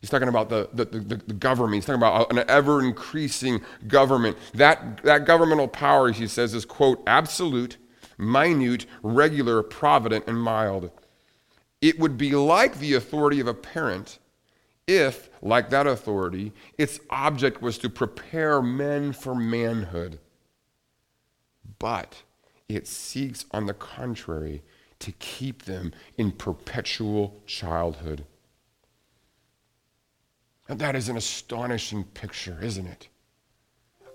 He's 0.00 0.10
talking 0.10 0.28
about 0.28 0.48
the, 0.48 0.68
the, 0.72 0.84
the, 0.84 1.16
the, 1.16 1.34
government. 1.34 1.76
He's 1.76 1.86
talking 1.86 2.00
about 2.00 2.30
an 2.30 2.44
ever 2.48 2.80
increasing 2.80 3.60
government. 3.88 4.36
That, 4.54 5.02
that 5.02 5.24
governmental 5.24 5.66
power, 5.66 6.12
he 6.12 6.28
says, 6.28 6.54
is, 6.54 6.64
quote, 6.64 7.02
absolute, 7.06 7.78
minute, 8.16 8.86
regular, 9.02 9.62
provident, 9.64 10.28
and 10.28 10.40
mild. 10.40 10.92
It 11.80 11.98
would 11.98 12.16
be 12.16 12.34
like 12.34 12.78
the 12.78 12.94
authority 12.94 13.40
of 13.40 13.46
a 13.46 13.54
parent 13.54 14.18
if, 14.86 15.28
like 15.42 15.70
that 15.70 15.86
authority, 15.86 16.52
its 16.76 16.98
object 17.10 17.60
was 17.60 17.78
to 17.78 17.90
prepare 17.90 18.62
men 18.62 19.12
for 19.12 19.34
manhood 19.34 20.18
but 21.78 22.22
it 22.68 22.86
seeks, 22.86 23.44
on 23.50 23.66
the 23.66 23.74
contrary, 23.74 24.62
to 25.00 25.12
keep 25.12 25.62
them 25.62 25.92
in 26.16 26.32
perpetual 26.32 27.40
childhood. 27.46 28.24
And 30.68 30.78
that 30.80 30.96
is 30.96 31.08
an 31.08 31.16
astonishing 31.16 32.04
picture, 32.04 32.58
isn't 32.60 32.86
it? 32.86 33.08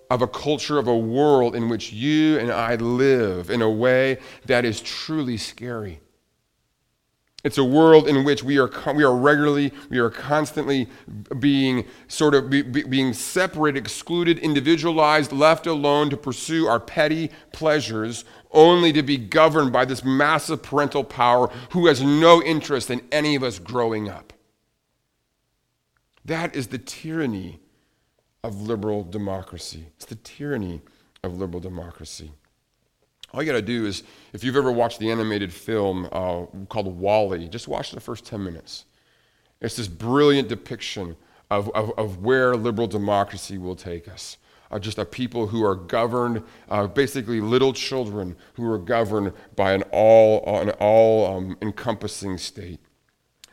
Of 0.10 0.22
a 0.22 0.28
culture, 0.28 0.78
of 0.78 0.88
a 0.88 0.98
world 0.98 1.56
in 1.56 1.70
which 1.70 1.92
you 1.92 2.38
and 2.38 2.52
I 2.52 2.76
live 2.76 3.50
in 3.50 3.62
a 3.62 3.70
way 3.70 4.20
that 4.46 4.66
is 4.66 4.82
truly 4.82 5.38
scary. 5.38 6.00
It's 7.44 7.58
a 7.58 7.64
world 7.64 8.08
in 8.08 8.24
which 8.24 8.42
we 8.42 8.58
are, 8.58 8.72
we 8.94 9.04
are 9.04 9.14
regularly, 9.14 9.74
we 9.90 10.00
are 10.00 10.10
constantly 10.10 10.88
being 11.40 11.86
sort 12.08 12.36
of 12.36 12.50
be, 12.50 12.62
be, 12.62 12.84
being 12.84 13.14
separated, 13.14 13.80
excluded, 13.80 14.40
individualized, 14.40 15.34
left 15.34 15.68
alone 15.68 16.10
to 16.12 16.18
pursue 16.18 16.68
our 16.68 16.80
petty 16.80 17.32
pleasures, 17.52 18.24
only 18.52 18.94
to 18.94 19.04
be 19.04 19.18
governed 19.18 19.74
by 19.74 19.84
this 19.84 20.06
massive 20.06 20.64
parental 20.64 21.04
power 21.04 21.52
who 21.72 21.88
has 21.88 22.02
no 22.02 22.42
interest 22.42 22.90
in 22.90 23.02
any 23.12 23.36
of 23.36 23.44
us 23.44 23.60
growing 23.60 24.08
up. 24.08 24.32
That 26.24 26.56
is 26.56 26.68
the 26.68 26.78
tyranny 26.78 27.60
of 28.42 28.62
liberal 28.62 29.04
democracy. 29.04 29.88
It's 29.98 30.06
the 30.06 30.16
tyranny 30.16 30.82
of 31.24 31.38
liberal 31.38 31.60
democracy. 31.60 32.32
All 33.34 33.42
you 33.42 33.52
got 33.52 33.58
to 33.58 33.64
do 33.64 33.86
is, 33.86 34.04
if 34.32 34.44
you've 34.44 34.56
ever 34.56 34.72
watched 34.72 35.00
the 35.00 35.10
animated 35.10 35.52
film 35.52 36.08
uh, 36.12 36.46
called 36.70 36.86
WALL-E, 37.00 37.48
just 37.50 37.68
watch 37.68 37.92
the 37.92 38.00
first 38.00 38.26
10 38.26 38.44
minutes. 38.44 38.86
It's 39.60 39.76
this 39.76 39.88
brilliant 39.88 40.50
depiction 40.50 41.16
of, 41.50 41.70
of, 41.70 41.92
of 41.98 42.24
where 42.24 42.56
liberal 42.56 42.88
democracy 42.88 43.58
will 43.58 43.76
take 43.76 44.08
us. 44.08 44.38
Uh, 44.70 44.78
just 44.78 44.98
a 44.98 45.06
people 45.06 45.48
who 45.48 45.64
are 45.64 45.76
governed, 45.76 46.44
uh, 46.70 46.86
basically 46.88 47.42
little 47.42 47.74
children 47.74 48.36
who 48.54 48.72
are 48.72 48.78
governed 48.78 49.34
by 49.56 49.74
an 49.74 49.84
all, 49.92 50.44
an 50.62 50.72
all 50.80 51.38
um, 51.38 51.58
encompassing 51.62 52.38
state. 52.38 52.80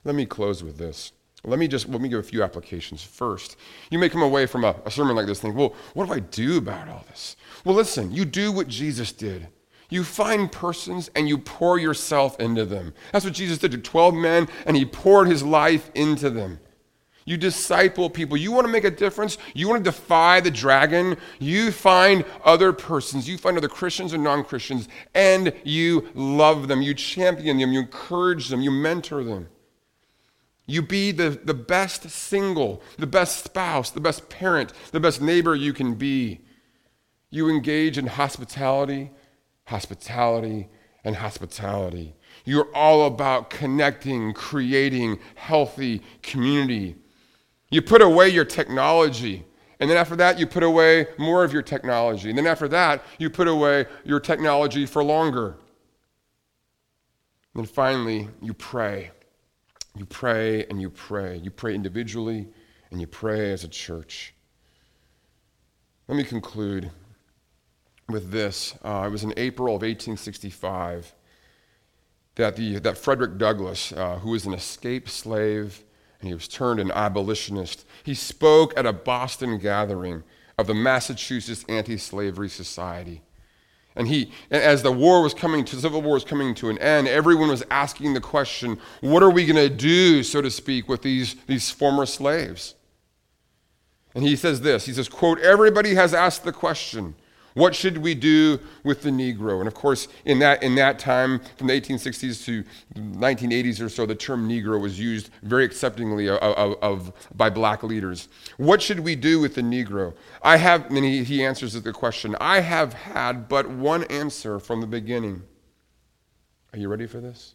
Let 0.05 0.15
me 0.15 0.27
close 0.27 0.63
with 0.63 0.79
this. 0.79 1.13
Let 1.45 1.59
me 1.59 1.69
just 1.69 1.89
let 1.89 2.03
me 2.03 2.09
give 2.11 2.19
a 2.19 2.23
few 2.23 2.43
applications. 2.43 3.03
First, 3.03 3.57
you 3.91 3.99
may 3.99 4.11
come 4.11 4.23
away 4.23 4.45
from 4.45 4.63
a, 4.63 4.77
a 4.85 4.91
sermon 4.91 5.17
like 5.17 5.27
this 5.27 5.41
thinking, 5.41 5.59
well, 5.59 5.75
what 5.95 6.07
do 6.07 6.13
I 6.13 6.19
do 6.19 6.59
about 6.59 6.89
all 6.89 7.05
this? 7.09 7.37
Well, 7.65 7.75
listen, 7.75 8.13
you 8.13 8.27
do 8.27 8.53
what 8.53 8.69
Jesus 8.69 9.11
did. 9.13 9.49
You 9.91 10.05
find 10.05 10.51
persons 10.51 11.11
and 11.15 11.29
you 11.29 11.37
pour 11.37 11.79
yourself 11.79 12.39
into 12.41 12.65
them. 12.65 12.95
That's 13.13 13.25
what 13.25 13.35
Jesus 13.35 13.59
did 13.59 13.73
to 13.73 13.79
12 13.79 14.15
men, 14.15 14.49
and 14.65 14.77
he 14.77 14.85
poured 14.85 15.29
his 15.29 15.43
life 15.43 15.91
into 15.95 16.31
them. 16.31 16.61
You 17.27 17.37
disciple 17.37 18.09
people. 18.09 18.37
You 18.37 18.51
want 18.51 18.67
to 18.67 18.73
make 18.73 18.85
a 18.85 18.91
difference. 18.91 19.37
You 19.55 19.69
want 19.69 19.85
to 19.85 19.91
defy 19.91 20.41
the 20.41 20.51
dragon. 20.51 21.17
You 21.39 21.71
find 21.71 22.25
other 22.45 22.73
persons. 22.73 23.29
You 23.29 23.37
find 23.37 23.57
other 23.57 23.69
Christians 23.69 24.13
and 24.13 24.25
non 24.25 24.43
Christians, 24.43 24.89
and 25.15 25.53
you 25.63 26.09
love 26.15 26.67
them. 26.67 26.83
You 26.83 26.95
champion 26.95 27.59
them. 27.59 27.73
You 27.73 27.81
encourage 27.81 28.49
them. 28.49 28.63
You 28.63 28.71
mentor 28.71 29.23
them. 29.23 29.49
You 30.67 30.83
be 30.83 31.11
the, 31.11 31.31
the 31.31 31.55
best 31.55 32.09
single, 32.11 32.81
the 32.97 33.07
best 33.07 33.45
spouse, 33.45 33.91
the 33.91 34.01
best 34.01 34.29
parent, 34.29 34.73
the 34.93 35.01
best 35.01 35.21
neighbor 35.21 35.55
you 35.55 35.73
can 35.73 35.95
be. 35.95 36.41
You 37.29 37.49
engage 37.49 37.99
in 37.99 38.07
hospitality 38.07 39.11
hospitality, 39.71 40.69
and 41.05 41.15
hospitality. 41.15 42.13
You're 42.45 42.69
all 42.75 43.07
about 43.07 43.51
connecting, 43.51 44.35
creating 44.35 45.21
healthy 45.37 46.03
community. 46.23 46.97
You 47.71 47.81
put 47.81 48.03
away 48.03 48.31
your 48.31 48.45
technology. 48.45 49.45
And 49.79 49.89
then 49.89 49.97
after 49.97 50.17
that, 50.17 50.41
you 50.41 50.47
put 50.49 50.65
away 50.65 51.07
more 51.19 51.45
of 51.45 51.53
your 51.53 51.63
technology. 51.63 52.29
And 52.31 52.37
then 52.37 52.49
after 52.49 52.67
that, 52.69 53.05
you 53.19 53.31
put 53.31 53.47
away 53.47 53.87
your 54.05 54.19
technology 54.19 54.87
for 54.87 55.05
longer. 55.05 55.57
And 57.55 57.65
then 57.65 57.67
finally, 57.67 58.29
you 58.43 58.53
pray. 58.53 59.13
You 59.97 60.05
pray 60.05 60.67
and 60.67 60.81
you 60.81 60.91
pray. 60.91 61.37
You 61.37 61.53
pray 61.53 61.77
individually 61.77 62.49
and 62.91 63.01
you 63.01 63.07
pray 63.07 63.53
as 63.53 63.63
a 63.63 63.69
church. 63.69 64.35
Let 66.09 66.17
me 66.17 66.25
conclude 66.25 66.91
with 68.13 68.31
this. 68.31 68.75
Uh, 68.85 69.05
it 69.07 69.11
was 69.11 69.25
in 69.25 69.35
April 69.37 69.75
of 69.75 69.83
1865 69.83 71.15
that, 72.37 72.57
the, 72.57 72.79
that 72.79 72.99
Frederick 72.99 73.39
Douglass, 73.39 73.93
uh, 73.93 74.19
who 74.19 74.31
was 74.31 74.47
an 74.47 74.55
escaped 74.55 75.11
slave 75.11 75.85
and 76.21 76.29
he 76.29 76.35
was 76.35 76.49
turned 76.49 76.81
an 76.81 76.91
abolitionist. 76.91 77.87
He 78.05 78.15
spoke 78.15 78.77
at 78.77 78.87
a 78.87 78.93
Boston 78.93 79.59
gathering 79.59 80.23
of 80.59 80.67
the 80.67 80.75
Massachusetts 80.75 81.65
Anti 81.69 81.97
Slavery 81.97 82.49
Society. 82.49 83.23
And 83.97 84.07
he, 84.07 84.31
as 84.51 84.83
the 84.83 84.93
war 84.93 85.23
was 85.23 85.35
coming 85.35 85.65
to, 85.65 85.77
civil 85.77 86.01
war 86.01 86.15
was 86.15 86.25
coming 86.25 86.55
to 86.57 86.71
an 86.71 86.79
end, 86.79 87.09
everyone 87.09 87.49
was 87.49 87.65
asking 87.71 88.15
the 88.15 88.21
question, 88.21 88.79
what 89.01 89.23
are 89.23 89.31
we 89.31 89.45
going 89.45 89.57
to 89.57 89.75
do, 89.75 90.23
so 90.23 90.41
to 90.41 90.51
speak, 90.51 90.89
with 90.89 91.03
these, 91.03 91.35
these 91.47 91.71
former 91.71 92.07
slaves? 92.07 92.77
And 94.15 94.23
he 94.23 94.37
says 94.37 94.61
this, 94.61 94.87
he 94.87 94.93
says, 94.93 95.09
quote, 95.09 95.41
everybody 95.41 95.95
has 95.95 96.15
asked 96.15 96.45
the 96.45 96.53
question, 96.53 97.15
what 97.55 97.75
should 97.75 97.99
we 97.99 98.15
do 98.15 98.61
with 98.85 99.03
the 99.03 99.11
Negro? 99.11 99.59
And 99.59 99.69
of 99.69 99.75
course, 99.75 100.09
in 100.25 100.39
that, 100.41 100.63
in 100.63 100.75
that 100.77 100.99
time, 100.99 101.41
from 101.57 101.67
the 101.67 101.81
1860s 101.81 102.45
to 102.45 102.65
1980s 102.95 103.85
or 103.85 103.89
so, 103.89 104.07
the 104.07 104.15
term 104.15 104.49
Negro 104.49 104.81
was 104.81 104.99
used 104.99 105.31
very 105.43 105.65
acceptingly 105.65 106.29
of, 106.29 106.39
of, 106.39 106.77
of, 106.83 107.13
by 107.37 107.51
black 107.51 107.83
leaders. 107.83 108.29
What 108.57 108.81
should 108.81 109.01
we 109.01 109.17
do 109.17 109.41
with 109.41 109.55
the 109.55 109.63
Negro? 109.63 110.15
I 110.43 110.57
have, 110.57 110.87
and 110.91 111.05
he, 111.05 111.25
he 111.25 111.45
answers 111.45 111.73
the 111.73 111.93
question, 111.93 112.37
I 112.41 112.61
have 112.61 112.93
had 112.93 113.49
but 113.49 113.69
one 113.69 114.05
answer 114.05 114.59
from 114.59 114.81
the 114.81 114.87
beginning. 114.87 115.43
Are 116.73 116.79
you 116.79 116.89
ready 116.89 117.07
for 117.07 117.21
this? 117.21 117.55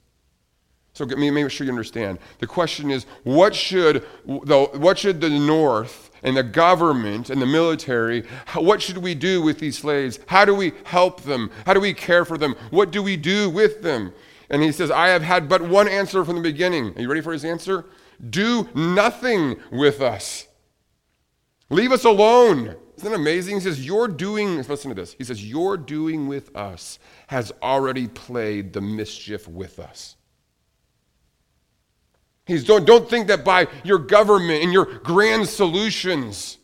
So 0.96 1.06
make 1.06 1.52
sure 1.52 1.66
you 1.66 1.72
understand. 1.72 2.20
The 2.40 2.48
question 2.48 2.90
is, 2.90 3.06
what 3.24 3.54
should 3.54 4.06
the, 4.26 4.70
what 4.74 4.98
should 4.98 5.20
the 5.20 5.30
North 5.30 6.05
and 6.26 6.36
the 6.36 6.44
government 6.44 7.30
and 7.30 7.40
the 7.40 7.46
military, 7.46 8.24
what 8.56 8.82
should 8.82 8.98
we 8.98 9.14
do 9.14 9.42
with 9.42 9.60
these 9.60 9.78
slaves? 9.78 10.20
How 10.26 10.44
do 10.44 10.56
we 10.56 10.74
help 10.84 11.22
them? 11.22 11.52
How 11.68 11.74
do 11.74 11.80
we 11.80 11.94
care 11.94 12.26
for 12.26 12.38
them? 12.38 12.56
What 12.72 12.92
do 12.92 13.04
we 13.04 13.16
do 13.16 13.48
with 13.50 13.84
them? 13.84 14.12
And 14.50 14.64
he 14.64 14.72
says, 14.72 14.90
I 14.90 15.10
have 15.10 15.22
had 15.22 15.48
but 15.48 15.62
one 15.62 15.88
answer 15.88 16.26
from 16.26 16.36
the 16.36 16.42
beginning. 16.42 16.98
Are 16.98 17.02
you 17.02 17.08
ready 17.08 17.22
for 17.22 17.32
his 17.32 17.46
answer? 17.46 17.86
Do 18.28 18.68
nothing 18.74 19.58
with 19.72 20.02
us. 20.02 20.48
Leave 21.70 21.92
us 21.92 22.06
alone. 22.06 22.76
Isn't 22.98 23.12
that 23.12 23.16
amazing? 23.16 23.56
He 23.56 23.62
says, 23.62 23.86
You're 23.86 24.08
doing, 24.08 24.58
listen 24.64 24.90
to 24.90 24.96
this. 24.96 25.14
He 25.18 25.24
says, 25.24 25.48
Your 25.48 25.78
doing 25.78 26.28
with 26.28 26.56
us 26.56 26.98
has 27.28 27.52
already 27.62 28.08
played 28.08 28.74
the 28.74 28.82
mischief 28.82 29.48
with 29.48 29.80
us. 29.80 30.16
He's 32.46 32.64
don't, 32.64 32.86
don't 32.86 33.10
think 33.10 33.28
that 33.28 33.44
by 33.44 33.68
your 33.84 33.98
government 33.98 34.64
and 34.64 34.72
your 34.72 34.86
grand 34.86 35.50
solutions 35.50 36.60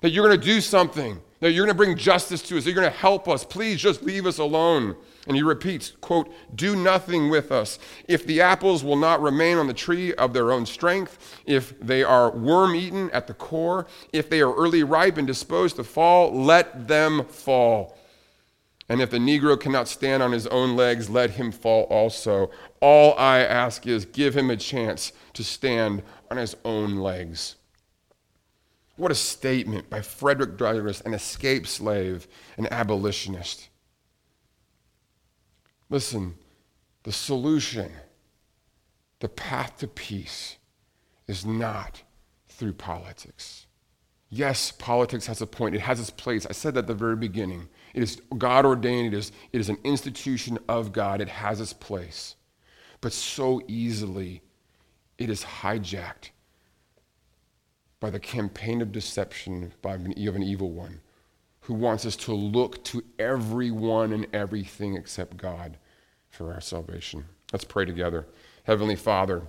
that 0.00 0.10
you're 0.10 0.26
going 0.26 0.38
to 0.38 0.46
do 0.46 0.60
something, 0.60 1.20
that 1.40 1.52
you're 1.52 1.64
going 1.64 1.76
to 1.76 1.78
bring 1.78 1.96
justice 1.96 2.42
to 2.42 2.58
us, 2.58 2.64
that 2.64 2.70
you're 2.70 2.80
going 2.80 2.92
to 2.92 2.98
help 2.98 3.28
us. 3.28 3.44
Please 3.44 3.80
just 3.80 4.02
leave 4.02 4.26
us 4.26 4.38
alone. 4.38 4.96
And 5.28 5.36
he 5.36 5.42
repeats, 5.42 5.92
quote, 6.00 6.32
do 6.56 6.74
nothing 6.74 7.30
with 7.30 7.52
us. 7.52 7.78
If 8.08 8.26
the 8.26 8.40
apples 8.40 8.82
will 8.82 8.96
not 8.96 9.22
remain 9.22 9.58
on 9.58 9.68
the 9.68 9.74
tree 9.74 10.12
of 10.14 10.32
their 10.32 10.50
own 10.50 10.66
strength, 10.66 11.40
if 11.46 11.78
they 11.78 12.02
are 12.02 12.32
worm 12.32 12.74
eaten 12.74 13.08
at 13.10 13.28
the 13.28 13.34
core, 13.34 13.86
if 14.12 14.28
they 14.28 14.40
are 14.40 14.52
early 14.52 14.82
ripe 14.82 15.18
and 15.18 15.26
disposed 15.26 15.76
to 15.76 15.84
fall, 15.84 16.34
let 16.34 16.88
them 16.88 17.24
fall. 17.26 17.96
And 18.92 19.00
if 19.00 19.08
the 19.08 19.16
Negro 19.16 19.58
cannot 19.58 19.88
stand 19.88 20.22
on 20.22 20.32
his 20.32 20.46
own 20.48 20.76
legs, 20.76 21.08
let 21.08 21.30
him 21.30 21.50
fall 21.50 21.84
also. 21.84 22.50
All 22.78 23.14
I 23.16 23.38
ask 23.38 23.86
is 23.86 24.04
give 24.04 24.36
him 24.36 24.50
a 24.50 24.56
chance 24.58 25.12
to 25.32 25.42
stand 25.42 26.02
on 26.30 26.36
his 26.36 26.54
own 26.62 26.96
legs. 26.96 27.56
What 28.96 29.10
a 29.10 29.14
statement 29.14 29.88
by 29.88 30.02
Frederick 30.02 30.58
Douglass, 30.58 31.00
an 31.00 31.14
escaped 31.14 31.68
slave, 31.68 32.28
an 32.58 32.66
abolitionist. 32.70 33.70
Listen, 35.88 36.34
the 37.04 37.12
solution, 37.12 37.92
the 39.20 39.30
path 39.30 39.78
to 39.78 39.88
peace, 39.88 40.58
is 41.26 41.46
not 41.46 42.02
through 42.46 42.74
politics. 42.74 43.64
Yes, 44.28 44.70
politics 44.70 45.28
has 45.28 45.40
a 45.40 45.46
point, 45.46 45.74
it 45.74 45.80
has 45.80 45.98
its 45.98 46.10
place. 46.10 46.44
I 46.44 46.52
said 46.52 46.74
that 46.74 46.80
at 46.80 46.86
the 46.88 46.94
very 46.94 47.16
beginning. 47.16 47.70
It 47.94 48.02
is 48.02 48.20
God 48.38 48.64
ordained, 48.64 49.12
it 49.12 49.16
is, 49.16 49.32
it 49.52 49.60
is 49.60 49.68
an 49.68 49.78
institution 49.84 50.58
of 50.68 50.92
God, 50.92 51.20
it 51.20 51.28
has 51.28 51.60
its 51.60 51.72
place. 51.72 52.36
But 53.00 53.12
so 53.12 53.60
easily, 53.66 54.42
it 55.18 55.28
is 55.28 55.44
hijacked 55.44 56.30
by 58.00 58.10
the 58.10 58.20
campaign 58.20 58.82
of 58.82 58.92
deception 58.92 59.72
by 59.82 59.94
an, 59.94 60.14
of 60.26 60.36
an 60.36 60.42
evil 60.42 60.70
one 60.70 61.00
who 61.62 61.74
wants 61.74 62.04
us 62.04 62.16
to 62.16 62.32
look 62.32 62.82
to 62.84 63.04
everyone 63.18 64.12
and 64.12 64.26
everything 64.32 64.96
except 64.96 65.36
God 65.36 65.76
for 66.28 66.52
our 66.52 66.60
salvation. 66.60 67.24
Let's 67.52 67.64
pray 67.64 67.84
together. 67.84 68.26
Heavenly 68.64 68.96
Father, 68.96 69.42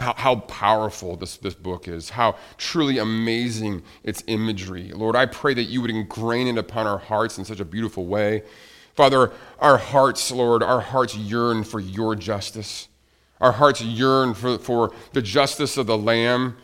how, 0.00 0.14
how 0.16 0.36
powerful 0.36 1.16
this, 1.16 1.36
this 1.36 1.54
book 1.54 1.86
is, 1.86 2.10
how 2.10 2.36
truly 2.56 2.98
amazing 2.98 3.82
its 4.02 4.24
imagery. 4.26 4.92
Lord, 4.92 5.14
I 5.14 5.26
pray 5.26 5.54
that 5.54 5.64
you 5.64 5.82
would 5.82 5.90
ingrain 5.90 6.48
it 6.48 6.58
upon 6.58 6.86
our 6.86 6.98
hearts 6.98 7.38
in 7.38 7.44
such 7.44 7.60
a 7.60 7.64
beautiful 7.64 8.06
way. 8.06 8.42
Father, 8.94 9.32
our 9.60 9.78
hearts, 9.78 10.30
Lord, 10.30 10.62
our 10.62 10.80
hearts 10.80 11.14
yearn 11.14 11.64
for 11.64 11.80
your 11.80 12.16
justice. 12.16 12.88
Our 13.40 13.52
hearts 13.52 13.80
yearn 13.80 14.34
for, 14.34 14.58
for 14.58 14.92
the 15.12 15.22
justice 15.22 15.76
of 15.76 15.86
the 15.86 15.96
Lamb. 15.96 16.56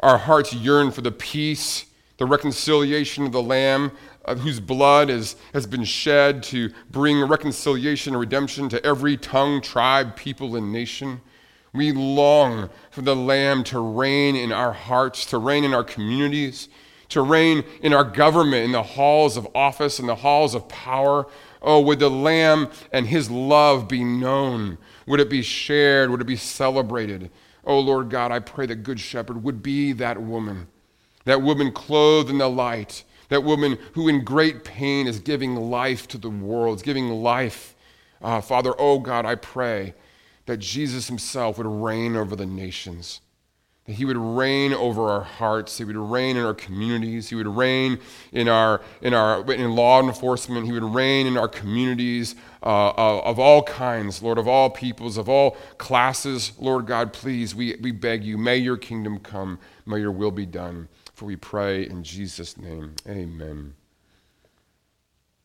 Our 0.00 0.18
hearts 0.18 0.52
yearn 0.52 0.90
for 0.90 1.00
the 1.00 1.12
peace, 1.12 1.86
the 2.18 2.26
reconciliation 2.26 3.26
of 3.26 3.32
the 3.32 3.42
Lamb, 3.42 3.92
whose 4.38 4.60
blood 4.60 5.10
is, 5.10 5.36
has 5.52 5.66
been 5.66 5.84
shed 5.84 6.42
to 6.44 6.72
bring 6.90 7.20
reconciliation 7.22 8.14
and 8.14 8.20
redemption 8.20 8.68
to 8.68 8.84
every 8.84 9.16
tongue, 9.16 9.60
tribe, 9.60 10.16
people, 10.16 10.56
and 10.56 10.72
nation. 10.72 11.20
We 11.74 11.92
long 11.92 12.68
for 12.90 13.00
the 13.00 13.16
Lamb 13.16 13.64
to 13.64 13.80
reign 13.80 14.36
in 14.36 14.52
our 14.52 14.72
hearts, 14.72 15.24
to 15.26 15.38
reign 15.38 15.64
in 15.64 15.72
our 15.72 15.84
communities, 15.84 16.68
to 17.08 17.22
reign 17.22 17.64
in 17.80 17.94
our 17.94 18.04
government, 18.04 18.64
in 18.64 18.72
the 18.72 18.82
halls 18.82 19.38
of 19.38 19.48
office, 19.54 19.98
in 19.98 20.06
the 20.06 20.16
halls 20.16 20.54
of 20.54 20.68
power. 20.68 21.26
Oh, 21.62 21.80
would 21.80 21.98
the 21.98 22.10
Lamb 22.10 22.70
and 22.92 23.06
his 23.06 23.30
love 23.30 23.88
be 23.88 24.04
known? 24.04 24.76
Would 25.06 25.20
it 25.20 25.30
be 25.30 25.42
shared? 25.42 26.10
Would 26.10 26.20
it 26.20 26.26
be 26.26 26.36
celebrated? 26.36 27.30
Oh, 27.64 27.80
Lord 27.80 28.10
God, 28.10 28.32
I 28.32 28.40
pray 28.40 28.66
that 28.66 28.82
Good 28.82 29.00
Shepherd 29.00 29.42
would 29.42 29.62
be 29.62 29.92
that 29.92 30.20
woman, 30.20 30.66
that 31.24 31.40
woman 31.40 31.72
clothed 31.72 32.28
in 32.28 32.38
the 32.38 32.50
light, 32.50 33.04
that 33.30 33.44
woman 33.44 33.78
who 33.94 34.08
in 34.08 34.24
great 34.24 34.62
pain 34.62 35.06
is 35.06 35.20
giving 35.20 35.56
life 35.56 36.06
to 36.08 36.18
the 36.18 36.28
world, 36.28 36.76
is 36.76 36.82
giving 36.82 37.08
life. 37.08 37.74
Uh, 38.20 38.42
Father, 38.42 38.74
oh 38.78 38.98
God, 38.98 39.24
I 39.24 39.36
pray 39.36 39.94
that 40.46 40.58
Jesus 40.58 41.08
himself 41.08 41.58
would 41.58 41.66
reign 41.66 42.16
over 42.16 42.34
the 42.34 42.46
nations, 42.46 43.20
that 43.86 43.94
he 43.94 44.04
would 44.04 44.16
reign 44.16 44.72
over 44.72 45.08
our 45.08 45.22
hearts, 45.22 45.78
he 45.78 45.84
would 45.84 45.96
reign 45.96 46.36
in 46.36 46.44
our 46.44 46.54
communities, 46.54 47.28
he 47.28 47.34
would 47.34 47.46
reign 47.46 47.98
in 48.32 48.48
our 48.48 48.80
in 49.00 49.14
our 49.14 49.50
in 49.52 49.74
law 49.74 50.00
enforcement, 50.00 50.66
he 50.66 50.72
would 50.72 50.84
reign 50.84 51.26
in 51.26 51.36
our 51.36 51.48
communities 51.48 52.34
uh, 52.62 52.92
of 52.94 53.38
all 53.38 53.62
kinds, 53.64 54.22
Lord, 54.22 54.38
of 54.38 54.46
all 54.46 54.70
peoples, 54.70 55.16
of 55.16 55.28
all 55.28 55.56
classes. 55.78 56.52
Lord 56.58 56.86
God, 56.86 57.12
please, 57.12 57.54
we, 57.54 57.76
we 57.80 57.90
beg 57.90 58.24
you, 58.24 58.38
may 58.38 58.56
your 58.56 58.76
kingdom 58.76 59.18
come, 59.18 59.58
may 59.84 59.98
your 59.98 60.12
will 60.12 60.30
be 60.30 60.46
done. 60.46 60.88
For 61.14 61.26
we 61.26 61.36
pray 61.36 61.86
in 61.86 62.02
Jesus' 62.04 62.56
name. 62.56 62.94
Amen. 63.08 63.74